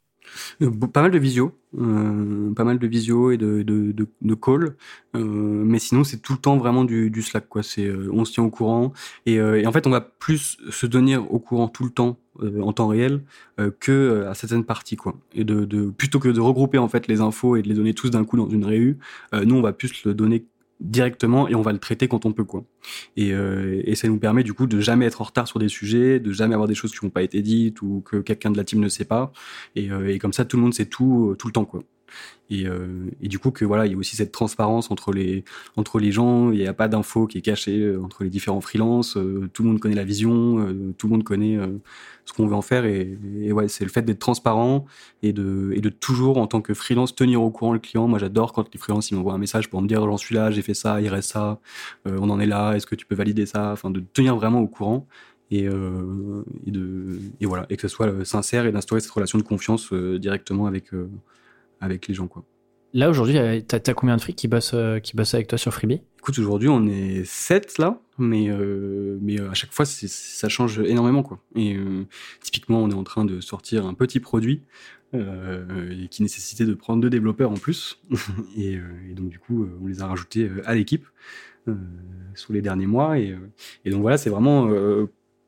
[0.91, 4.75] pas mal de visio, euh, pas mal de visio et de, de, de, call,
[5.15, 7.63] euh, mais sinon c'est tout le temps vraiment du, Slack quoi.
[7.63, 8.93] C'est euh, on se tient au courant
[9.25, 12.17] et, euh, en fait on va plus se tenir au courant tout le temps
[12.61, 13.21] en temps réel
[13.79, 15.15] que à certaines parties quoi.
[15.35, 18.09] Et de, plutôt que de regrouper en fait les infos et de les donner tous
[18.09, 18.97] d'un coup dans une réu,
[19.33, 20.43] nous on va plus le donner
[20.79, 22.65] directement et on va le traiter quand on peut quoi.
[23.15, 25.69] Et, euh, et, ça nous permet du coup de jamais être en retard sur des
[25.69, 28.57] sujets, de jamais avoir des choses qui n'ont pas été dites ou que quelqu'un de
[28.57, 29.31] la team ne sait pas.
[29.75, 31.83] Et, euh, et, comme ça, tout le monde sait tout euh, tout le temps quoi.
[32.49, 35.43] Et, euh, et, du coup que voilà, il y a aussi cette transparence entre les
[35.77, 36.51] entre les gens.
[36.51, 39.17] Il n'y a pas d'infos qui est cachée euh, entre les différents freelances.
[39.17, 41.57] Euh, tout le monde connaît la vision, tout le monde connaît
[42.25, 42.85] ce qu'on veut en faire.
[42.85, 43.17] Et,
[43.51, 44.85] ouais, c'est le fait d'être transparent
[45.23, 48.07] et de et de toujours en tant que freelance tenir au courant le client.
[48.07, 50.51] Moi, j'adore quand les freelances ils m'envoient un message pour me dire j'en suis là,
[50.51, 51.59] j'ai fait ça, il reste ça,
[52.05, 52.73] on en est là.
[52.73, 53.71] Est-ce que tu peux valider ça?
[53.71, 55.07] Enfin, de tenir vraiment au courant.
[55.51, 59.93] Et, de, et voilà, et que ce soit sincère et d'instaurer cette relation de confiance
[59.93, 60.85] directement avec,
[61.83, 62.27] avec les gens.
[62.27, 62.43] Quoi.
[62.93, 63.35] Là, aujourd'hui,
[63.67, 66.01] tu as, combien de frics qui bossent, qui bossent avec toi sur Freebie?
[66.23, 71.21] Écoute, aujourd'hui, on est 7 là, mais, euh, mais à chaque fois, ça change énormément.
[71.21, 71.39] Quoi.
[71.55, 72.05] Et euh,
[72.41, 74.61] typiquement, on est en train de sortir un petit produit
[75.15, 77.99] euh, qui nécessitait de prendre deux développeurs en plus.
[78.57, 78.79] et,
[79.09, 81.05] et, donc, du coup, on les a rajoutés à l'équipe
[82.35, 83.19] sous les derniers mois.
[83.19, 83.35] Et,
[83.83, 84.69] et donc, voilà, c'est vraiment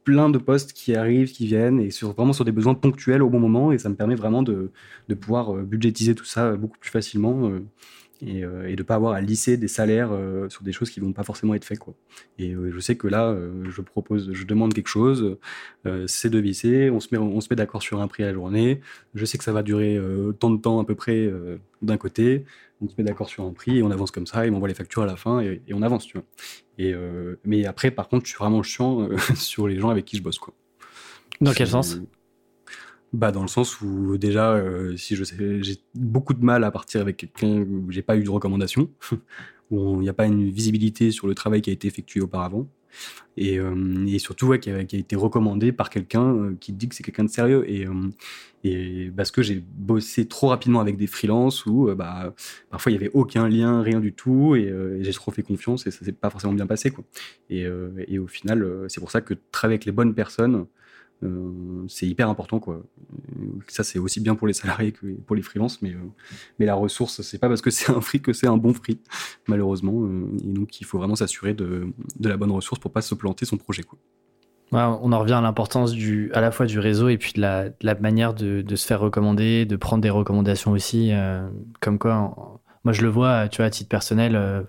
[0.05, 3.29] plein de postes qui arrivent, qui viennent, et sur, vraiment sur des besoins ponctuels au
[3.29, 4.71] bon moment, et ça me permet vraiment de,
[5.09, 7.65] de pouvoir euh, budgétiser tout ça beaucoup plus facilement euh,
[8.22, 10.99] et, euh, et de pas avoir à lisser des salaires euh, sur des choses qui
[10.99, 11.93] vont pas forcément être faites quoi.
[12.39, 13.36] Et euh, je sais que là,
[13.70, 15.38] je propose, je demande quelque chose,
[16.07, 18.82] c'est devisé, on se met, on se met d'accord sur un prix à la journée.
[19.13, 19.99] Je sais que ça va durer
[20.39, 21.32] tant de temps à peu près
[21.82, 22.45] d'un côté,
[22.82, 24.68] on se met d'accord sur un prix et on avance comme ça, et on voit
[24.68, 26.26] les factures à la fin et, et on avance, tu vois.
[26.78, 26.93] Et
[27.43, 30.39] mais après, par contre, je suis vraiment chiant sur les gens avec qui je bosse
[30.39, 30.53] quoi.
[31.41, 31.99] Dans quel sens?
[33.16, 35.24] Bah dans le sens où déjà euh, si je
[35.61, 38.89] j'ai beaucoup de mal à partir avec quelqu'un où j'ai pas eu de recommandation
[39.72, 42.68] où il n'y a pas une visibilité sur le travail qui a été effectué auparavant.
[43.36, 43.59] Et,
[44.07, 47.30] et surtout ouais, qui, a, été recommandé par quelqu'un qui dit que c'est quelqu'un de
[47.30, 47.70] sérieux.
[47.70, 47.86] Et,
[48.63, 52.34] et parce que j'ai bossé trop rapidement avec des freelances où bah,
[52.70, 54.55] parfois il y avait aucun lien, rien du tout.
[54.55, 57.03] Et, j'ai trop fait confiance et ça s'est pas forcément bien passé quoi.
[57.49, 60.66] Et, au final, c'est pour ça que travailler avec les bonnes personnes, euh,
[61.88, 62.82] c'est hyper important quoi.
[63.67, 65.99] Ça c'est aussi bien pour les salariés que pour les freelances, mais euh,
[66.59, 68.99] mais la ressource c'est pas parce que c'est un free que c'est un bon free
[69.47, 70.03] malheureusement.
[70.03, 71.88] Euh, et donc il faut vraiment s'assurer de,
[72.19, 73.99] de, la bonne ressource pour pas se planter son projet quoi.
[74.71, 77.69] On en revient à l'importance du à la fois du réseau et puis de la,
[77.69, 81.11] de la manière de, de, se faire recommander, de prendre des recommandations aussi.
[81.80, 84.65] comme quoi, moi je le vois, tu vois, à titre personnel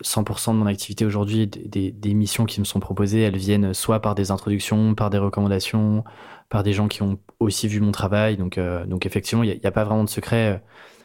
[0.00, 4.14] 100% de mon activité aujourd'hui, des, missions qui me sont proposées, elles viennent soit par
[4.14, 6.04] des introductions, par des recommandations,
[6.48, 8.36] par des gens qui ont aussi vu mon travail.
[8.36, 10.58] Donc, euh, donc effectivement, il n'y a, pas vraiment de secret, euh,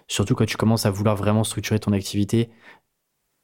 [0.07, 2.49] surtout quand tu commences à vouloir vraiment structurer ton activité.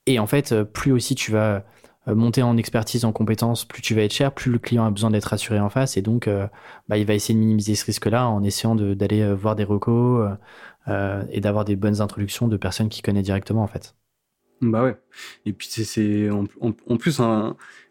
[0.05, 1.63] Et en fait, euh, plus aussi tu vas
[2.05, 5.09] monter en expertise, en compétences, plus tu vas être cher, plus le client a besoin
[5.09, 5.95] d'être rassuré en face.
[5.95, 6.29] Et donc,
[6.89, 10.29] bah, il va essayer de minimiser ce risque-là en essayant d'aller voir des recos
[10.89, 13.95] et d'avoir des bonnes introductions de personnes qui connaissent directement en fait.
[14.61, 14.97] Bah ouais.
[15.45, 16.45] Et puis c'est en,
[16.97, 17.19] plus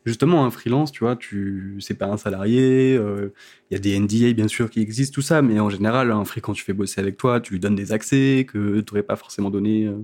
[0.07, 2.95] justement un freelance, tu vois, tu c'est pas un salarié.
[2.95, 3.29] Il euh,
[3.71, 6.41] y a des NDA bien sûr qui existent tout ça, mais en général un free
[6.41, 9.17] quand tu fais bosser avec toi, tu lui donnes des accès que tu n'aurais pas
[9.17, 9.99] forcément donné euh,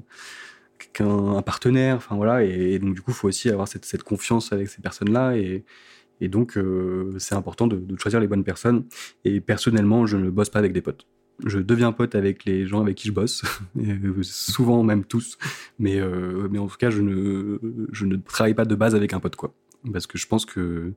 [0.93, 1.97] qu'un un partenaire.
[1.97, 2.45] Enfin voilà.
[2.45, 5.65] Et, donc du coup, il faut aussi avoir cette, confiance avec ces personnes-là et
[6.21, 8.85] et donc, euh, c'est important de, choisir les bonnes personnes.
[9.25, 11.07] Et personnellement, je ne bosse pas avec des potes
[11.45, 13.43] je deviens pote avec les gens avec qui je bosse,
[14.23, 15.39] souvent même tous,
[15.79, 17.59] mais, euh, mais en tout cas, je ne,
[17.93, 19.55] je ne travaille pas de base avec un pote, quoi.
[19.93, 20.93] Parce que je pense que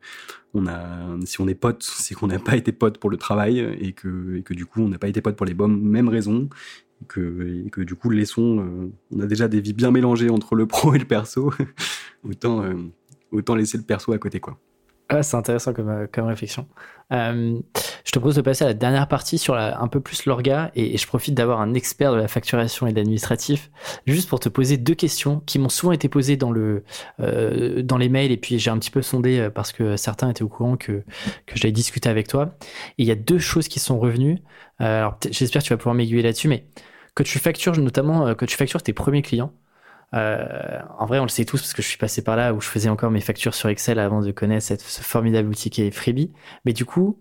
[0.54, 3.60] on a, si on est pote, c'est qu'on n'a pas été pote pour le travail
[3.80, 6.50] et que, que du coup, on n'a pas été pote pour les mêmes raisons.
[7.02, 10.56] Et que, que du coup, laissons, euh, on a déjà des vies bien mélangées entre
[10.56, 11.54] le pro et le perso.
[12.24, 12.74] autant, euh,
[13.32, 14.60] autant laisser le perso à côté, quoi.
[15.14, 16.68] Ah, c'est intéressant comme, euh, comme réflexion.
[17.12, 17.60] Euh,
[18.06, 20.72] je te propose de passer à la dernière partie sur la, un peu plus l'orga
[20.76, 23.70] et, je profite d'avoir un expert de la facturation et de l'administratif
[24.08, 26.84] juste pour te poser deux questions qui m'ont souvent été posées dans, le,
[27.20, 30.30] euh, dans les mails et puis j'ai un petit peu sondé euh, parce que certains
[30.30, 31.04] étaient au courant que,
[31.46, 32.56] que j'allais discuter avec toi.
[32.98, 34.40] Il y a deux choses qui sont revenues.
[34.82, 36.66] Euh, alors j'espère que tu vas pouvoir m'aiguiller là-dessus, mais
[37.16, 39.54] que tu factures notamment, euh, que tu factures tes premiers clients.
[40.14, 42.62] Euh, en vrai, on le sait tous parce que je suis passé par là où
[42.62, 45.92] je faisais encore mes factures sur Excel avant de connaître ce formidable outil qui est
[45.92, 46.32] Freebie.
[46.66, 47.20] Mais du coup,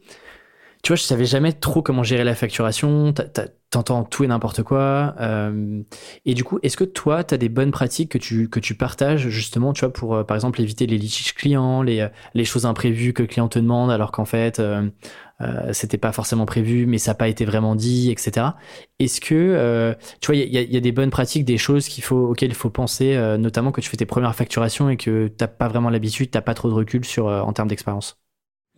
[0.82, 3.12] tu vois, je savais jamais trop comment gérer la facturation.
[3.70, 5.14] T'entends tout et n'importe quoi.
[5.20, 5.82] Euh,
[6.24, 8.74] et du coup, est-ce que toi, tu as des bonnes pratiques que tu, que tu
[8.74, 12.66] partages justement, tu vois, pour euh, par exemple éviter les litiges clients, les, les choses
[12.66, 14.60] imprévues que le client te demande alors qu'en fait,
[15.40, 18.56] euh, euh, c'était pas forcément prévu, mais ça n'a pas été vraiment dit, etc.
[18.98, 22.28] Est-ce que, euh, tu vois, il y a, des bonnes pratiques, des choses qu'il faut,
[22.28, 25.48] auxquelles il faut penser, euh, notamment que tu fais tes premières facturations et que t'as
[25.48, 28.18] pas vraiment l'habitude, t'as pas trop de recul sur en termes d'expérience?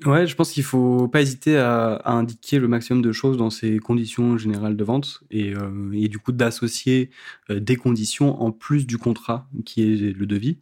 [0.05, 3.79] Ouais, je pense qu'il faut pas hésiter à, indiquer le maximum de choses dans ces
[3.79, 7.11] conditions générales de vente et, euh, du coup d'associer
[7.51, 10.59] euh, des conditions en plus du contrat qui est le devis,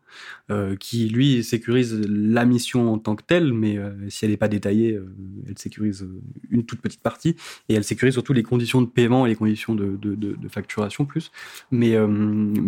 [0.50, 3.78] euh, qui lui sécurise la mission en tant que telle, mais
[4.10, 5.00] si elle n'est pas détaillée,
[5.48, 6.06] elle sécurise
[6.50, 7.34] une toute petite partie
[7.70, 11.32] et elle sécurise surtout les conditions de paiement et les conditions de, facturation plus.
[11.70, 11.96] Mais,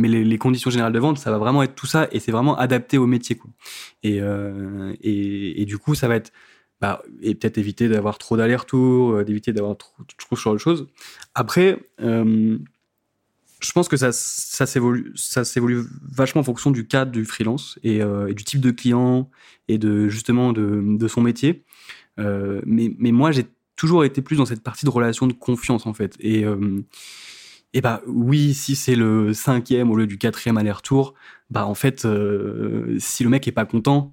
[0.08, 2.96] les, conditions générales de vente, ça va vraiment être tout ça et c'est vraiment adapté
[2.96, 3.38] au métier.
[4.04, 6.32] Et du coup, ça va être
[6.82, 10.88] bah, et peut-être éviter d'avoir trop d'allers-retours, euh, d'éviter d'avoir trop, trop sur de choses.
[11.36, 12.58] Après, euh,
[13.60, 17.78] je pense que ça, ça s'évolue, ça s'évolue vachement en fonction du cadre du freelance
[17.84, 19.30] et, euh, du type de client
[19.68, 21.64] et de justement de, son métier.
[22.18, 26.16] Mais, moi, j'ai toujours été plus dans cette partie de relation de confiance en fait.
[26.18, 26.44] Et,
[27.74, 31.14] et bah oui, si c'est le cinquième au lieu du quatrième aller-retour,
[31.48, 32.08] bah en fait,
[32.98, 34.12] si le mec est pas content,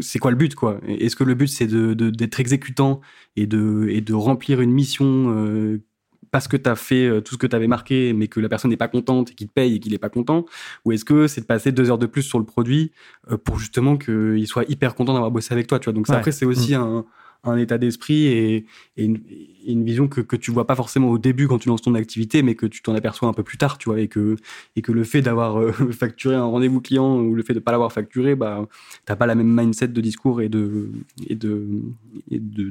[0.00, 0.80] c'est quoi le but quoi?
[0.86, 3.00] Est-ce que le but c'est de, d'être exécutant
[3.36, 5.82] et de, et de remplir une mission euh,
[6.30, 8.48] parce que tu as fait euh, tout ce que tu avais marqué mais que la
[8.48, 10.44] personne n'est pas contente et qu'il te paye et qu'il n'est pas content?
[10.84, 12.92] Ou est-ce que c'est de passer deux heures de plus sur le produit
[13.30, 15.92] euh, pour justement qu'il soit hyper content d'avoir bossé avec toi tu vois?
[15.92, 16.80] Donc ça, après c'est aussi mmh.
[16.80, 17.04] un
[17.50, 18.66] un état d'esprit et,
[18.96, 22.42] une, vision que, que tu vois pas forcément au début quand tu lances ton activité,
[22.42, 24.36] mais que tu t'en aperçois un peu plus tard, tu vois, et que,
[24.76, 27.72] et que le fait d'avoir euh, facturé un rendez-vous client ou le fait de pas
[27.72, 28.66] l'avoir facturé, bah,
[29.04, 30.90] t'as pas la même mindset de discours et de,
[31.28, 31.82] et de,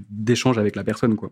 [0.10, 1.32] d'échange avec la personne, quoi.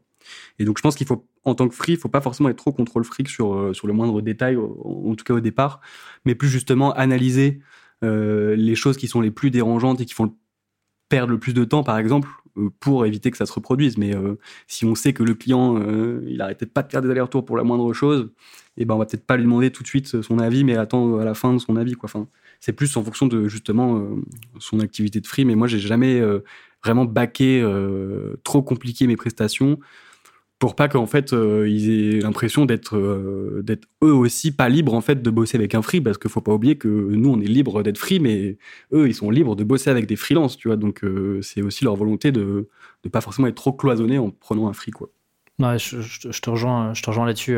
[0.60, 2.58] Et donc, je pense qu'il faut, en tant que free, il faut pas forcément être
[2.58, 5.82] trop contrôle fric sur, euh, sur le moindre détail, en tout cas au départ,
[6.26, 7.60] mais plus justement analyser
[8.04, 10.34] euh, les choses qui sont les plus dérangeantes et qui font
[11.10, 12.28] perdre le plus de temps, par exemple,
[12.80, 13.98] pour éviter que ça se reproduise.
[13.98, 14.14] Mais
[14.68, 15.80] si on sait que le client,
[16.28, 18.30] il arrêtait pas de faire des allers-retours pour la moindre chose,
[18.78, 21.20] eh ben on va peut-être pas lui demander tout de suite son avis, mais attendre
[21.20, 21.94] à la fin de son avis.
[21.94, 22.10] Quoi.
[22.10, 22.28] Enfin,
[22.60, 24.08] c'est plus en fonction de justement
[24.60, 25.46] son activité de free.
[25.46, 26.22] Mais moi, j'ai jamais
[26.84, 27.66] vraiment baqué
[28.44, 29.80] trop compliqué mes prestations
[30.64, 34.94] pour pas qu'en fait euh, ils aient l'impression d'être euh, d'être eux aussi pas libres
[34.94, 37.42] en fait de bosser avec un free parce qu'il faut pas oublier que nous on
[37.42, 38.58] est libres d'être free mais
[38.94, 41.84] eux ils sont libres de bosser avec des freelances tu vois donc euh, c'est aussi
[41.84, 42.70] leur volonté de
[43.04, 45.10] ne pas forcément être trop cloisonné en prenant un free quoi.
[45.60, 47.58] Je, te rejoins je te rejoins là-dessus.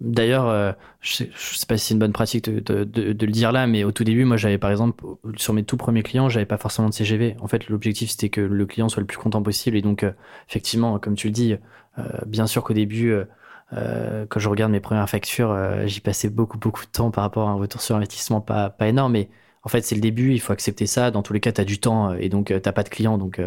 [0.00, 3.82] D'ailleurs, je, sais, sais pas si c'est une bonne pratique de, le dire là, mais
[3.82, 5.02] au tout début, moi, j'avais par exemple
[5.36, 7.36] sur mes tout premiers clients, j'avais pas forcément de CGV.
[7.40, 10.04] En fait, l'objectif c'était que le client soit le plus content possible, et donc
[10.48, 11.56] effectivement, comme tu le dis,
[11.98, 13.24] euh, bien sûr qu'au début, euh,
[13.72, 17.48] euh, quand je regarde mes premières factures, j'y passais beaucoup, beaucoup de temps par rapport
[17.48, 19.28] à un retour sur investissement pas, pas énorme, mais
[19.66, 21.10] en fait, c'est le début, il faut accepter ça.
[21.10, 23.18] Dans tous les cas, tu as du temps et donc tu pas de clients.
[23.18, 23.40] Donc,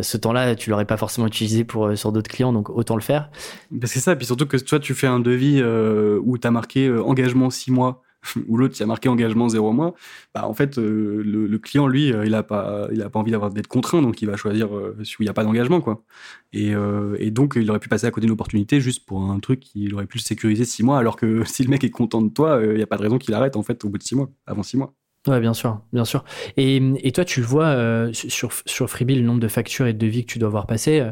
[0.00, 3.30] ce temps-là, tu l'aurais pas forcément utilisé pour, sur d'autres clients, donc autant le faire.
[3.82, 4.14] C'est ça.
[4.14, 8.02] Puis surtout que toi, tu fais un devis où tu as marqué engagement 6 mois
[8.48, 9.94] ou l'autre qui a marqué engagement zéro mois,
[10.34, 13.50] bah en fait euh, le, client lui euh, il a pas il pas envie d'avoir
[13.50, 16.02] d'être contraint donc il va choisir euh, où il n'y a pas d'engagement quoi.
[16.52, 16.74] Et,
[17.30, 20.06] donc il aurait pu passer à côté d'une opportunité juste pour un truc qu'il aurait
[20.06, 22.82] pu sécuriser six mois alors que si le mec est content de toi il n'y
[22.82, 24.76] a pas de raison qu'il arrête en fait au bout de six mois avant six
[24.76, 24.94] mois.
[25.26, 26.24] Ouais, bien sûr, bien sûr.
[26.56, 30.24] Et, et toi, tu vois sur, sur Freebie, le nombre de factures et de devis
[30.24, 31.06] que tu dois avoir passé.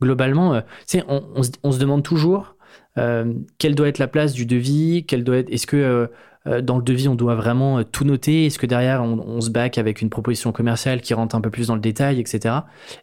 [0.00, 1.24] globalement, tu sais, on,
[1.62, 2.56] on, se demande toujours
[2.96, 5.50] quelle doit être la place du devis, quelle doit être.
[5.50, 6.06] Est-ce que euh,
[6.44, 9.78] dans le devis, on doit vraiment euh, tout noter Est-ce que derrière, on, se back
[9.78, 12.54] avec une proposition commerciale qui rentre un peu plus dans le détail, etc.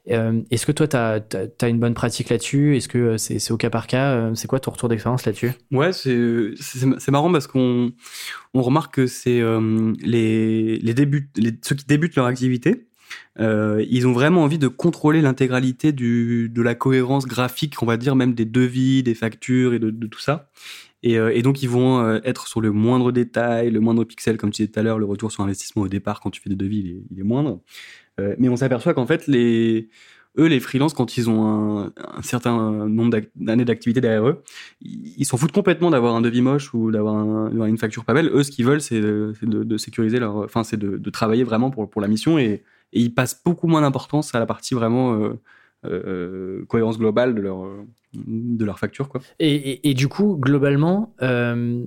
[0.10, 2.76] Euh, est-ce que toi, tu as, une bonne pratique là-dessus?
[2.76, 4.34] Est-ce que c'est au cas par cas?
[4.36, 5.52] C'est quoi ton retour d'expérience là-dessus?
[5.72, 7.92] Ouais, c'est marrant parce qu'on
[8.54, 9.42] on remarque que c'est
[10.02, 11.30] les, les, début,
[11.62, 12.88] ceux qui débutent leur activité,
[13.40, 18.34] ils ont vraiment envie de contrôler l'intégralité de la cohérence graphique, on va dire même
[18.34, 20.50] des devis, des factures et de, de tout ça.
[21.04, 24.38] Et, euh, et, donc, ils vont euh, être sur le moindre détail, le moindre pixel,
[24.38, 26.50] comme tu disais tout à l'heure, le retour sur investissement au départ, quand tu fais
[26.50, 27.62] des devis, il est, moindre.
[28.20, 33.22] Euh, mais on s'aperçoit qu'en fait, eux, les freelances, quand ils ont un, certain nombre
[33.36, 34.44] d'années d'activité derrière eux,
[34.82, 38.30] ils s'en foutent complètement d'avoir un devis moche ou d'avoir un, une facture pas belle.
[38.34, 42.08] Eux, ce qu'ils veulent, c'est de, sécuriser leur, enfin, c'est de, travailler vraiment pour, la
[42.08, 45.36] mission et, ils passent beaucoup moins d'importance à la partie vraiment
[45.86, 47.66] euh, cohérence globale de leur,
[48.14, 49.10] de leur facture.
[49.10, 49.22] Quoi.
[49.40, 51.84] Et, et, du coup, globalement, euh,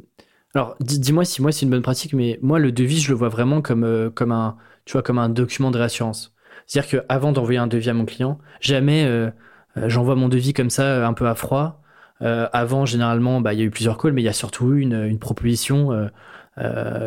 [0.55, 3.29] alors dis-moi si moi c'est une bonne pratique, mais moi le devis, je le vois
[3.29, 6.35] vraiment comme, euh, comme, un, tu vois, comme un document de réassurance.
[6.67, 9.31] C'est-à-dire qu'avant d'envoyer un devis à mon client, jamais euh,
[9.77, 11.83] j'envoie mon devis comme ça un peu à froid.
[12.21, 14.95] avant, généralement, bah, il y a eu plusieurs calls, mais il y a surtout une,
[14.95, 16.09] une proposition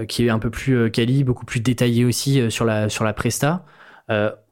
[0.10, 3.64] qui est un peu plus quali, beaucoup plus détaillée aussi sur, la, sur la presta,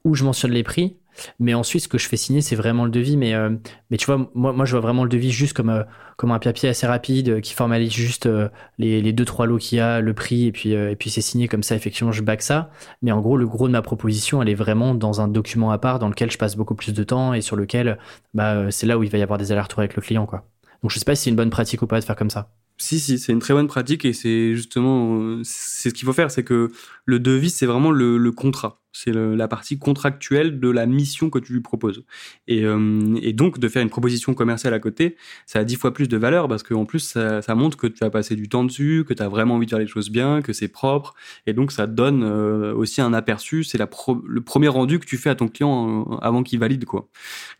[0.05, 0.95] où je mentionne les prix
[1.39, 3.17] mais ensuite, ce que je fais signer, c'est vraiment le devis.
[3.17, 3.49] Mais, euh,
[3.89, 5.83] mais tu vois, moi, moi, je vois vraiment le devis juste comme, euh,
[6.17, 8.29] comme un papier assez rapide euh, qui formalise juste
[8.77, 11.21] les, les deux, trois lots qu'il y a, le prix, et puis, et puis c'est
[11.21, 11.75] signé comme ça.
[11.75, 12.71] Effectivement, je back ça.
[13.01, 15.77] Mais en gros, le gros de ma proposition, elle est vraiment dans un document à
[15.77, 17.97] part dans lequel je passe beaucoup plus de temps et sur lequel
[18.33, 20.25] bah, c'est là où il va y avoir des allers-retours avec le client.
[20.25, 20.45] Quoi.
[20.81, 22.49] Donc, je sais pas si c'est une bonne pratique ou pas de faire comme ça.
[22.77, 26.31] Si, si, c'est une très bonne pratique et c'est justement c'est ce qu'il faut faire,
[26.31, 26.71] c'est que
[27.05, 31.39] le devis, c'est vraiment le, le contrat c'est la partie contractuelle de la mission que
[31.39, 32.05] tu lui proposes.
[32.47, 35.17] Et, euh, et, donc, de faire une proposition commerciale à côté,
[35.47, 38.11] ça a dix fois plus de valeur parce qu'en plus, ça, montre que tu as
[38.11, 40.53] passé du temps dessus, que tu as vraiment envie de faire les choses bien, que
[40.53, 41.15] c'est propre.
[41.47, 43.63] Et donc, ça donne euh, aussi un aperçu.
[43.63, 46.85] C'est le premier rendu que tu fais à ton client euh, avant qu'il valide.
[46.85, 47.09] quoi.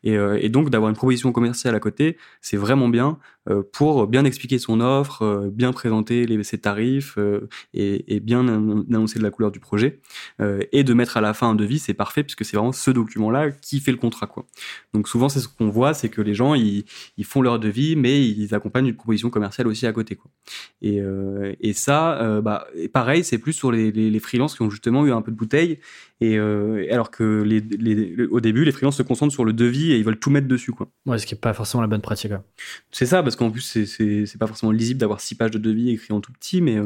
[0.04, 3.18] Et, donc, d'avoir une proposition commerciale à côté, c'est vraiment bien
[3.74, 7.18] pour bien expliquer son offre, bien présenter ses tarifs
[7.74, 10.00] et, et, bien annoncer de la couleur du projet
[10.72, 13.52] et de mettre à la fin un devis, c'est parfait puisque c'est vraiment ce document-là
[13.52, 14.28] qui fait le contrat.
[14.28, 14.46] Quoi.
[14.94, 16.86] Donc souvent, c'est ce qu'on voit, c'est que les gens, ils,
[17.24, 20.16] font leur devis, mais ils accompagnent une proposition commerciale aussi à côté.
[20.16, 20.30] Quoi.
[20.82, 24.70] Et, euh, et ça, euh, bah, pareil, c'est plus sur les, les, freelances qui ont
[24.70, 25.80] justement eu un peu de bouteille.
[26.22, 29.92] Et euh, alors que les, les, au début, les freelances se concentrent sur le devis
[29.92, 30.72] et ils veulent tout mettre dessus.
[30.72, 30.90] Quoi.
[31.06, 32.32] Ouais, ce qui n'est pas forcément la bonne pratique.
[32.92, 36.14] C'est ça, parce qu'en plus, c'est pas forcément lisible d'avoir six pages de devis écrits
[36.14, 36.78] en tout petit, mais,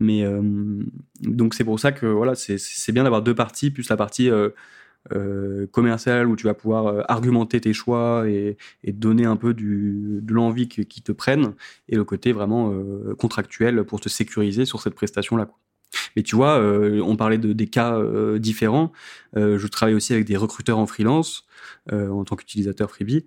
[0.00, 0.24] mais
[1.20, 4.50] donc c'est pour ça que voilà, c'est bien d'avoir deux parties plus la partie euh,
[5.12, 10.20] euh, commerciale où tu vas pouvoir euh, argumenter tes choix et, donner un peu du,
[10.22, 11.54] de l'envie qui te prennent,
[11.88, 12.74] et le côté vraiment
[13.18, 15.48] contractuel pour te sécuriser sur cette prestation-là.
[16.16, 17.98] Mais tu vois, on parlait de, des cas
[18.38, 18.92] différents.
[19.34, 21.46] je travaille aussi avec des recruteurs en freelance
[21.90, 23.24] en tant qu'utilisateur Freebie,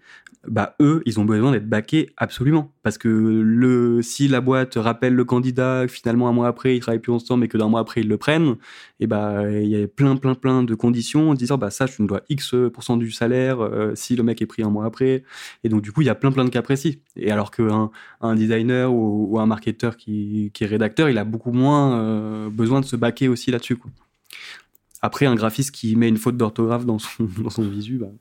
[0.47, 2.73] bah eux, ils ont besoin d'être backés absolument.
[2.83, 6.99] Parce que le, si la boîte rappelle le candidat, finalement un mois après, ils travaillent
[6.99, 8.55] plus ensemble et que d'un mois après, ils le prennent,
[8.99, 12.01] et bah il y a plein, plein, plein de conditions en disant, bah ça, tu
[12.01, 13.59] me dois X% du salaire
[13.95, 15.23] si le mec est pris un mois après.
[15.63, 17.01] Et donc, du coup, il y a plein, plein de cas précis.
[17.15, 17.91] Et alors qu'un
[18.21, 22.95] un designer ou, un marketeur qui, est rédacteur, il a beaucoup moins besoin de se
[22.95, 23.77] baquer aussi là-dessus.
[25.01, 28.11] Après, un graphiste qui met une faute d'orthographe dans son, dans son visu, bah,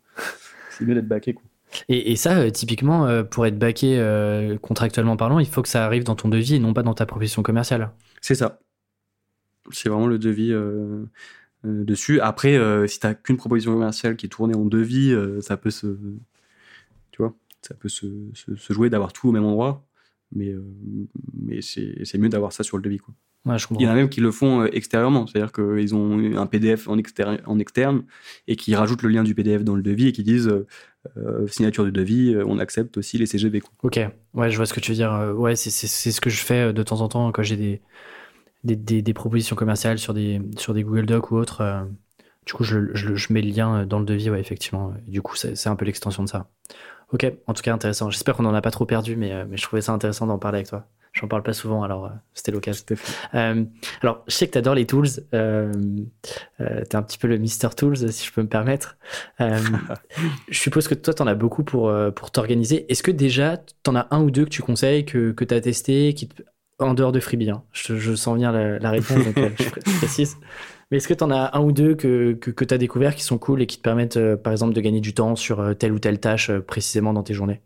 [0.71, 1.35] c'est mieux d'être baqué.
[1.35, 1.45] Quoi.
[1.89, 5.69] Et, et, ça, euh, typiquement, euh, pour être baqué euh, contractuellement parlant, il faut que
[5.69, 7.93] ça arrive dans ton devis et non pas dans ta profession commerciale.
[8.21, 8.61] C'est ça.
[9.71, 10.53] C'est vraiment le devis
[11.63, 12.21] dessus.
[12.21, 12.59] Après,
[12.89, 15.87] si tu n'as qu'une proposition commerciale qui est tournée en devis, ça peut se.
[17.13, 19.85] Tu vois, ça peut se, se, jouer d'avoir tout au même endroit.
[20.33, 20.55] Mais,
[21.35, 22.99] mais c'est mieux d'avoir ça sur le devis.
[22.99, 23.15] Quoi.
[23.47, 26.89] Il y en a même qui le font euh, extérieurement, c'est-à-dire qu'ils ont un PDF
[26.89, 28.05] en externe, en externe
[28.47, 30.67] et qui rajoutent le lien du PDF dans le devis et qui disent euh,
[31.17, 33.63] euh, signature du devis, on accepte aussi les CGV.
[33.83, 33.99] Ok,
[34.35, 35.33] ouais, je vois ce que tu veux dire.
[35.35, 37.81] Ouais, c'est ce que je fais de temps en temps quand j'ai des
[38.63, 41.89] des, des, propositions commerciales sur des, sur des Google Docs ou autres.
[42.45, 44.93] du coup, je, je, je, mets le lien dans le devis, ouais, effectivement.
[45.09, 46.51] Du coup, c'est un peu l'extension de ça.
[47.13, 48.11] Ok, en tout cas, intéressant.
[48.11, 50.59] J'espère qu'on n'en a pas trop perdu, mais, mais je trouvais ça intéressant d'en parler
[50.59, 50.87] avec toi.
[51.13, 52.85] J'en parle pas souvent, alors euh, c'était l'occasion.
[53.35, 53.65] Euh,
[54.01, 55.09] alors, je sais que tu adores les tools.
[55.35, 55.73] Euh,
[56.61, 58.97] euh, tu es un petit peu le Mister Tools, si je peux me permettre.
[59.41, 59.59] Euh,
[60.49, 62.91] je suppose que toi, tu en as beaucoup pour, pour t'organiser.
[62.91, 65.55] Est-ce que déjà, tu en as un ou deux que tu conseilles, que, que tu
[65.55, 66.29] as testé, qui
[66.79, 67.63] en dehors de Freebie hein?
[67.73, 70.39] je, je, sens venir la, la réponse, donc je précise.
[70.91, 73.39] Mais est-ce que tu en as un ou deux que, tu as découvert qui sont
[73.39, 76.19] cool et qui te permettent, par exemple, de gagner du temps sur telle ou telle
[76.19, 77.61] tâche précisément dans tes journées?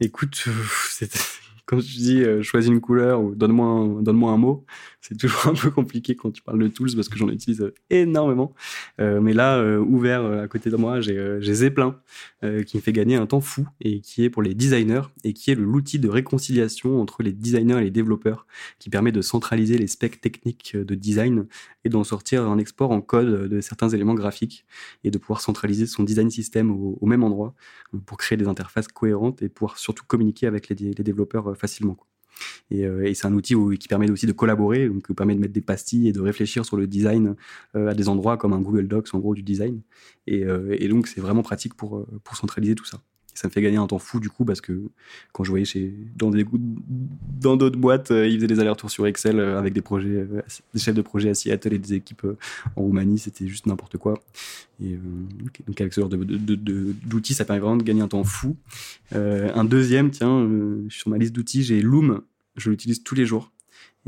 [0.00, 0.46] Écoute,
[1.66, 4.64] quand tu dis euh, choisis une couleur ou donne-moi un, donne-moi un mot,
[5.06, 7.74] c'est toujours un peu compliqué quand tu parles de tools parce que j'en utilise euh,
[7.90, 8.54] énormément.
[9.00, 12.00] Euh, mais là, euh, ouvert à côté de moi, j'ai, Zeppelin
[12.66, 15.50] qui me fait gagner un temps fou et qui est pour les designers et qui
[15.50, 18.46] est l'outil de réconciliation entre les designers et les développeurs
[18.78, 21.46] qui permet de centraliser les specs techniques de design
[21.84, 24.66] et d'en sortir un export en code de certains éléments graphiques
[25.04, 27.54] et de pouvoir centraliser son design system au, même endroit
[28.04, 31.96] pour créer des interfaces cohérentes et pouvoir surtout communiquer avec les, développeurs facilement.
[32.70, 35.40] Et, euh, et c'est un outil qui permet aussi de collaborer, donc qui permet de
[35.40, 37.36] mettre des pastilles et de réfléchir sur le design
[37.76, 39.82] euh, à des endroits comme un Google Docs, en gros, du design.
[40.26, 43.00] Et, euh, donc, c'est vraiment pratique pour centraliser tout ça.
[43.34, 44.90] Ça me fait gagner un temps fou du coup parce que
[45.32, 46.30] quand je voyais chez dans
[47.56, 50.26] d'autres boîtes ils faisaient des allers-retours sur Excel avec des projets
[50.72, 52.26] des chefs de projet à Seattle et des équipes
[52.76, 54.22] en Roumanie c'était juste n'importe quoi.
[54.82, 54.98] Et
[55.66, 58.56] donc avec ce genre d'outils ça permet vraiment de gagner un temps fou.
[59.12, 60.48] Un deuxième tiens
[60.88, 62.22] sur ma liste d'outils j'ai Loom.
[62.56, 63.50] Je l'utilise tous les jours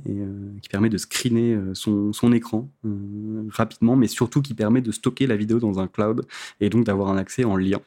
[0.05, 4.55] et euh, qui permet de screener euh, son, son écran euh, rapidement, mais surtout qui
[4.55, 6.27] permet de stocker la vidéo dans un cloud
[6.61, 7.81] et donc d'avoir un accès en lien.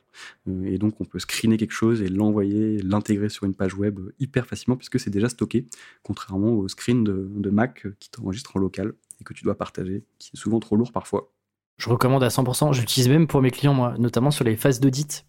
[0.48, 4.48] et donc on peut screener quelque chose et l'envoyer, l'intégrer sur une page web hyper
[4.48, 5.68] facilement puisque c'est déjà stocké,
[6.02, 10.04] contrairement au screen de, de Mac qui t'enregistre en local et que tu dois partager,
[10.18, 11.32] qui est souvent trop lourd parfois.
[11.78, 12.74] Je recommande à 100%.
[12.74, 15.26] J'utilise même pour mes clients, moi, notamment sur les phases d'audit.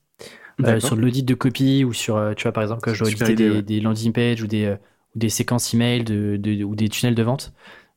[0.79, 3.63] sur l'audit de copie ou sur, tu vois, par exemple, quand je dois auditer des,
[3.63, 4.77] des, landing pages ou des,
[5.15, 7.53] ou des séquences email de, ou des tunnels de vente.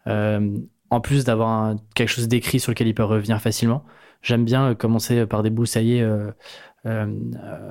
[0.07, 0.57] Euh,
[0.90, 3.84] en plus d'avoir quelque chose d'écrit sur lequel il peut revenir facilement,
[4.22, 6.02] j'aime bien euh, commencer par des broussaillés
[6.85, 7.07] euh,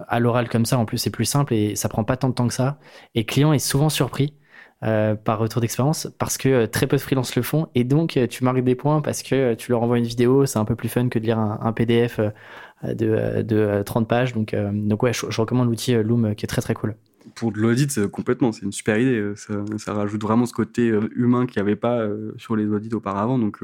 [0.09, 0.79] à l'oral comme ça.
[0.79, 2.79] En plus, c'est plus simple et ça prend pas tant de temps que ça.
[3.15, 4.35] Et client est souvent surpris.
[4.85, 8.43] Euh, par retour d'expérience parce que très peu de freelance le font et donc tu
[8.43, 11.09] marques des points parce que tu leur envoies une vidéo c'est un peu plus fun
[11.09, 12.19] que de lire un, PDF
[12.83, 16.75] de, de 30 pages donc, donc ouais je recommande l'outil Loom qui est très très
[16.75, 16.97] cool
[17.35, 19.19] pour de l'audit, complètement, c'est une super idée.
[19.19, 19.35] Euh,
[19.79, 22.95] ça, rajoute vraiment ce côté euh, humain qu'il n'y avait pas euh, sur les audits
[22.95, 23.39] auparavant.
[23.39, 23.61] Donc,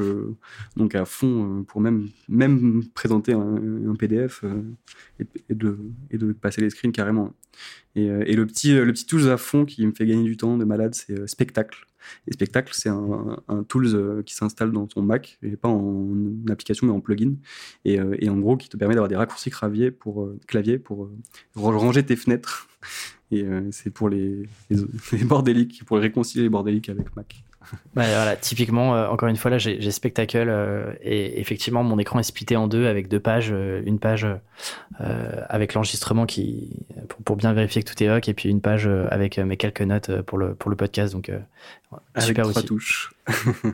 [0.76, 4.44] donc à fond, pour même, même présenter un, PDF
[5.18, 5.78] et, de,
[6.10, 7.35] et de passer les screens carrément.
[7.97, 10.64] Et, le, petit, le petit tool à fond qui me fait gagner du temps de
[10.64, 11.85] malade, c'est Spectacle.
[12.28, 16.06] Et Spectacle, c'est un, un tools qui s'installe dans ton Mac, et pas en
[16.48, 17.35] application, mais en plugin.
[17.85, 21.10] Et, et en gros, qui te permet d'avoir des raccourcis clavier pour, clavier pour
[21.56, 22.68] ranger tes fenêtres
[23.30, 27.34] et euh, c'est pour les, les, bordéliques, pour réconcilier les bordéliques avec Mac.
[27.94, 32.18] Bah, voilà, typiquement, euh, encore une fois, là, j'ai Spectacle euh, et effectivement, mon écran
[32.18, 33.50] est splitté en deux avec deux pages.
[33.50, 34.26] une page
[34.98, 36.70] avec l'enregistrement qui
[37.09, 39.82] pour, pour, bien vérifier que tout est OK et puis une page avec mes quelques
[39.82, 41.12] notes pour le, pour le podcast.
[41.12, 41.30] Donc,
[42.18, 42.64] super outil.
[42.64, 43.12] touches.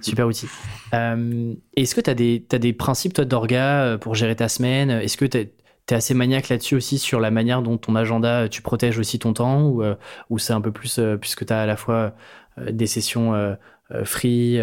[0.00, 0.48] super outil.
[0.92, 4.90] Est-ce que tu as des, as des principes, toi, d'orga pour gérer ta semaine?
[4.90, 5.38] Est-ce que tu
[5.86, 9.18] tu es assez maniaque là-dessus aussi sur la manière dont ton agenda, tu protèges aussi
[9.18, 9.96] ton temps ou, euh,
[10.38, 12.14] c'est un peu plus, euh, puisque tu as à la fois
[12.58, 13.56] euh, des sessions
[14.04, 14.58] free,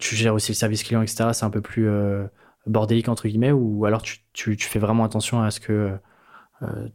[0.00, 1.32] tu gères aussi le service client, etc.
[1.32, 1.88] C'est un peu plus
[2.66, 5.92] bordélique entre guillemets ou alors tu, tu, tu fais vraiment attention à ce que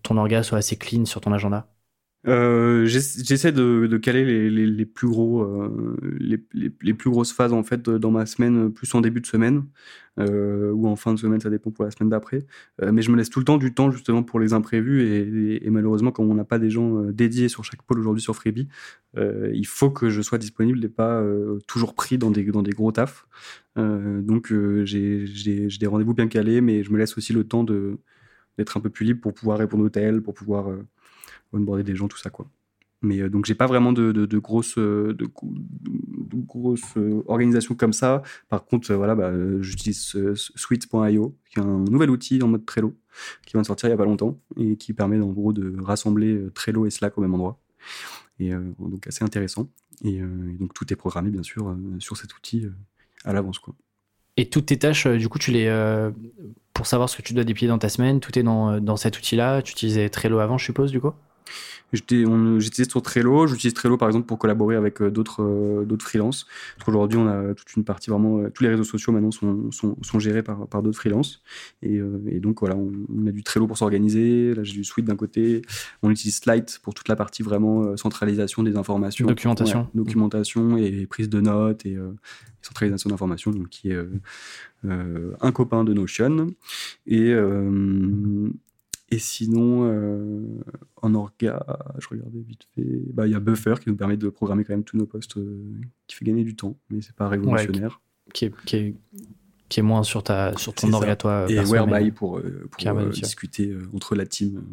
[0.03, 1.67] ton orga soit assez clean sur ton agenda?
[2.27, 8.11] Euh, J'essaie de, caler les, plus gros, euh, les, plus grosses phases en fait dans
[8.11, 9.63] ma semaine, plus en début de semaine
[10.19, 12.45] euh, ou en fin de semaine, ça dépend pour la semaine d'après.
[12.81, 16.11] Mais je me laisse tout le temps du temps justement pour les imprévus et, malheureusement,
[16.11, 18.67] comme on n'a pas des gens dédiés sur chaque pôle aujourd'hui sur Freebie,
[19.15, 21.23] il faut que je sois disponible et pas
[21.67, 23.27] toujours pris dans des gros tafs.
[23.77, 25.25] donc j'ai
[25.79, 29.05] des rendez-vous bien calés, mais je me laisse aussi le temps d'être un peu plus
[29.05, 30.69] libre pour pouvoir répondre aux tels, pour pouvoir
[31.53, 32.47] onboarder des gens, tout ça, quoi.
[33.01, 35.29] Mais euh, donc, j'ai pas vraiment de, grosses, de
[36.33, 38.21] grosses euh, organisations comme ça.
[38.49, 39.31] Par contre, euh, voilà, bah,
[39.61, 40.15] j'utilise
[40.55, 42.95] Suite.io, qui est un nouvel outil en mode Trello,
[43.45, 45.75] qui vient de sortir il y a pas longtemps et qui permet en gros de
[45.81, 47.59] rassembler Trello et Slack au même endroit.
[48.39, 49.69] Et donc, assez intéressant.
[50.03, 52.67] Et, donc, tout est programmé, bien sûr, sur cet outil
[53.25, 53.75] à l'avance, quoi.
[54.37, 55.67] Et toutes tes tâches, du coup, tu les.
[56.73, 59.61] pour savoir ce que tu dois déplier dans ta semaine, tout est dans cet outil-là.
[59.61, 61.11] Tu utilisais Trello avant, je suppose, du coup?
[61.91, 63.47] J'utilise sur Trello.
[63.47, 66.45] J'utilise Trello par exemple pour collaborer avec euh, d'autres euh, d'autres freelances.
[66.87, 68.39] Aujourd'hui, on a toute une partie vraiment.
[68.39, 71.41] Euh, tous les réseaux sociaux maintenant sont, sont, sont gérés par, par d'autres freelances.
[71.81, 74.53] Et, et, donc voilà, on, on, a du Trello pour s'organiser.
[74.53, 75.61] Là, j'ai du Suite d'un côté.
[76.03, 79.27] On utilise Slide pour toute la partie vraiment centralisation des informations.
[79.27, 79.79] Documentation.
[79.81, 81.97] Ouais, documentation et prise de notes et
[82.61, 83.97] centralisation d'informations, donc qui est
[84.85, 86.47] euh, un copain de Notion.
[87.05, 87.33] Et,
[89.11, 90.43] et sinon, euh,
[90.97, 91.65] en orga,
[91.97, 94.73] je regardais vite fait, bah, il y a Buffer qui nous permet de programmer quand
[94.73, 98.01] même tous nos postes, euh, qui fait gagner du temps, mais c'est pas révolutionnaire.
[98.27, 98.95] Ouais, qui, est, qui, est,
[99.69, 101.45] qui est moins sur, ta, sur ton toi.
[101.47, 104.63] Et Whereby pour, euh, pour euh, discuter euh, entre la team.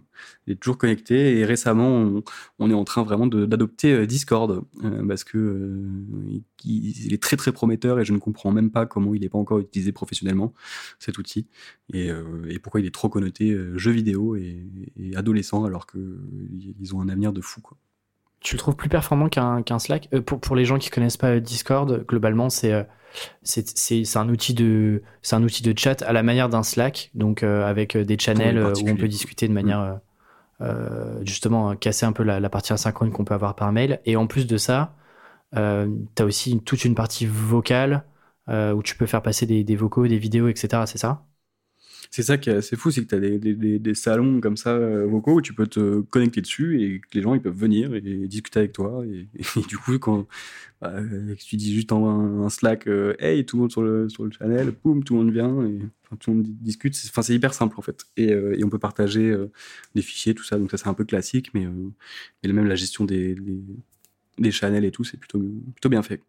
[0.47, 1.39] Il est toujours connecté.
[1.39, 2.25] Et récemment, on,
[2.59, 4.63] on est en train vraiment d'adopter Discord
[5.07, 5.85] parce que
[6.65, 9.39] il, est très très prometteur et je ne comprends même pas comment il n'est pas
[9.39, 10.53] encore utilisé professionnellement
[10.99, 11.47] cet outil
[11.93, 12.11] et,
[12.49, 14.67] et pourquoi il est trop connoté jeux vidéo et,
[14.99, 17.61] et adolescent alors qu'ils ont un avenir de fou.
[17.61, 17.77] Quoi
[18.47, 20.09] tu le trouves plus performant qu'un Slack?
[20.15, 22.85] Euh, pour, pour les gens qui connaissent pas Discord, globalement, c'est euh,
[23.43, 27.43] c'est un outil de c'est un outil de chat à la manière d'un Slack, donc
[27.43, 29.99] euh, avec des channels où on peut discuter de manière
[30.61, 31.25] mm.
[31.25, 34.01] justement casser un peu la, la partie asynchrone qu'on peut avoir par mail.
[34.05, 34.95] Et en plus de ça,
[35.53, 38.05] tu as aussi une, toute une partie vocale
[38.49, 40.83] où tu peux faire passer des, des vocaux, des vidéos, etc.
[40.87, 41.25] C'est ça?
[42.11, 44.71] C'est ça qui est assez fou, c'est que tu as des, des, salons comme ça
[44.71, 47.95] euh, vocaux où tu peux te connecter dessus et que les gens ils peuvent venir
[47.95, 49.05] et discuter avec toi.
[49.07, 49.29] Et,
[49.69, 50.27] du coup, quand
[50.81, 50.95] bah,
[51.39, 54.31] tu dis juste en un, Slack, euh, hey, tout le monde sur le, sur le
[54.31, 55.79] channel, boum, tout le monde vient et
[56.19, 56.95] tout le monde discute.
[57.09, 58.05] Enfin, c'est hyper simple en fait.
[58.17, 59.51] Et, euh, et on peut partager euh,
[59.95, 60.59] des fichiers, tout ça.
[60.59, 61.67] Donc, ça, c'est un peu classique, mais,
[62.45, 63.61] mais même la gestion des, des,
[64.39, 65.41] des channels et tout, c'est plutôt,
[65.75, 66.23] plutôt bien fait.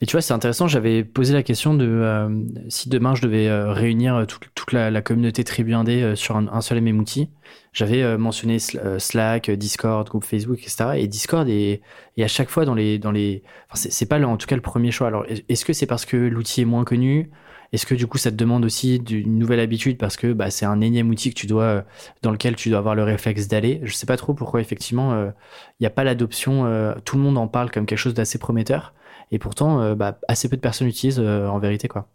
[0.00, 0.66] Et tu vois, c'est intéressant.
[0.66, 2.28] J'avais posé la question de euh,
[2.68, 6.60] si demain je devais euh, réunir toute, toute la, communauté Tribu Indé euh, sur un,
[6.60, 7.30] seul et même outil.
[7.72, 10.90] J'avais mentionné Slack, Discord, groupe Facebook, etc.
[10.96, 11.80] Et Discord est,
[12.16, 13.42] est à chaque fois dans les, dans les.
[13.70, 15.08] Enfin, c'est pas en tout cas le premier choix.
[15.08, 17.30] Alors, est-ce que c'est parce que l'outil est moins connu?
[17.72, 20.66] Est-ce que du coup, ça te demande aussi d'une nouvelle habitude parce que bah, c'est
[20.66, 21.84] un énième outil que tu dois,
[22.22, 23.80] dans lequel tu dois avoir le réflexe d'aller?
[23.82, 25.32] Je sais pas trop pourquoi effectivement il
[25.80, 26.94] n'y a pas l'adoption.
[27.04, 28.94] tout le monde en parle comme quelque chose d'assez prometteur.
[29.30, 32.08] Et pourtant, euh, bah, assez peu de personnes l'utilisent euh, en vérité, quoi.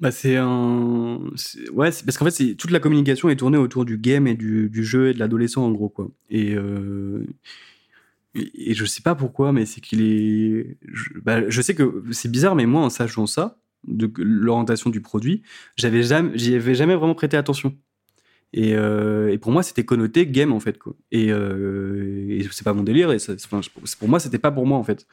[0.00, 1.20] Bah c'est un
[1.72, 5.10] ouais parce qu'en fait toute la communication est tournée autour du game et du, jeu
[5.10, 7.24] et de l'adolescent en gros quoi et euh,
[8.34, 10.76] et, je sais pas pourquoi mais c'est qu'il est
[11.22, 15.42] bah, je sais que c'est bizarre mais moi en sachant ça de l'orientation du produit
[15.76, 17.76] j'avais jamais j'y avais jamais vraiment prêté attention
[18.56, 20.78] et, euh, et, pour moi, c'était connoté game en fait.
[20.78, 20.94] Quoi.
[21.10, 23.10] Et, euh, et c'est pas mon délire.
[23.10, 23.16] Et
[23.98, 25.08] pour moi, c'était pas pour moi en fait.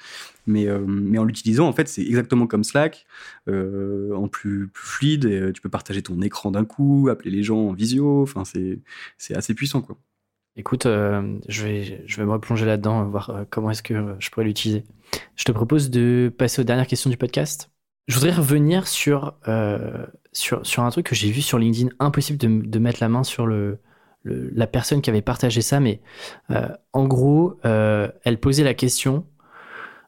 [0.45, 0.85] Mais, euh,
[1.18, 3.07] en l'utilisant, en fait, c'est exactement comme Slack,
[3.49, 5.53] euh, en plus, plus fluide.
[5.53, 8.22] Tu peux partager ton écran d'un coup, appeler les gens en visio.
[8.22, 9.97] Enfin, c'est assez puissant quoi.
[10.55, 14.84] Écoute, je vais je vais me replonger là-dedans, voir comment est-ce que je pourrais l'utiliser.
[15.35, 17.72] Je te propose de passer aux dernières questions du podcast.
[18.07, 21.89] Je voudrais revenir sur, euh, sur, sur un truc que j'ai vu sur LinkedIn.
[21.99, 23.79] Impossible de, de mettre la main sur le,
[24.23, 26.01] le, la personne qui avait partagé ça, mais
[26.49, 29.25] euh, en gros, euh, elle posait la question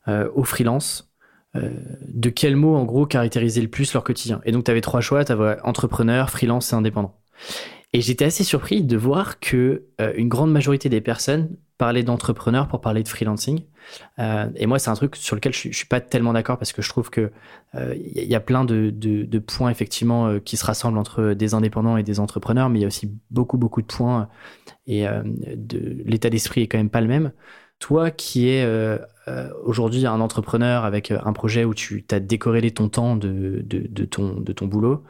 [0.07, 1.13] euh, aux freelances
[1.55, 1.69] euh,
[2.07, 4.41] de quel mot, en gros, caractérisait le plus leur quotidien.
[4.43, 5.23] Et donc, tu avais trois choix.
[5.23, 7.19] Tu avais entrepreneur, freelance et indépendant.
[7.93, 12.67] Et j'étais assez surpris de voir que euh, une grande majorité des personnes parlaient d'entrepreneur
[12.67, 13.61] pour parler de freelancing.
[14.19, 16.73] Euh, et moi, c'est un truc sur lequel je, je suis pas tellement d'accord parce
[16.73, 17.31] que je trouve que
[17.73, 21.97] il euh, y a plein de, points effectivement euh, qui se rassemblent entre des indépendants
[21.97, 24.29] et des entrepreneurs, mais il y a aussi beaucoup beaucoup de points
[24.87, 25.05] et
[26.05, 27.31] l'état d'esprit est quand même pas le même.
[27.79, 28.67] Toi, qui es
[29.63, 34.39] aujourd'hui un entrepreneur avec un projet où tu as décorrélé ton temps de, de, ton,
[34.39, 35.03] de ton boulot,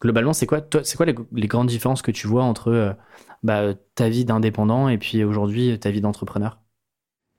[0.00, 2.96] globalement, c'est quoi, c'est quoi les, grandes différences que tu vois entre
[3.42, 6.61] bah, ta vie d'indépendant et puis aujourd'hui ta vie d'entrepreneur?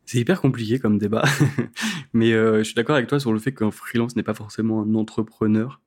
[0.06, 1.24] C'est hyper compliqué comme débat,
[2.14, 4.82] mais euh, je suis d'accord avec toi sur le fait qu'un freelance n'est pas forcément
[4.82, 5.80] un entrepreneur,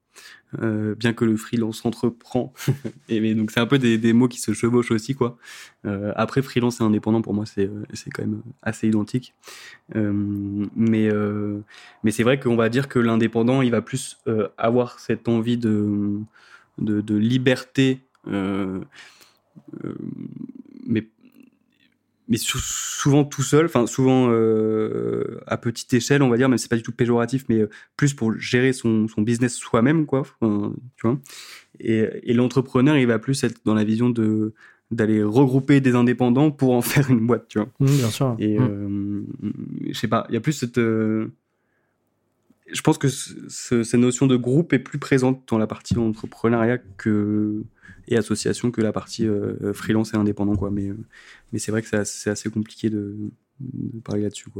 [0.62, 2.52] euh, bien que le freelance entreprend.
[3.08, 5.36] et donc c'est un peu des, mots qui se chevauchent aussi quoi.
[5.84, 7.68] Euh, après freelance et indépendant pour moi c'est
[8.14, 9.34] quand même assez identique,
[9.94, 11.10] mais
[12.02, 14.18] mais c'est vrai qu'on va dire que l'indépendant il va plus
[14.56, 16.20] avoir cette envie de
[16.78, 18.00] de, liberté.
[22.28, 26.68] Mais souvent tout seul, enfin souvent euh, à petite échelle, on va dire, même c'est
[26.68, 30.24] pas du tout péjoratif, mais euh, plus pour gérer son, son business soi-même, quoi.
[30.40, 31.18] tu vois.
[31.78, 34.54] Et, et l'entrepreneur, il va plus être dans la vision de
[34.90, 37.68] d'aller regrouper des indépendants pour en faire une boîte, tu vois.
[37.80, 38.36] Mmh, bien sûr.
[38.38, 38.62] Et mmh.
[38.62, 39.22] euh,
[39.88, 41.32] je sais pas, il y a plus cette euh,
[42.72, 46.78] je pense que ce, cette notion de groupe est plus présente dans la partie entrepreneuriat
[46.96, 47.62] que
[48.08, 50.96] et association que la partie euh, freelance et indépendant quoi mais euh,
[51.56, 53.16] c'est vrai que c'est assez, compliqué de,
[54.04, 54.50] parler là-dessus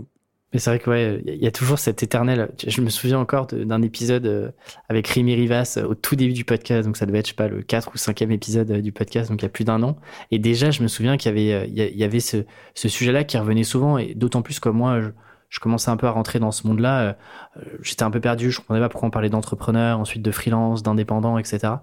[0.53, 2.49] mais c'est vrai que ouais, il y a toujours cet éternel.
[2.65, 4.51] Je me souviens encore d'un épisode euh,
[4.89, 7.49] avec Rémi Rivas au tout début du podcast, donc ça devait être je sais pas
[7.49, 9.97] le 4 ou 5e épisode du podcast, donc il y a plus d'un an.
[10.31, 14.15] Et déjà, je me souviens qu'il y avait ce, ce sujet-là qui revenait souvent, et
[14.15, 15.09] d'autant plus comme moi, je,
[15.49, 17.17] je commençais un peu à rentrer dans ce monde-là.
[17.83, 21.39] J'étais un peu perdu, je comprenais pas pourquoi on parlait d'entrepreneur, ensuite de freelance, d'indépendant,
[21.39, 21.75] etc.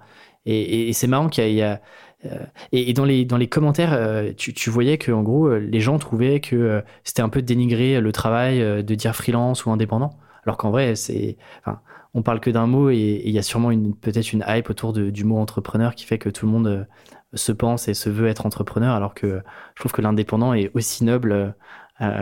[0.45, 1.79] Et, c'est marrant qu'il y a,
[2.25, 5.59] euh, et, dans les dans les commentaires, euh, tu, tu voyais que en gros, euh,
[5.59, 10.11] les gens trouvaient que c'était un peu dénigrer le travail de dire freelance ou indépendant,
[10.45, 11.81] alors qu'en vrai, c'est, enfin,
[12.13, 14.93] on parle que d'un mot et il y a sûrement une peut-être une hype autour
[14.93, 16.87] du mot entrepreneur qui fait que tout le monde
[17.33, 19.41] se pense et se veut être entrepreneur, alors que
[19.75, 21.55] je trouve que l'indépendant est aussi noble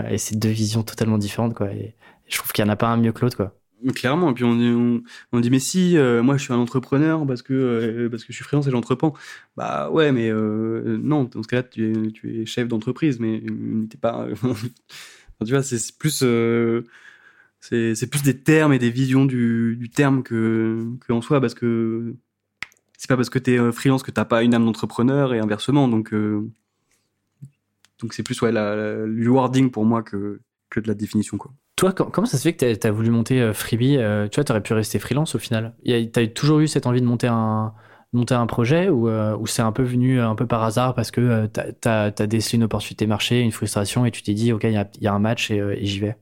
[0.09, 1.71] et c'est deux visions totalement différentes, quoi.
[1.71, 1.95] Et
[2.27, 3.55] je trouve qu'il n'y en a pas un mieux que l'autre, quoi.
[3.95, 7.53] Clairement, et puis on, dit mais si, euh, moi je suis un entrepreneur parce que
[7.53, 9.15] euh, parce que je suis freelance et j'entreprends.
[9.57, 13.41] Bah ouais, mais euh, non, dans ce cas-là tu es, chef d'entreprise, mais
[13.89, 14.27] t'es pas.
[15.45, 16.23] tu vois, c'est plus
[17.59, 21.55] c'est plus des termes et des visions du, du terme que que en soi, parce
[21.55, 22.13] que
[22.99, 25.87] c'est pas parce que tu es freelance que t'as pas une âme d'entrepreneur et inversement,
[25.87, 26.13] donc
[28.01, 30.41] donc c'est plus ouais le wording pour moi que
[30.71, 31.51] que de la définition quoi.
[31.75, 34.43] Toi, comment ça se fait que tu as, voulu monter euh, Freebie euh, Tu vois,
[34.43, 35.75] tu aurais pu rester freelance au final?
[35.83, 37.73] Tu as toujours eu cette envie de monter un,
[38.13, 41.47] monter un projet ou, euh, c'est un peu venu un peu par hasard parce que
[41.47, 45.07] tu as, décelé une opportunité marché, une frustration et tu t'es dit, OK, il y
[45.07, 46.17] a, un match et j'y vais?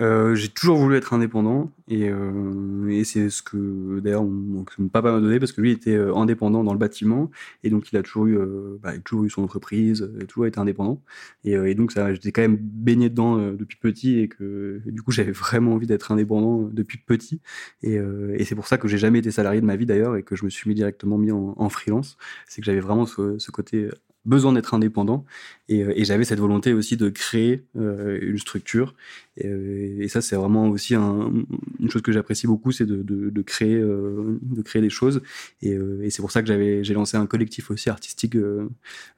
[0.00, 5.10] Euh, j'ai toujours voulu être indépendant et, euh, et c'est ce que d'ailleurs mon, papa
[5.10, 7.30] m'a donné parce que lui était euh, indépendant dans le bâtiment
[7.64, 10.22] et donc il a toujours eu, euh, bah, il a toujours eu son entreprise, il
[10.22, 11.00] a toujours été indépendant
[11.44, 15.12] et, et donc ça j'étais quand même baigné dedans depuis petit et que du coup
[15.12, 17.40] j'avais vraiment envie d'être indépendant depuis petit
[17.82, 17.98] et,
[18.44, 20.44] c'est pour ça que j'ai jamais été salarié de ma vie d'ailleurs et que je
[20.44, 22.16] me suis directement mis en, freelance,
[22.46, 23.88] c'est que j'avais vraiment ce, ce côté
[24.24, 25.24] besoin d'être indépendant
[25.68, 28.94] et, et j'avais cette volonté aussi de créer une structure
[29.36, 31.32] et, et ça, c'est vraiment aussi un,
[31.80, 35.22] une chose que j'apprécie beaucoup, c'est de, créer, euh, de créer des choses.
[35.62, 38.68] Et, euh, et c'est pour ça que j'avais, j'ai lancé un collectif aussi artistique, euh,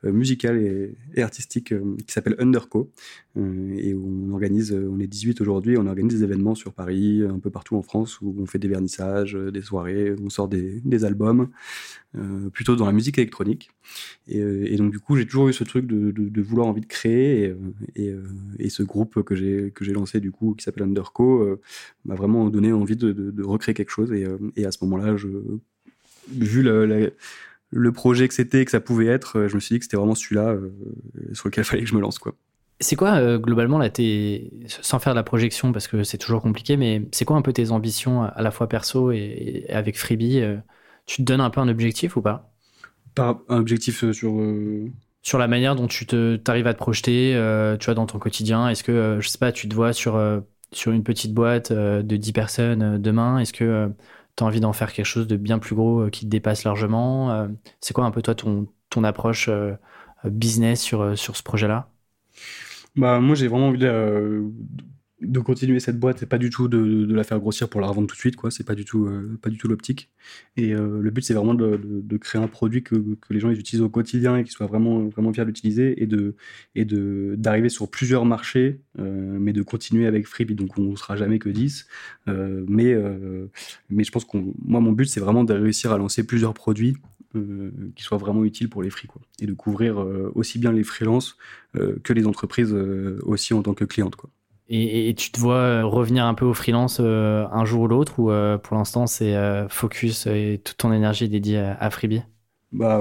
[0.04, 1.74] euh musical et, artistique
[2.06, 2.90] qui s'appelle Underco.
[3.36, 7.50] et on organise, on est 18 aujourd'hui, on organise des événements sur Paris, un peu
[7.50, 11.48] partout en France, où on fait des vernissages, des soirées, on sort des, albums,
[12.52, 13.70] plutôt dans la musique électronique.
[14.28, 17.54] Et, donc du coup, j'ai toujours eu ce truc de, vouloir envie de créer
[17.96, 18.14] et,
[18.58, 21.60] et ce groupe que j'ai que j'ai lancé du coup qui s'appelle Underco euh,
[22.04, 24.12] m'a vraiment donné envie de, recréer quelque chose.
[24.12, 25.28] Et, euh, et à ce moment-là je
[26.30, 29.96] vu le projet que c'était que ça pouvait être je me suis dit que c'était
[29.96, 30.72] vraiment celui-là euh,
[31.32, 32.34] sur lequel il fallait que je me lance quoi.
[32.80, 36.76] C'est quoi globalement là tes sans faire de la projection parce que c'est toujours compliqué
[36.76, 40.42] mais c'est quoi un peu tes ambitions à la fois perso et, avec Freebie
[41.06, 42.52] tu te donnes un peu un objectif ou pas?
[43.14, 44.40] Pas un objectif sur
[45.22, 48.18] sur la manière dont tu te arrives à te projeter, euh, tu vois, dans ton
[48.18, 48.68] quotidien?
[48.68, 50.40] Est-ce que, euh, je sais pas, tu te vois sur, euh,
[50.72, 53.38] sur une petite boîte de 10 personnes demain?
[53.38, 53.90] Est-ce que
[54.36, 57.48] tu as envie d'en faire quelque chose de bien plus gros qui te dépasse largement?
[57.80, 59.50] C'est quoi un peu toi ton, ton approche
[60.24, 61.90] business sur, sur ce projet-là?
[62.96, 64.42] Bah, Moi, j'ai vraiment envie de
[65.20, 68.06] de continuer cette boîte et pas du tout de, la faire grossir pour la revendre
[68.06, 68.50] tout de suite quoi.
[68.50, 70.10] C'est pas du tout euh, pas du tout l'optique.
[70.56, 73.58] Et euh, le but c'est vraiment de, créer un produit que, que les gens ils
[73.58, 76.36] utilisent au quotidien et qui soient vraiment vraiment fiers d'utiliser et de
[76.74, 80.54] et de d'arriver sur plusieurs marchés euh, mais de continuer avec Freebie.
[80.54, 81.88] Donc on sera jamais que 10
[82.28, 82.94] euh, mais
[83.90, 86.96] mais je pense qu'on moi mon but c'est vraiment de réussir à lancer plusieurs produits
[87.94, 89.20] qui soient vraiment utiles pour les free quoi.
[89.40, 89.98] Et de couvrir
[90.34, 91.36] aussi bien les freelances
[91.74, 92.74] que les entreprises
[93.22, 94.30] aussi en tant que clientes quoi
[94.70, 98.76] Et, tu te vois revenir un peu au freelance un jour ou l'autre ou pour
[98.76, 99.34] l'instant c'est
[99.70, 102.22] focus et toute ton énergie dédiée à Freebie?
[102.70, 103.00] Bah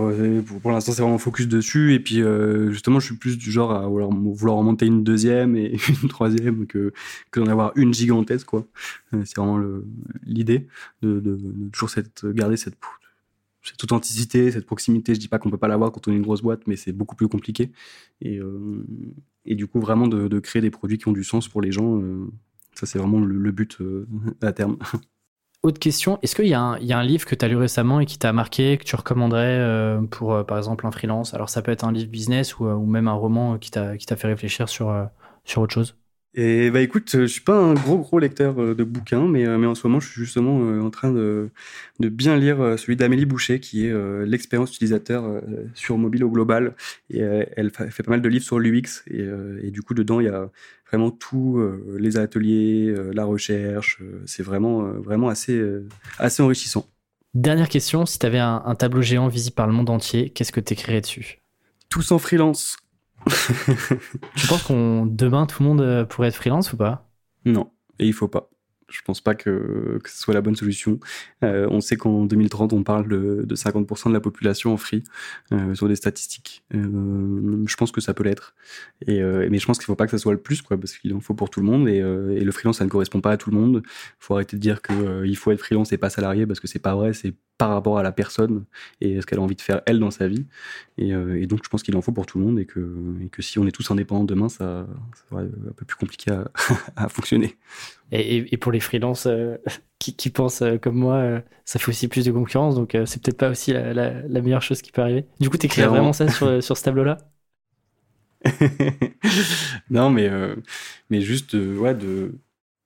[0.61, 1.93] pour, l'instant c'est vraiment focus dessus.
[1.93, 4.09] Et puis euh, justement je suis plus du genre à vouloir,
[4.57, 6.93] en monter une deuxième et une troisième que
[7.35, 8.65] d'en avoir une gigantesque quoi.
[9.13, 9.61] Euh, c'est vraiment
[10.23, 10.67] l'idée
[11.01, 12.77] de, toujours cette garder cette
[13.83, 15.13] authenticité cette proximité.
[15.15, 16.93] Je dis pas qu'on peut pas l'avoir quand on est une grosse boîte mais c'est
[16.93, 17.71] beaucoup plus compliqué.
[18.21, 18.85] Et euh,
[19.47, 22.01] et du coup vraiment de, créer des produits qui ont du sens pour les gens
[22.73, 23.77] ça c'est vraiment le, but
[24.41, 24.77] à terme.
[25.63, 26.59] Autre question, est-ce qu'il y, y, a
[26.97, 30.01] un livre que tu as lu récemment et qui t'a marqué, que tu recommanderais euh,
[30.01, 31.33] pour, euh, par exemple, un freelance?
[31.33, 34.27] Alors, ça peut être un livre business ou, euh, même un roman qui t'a fait
[34.27, 34.87] réfléchir sur
[35.57, 35.95] autre chose
[36.37, 39.75] et bah écoute, je suis pas un gros gros lecteur de bouquins, mais, mais en
[39.75, 41.49] ce moment je suis justement en train de,
[41.99, 45.41] de bien lire celui d'Amélie Boucher, qui est l'expérience utilisateur
[45.73, 46.75] sur mobile au global.
[47.09, 49.27] Et elle fait pas mal de livres sur l'UX, et,
[49.63, 50.49] et, du coup dedans il y a
[50.89, 53.99] vraiment tout, euh, les ateliers, euh, la recherche.
[54.01, 55.61] Euh, c'est vraiment, vraiment assez,
[56.17, 56.85] assez enrichissant.
[57.33, 60.59] Dernière question, si tu avais un, tableau géant visible par le monde entier, qu'est-ce que
[60.59, 61.39] tu écrirais dessus?
[61.89, 62.77] Tous en freelance.
[64.35, 67.09] tu penses qu'on demain tout le monde pourrait être freelance ou pas?
[67.45, 68.49] Non, et il faut pas.
[68.89, 70.99] Je pense pas que, que ce soit la bonne solution.
[71.43, 75.03] Euh, on sait qu'en 2030, on parle de, de 50% de la population en free
[75.51, 76.63] euh, sur des statistiques.
[76.73, 78.55] Euh, je pense que ça peut l'être.
[79.05, 81.33] Mais je pense qu'il faut pas que ça soit le plus, parce qu'il en faut
[81.33, 81.89] pour tout le monde.
[81.89, 83.81] Et, le freelance, ça ne correspond pas à tout le monde.
[83.85, 86.67] Il faut arrêter de dire que il faut être freelance et pas salarié, parce que
[86.67, 87.11] c'est pas vrai.
[87.11, 88.65] C'est par rapport à la personne
[89.01, 90.45] et ce qu'elle a envie de faire elle dans sa vie.
[90.97, 91.11] Et,
[91.47, 92.79] donc, je pense qu'il en faut pour tout le monde et que,
[93.39, 96.31] si on est tous indépendants demain, ça, ça sera un peu plus compliqué
[96.95, 97.57] à fonctionner.
[98.11, 99.57] Et, et, pour les freelances euh,
[99.99, 103.21] qui, qui, pensent euh, comme moi, euh, ça fait aussi plus de concurrence, donc c'est
[103.21, 105.25] peut-être pas aussi la, la, la, meilleure chose qui peut arriver.
[105.39, 107.17] Du coup, t'écris vraiment ça sur, sur ce tableau-là?
[109.89, 110.29] Non, mais,
[111.09, 112.35] mais juste ouais, de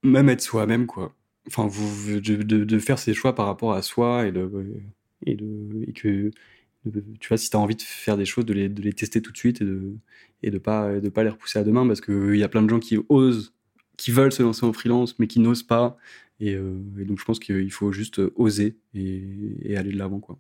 [0.03, 1.15] même être soi-même, quoi.
[1.48, 4.49] Enfin, vous, de, de, faire ses choix par rapport à soi et, de,
[5.26, 6.31] et, de, et que
[7.19, 9.22] tu vois, si tu as envie de faire des choses, de les, de les tester
[9.22, 9.95] tout de suite et de
[10.43, 12.69] et de pas de pas les repousser à demain parce qu'il y a plein de
[12.69, 13.53] gens qui osent
[14.01, 15.95] qui veulent se lancer en freelance, mais qui n'osent pas.
[16.39, 16.73] Et, euh,
[17.05, 20.19] donc, je pense qu'il faut juste oser et, aller de l'avant.
[20.19, 20.39] quoi.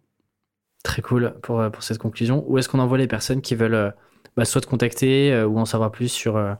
[0.83, 2.43] Très cool pour, euh, pour cette conclusion.
[2.47, 3.91] Où est-ce qu'on envoie les personnes qui veulent euh,
[4.35, 6.57] bah, soit te contacter ou en savoir plus sur,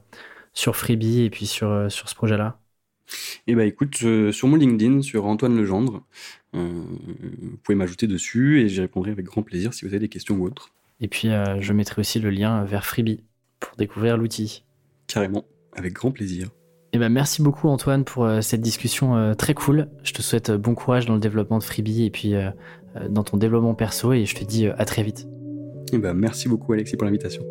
[0.54, 2.60] sur Freebie et puis sur, sur ce projet-là?
[3.48, 3.96] Eh bah, écoute,
[4.32, 6.06] sur mon LinkedIn, sur Antoine Legendre,
[6.54, 10.36] vous pouvez m'ajouter dessus et j'y répondrai avec grand plaisir si vous avez des questions
[10.36, 10.72] ou autres.
[11.00, 11.30] Et puis,
[11.60, 13.24] je mettrai aussi le lien vers Freebie
[13.60, 14.64] pour découvrir l'outil.
[15.08, 16.50] Carrément, avec grand plaisir.
[16.94, 19.88] Eh ben, merci beaucoup Antoine pour euh, cette discussion euh, très cool.
[20.04, 22.34] Je te souhaite euh, bon courage dans le développement de Freebie et puis
[23.10, 25.28] dans ton développement perso et je te dis à très vite.
[25.94, 27.44] Eh ben, merci beaucoup Alexis pour l'invitation.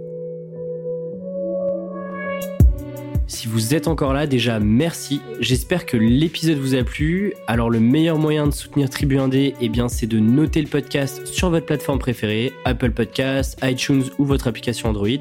[3.31, 5.21] Si vous êtes encore là, déjà merci.
[5.39, 7.33] J'espère que l'épisode vous a plu.
[7.47, 11.25] Alors le meilleur moyen de soutenir Tribu 1D, eh bien c'est de noter le podcast
[11.27, 15.21] sur votre plateforme préférée, Apple Podcasts, iTunes ou votre application Android.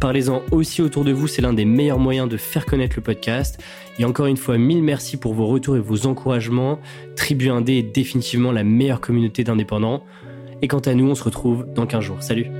[0.00, 3.62] Parlez-en aussi autour de vous, c'est l'un des meilleurs moyens de faire connaître le podcast.
[4.00, 6.80] Et encore une fois, mille merci pour vos retours et vos encouragements.
[7.14, 10.02] Tribu 1D est définitivement la meilleure communauté d'indépendants.
[10.62, 12.22] Et quant à nous, on se retrouve dans 15 jours.
[12.24, 12.50] Salut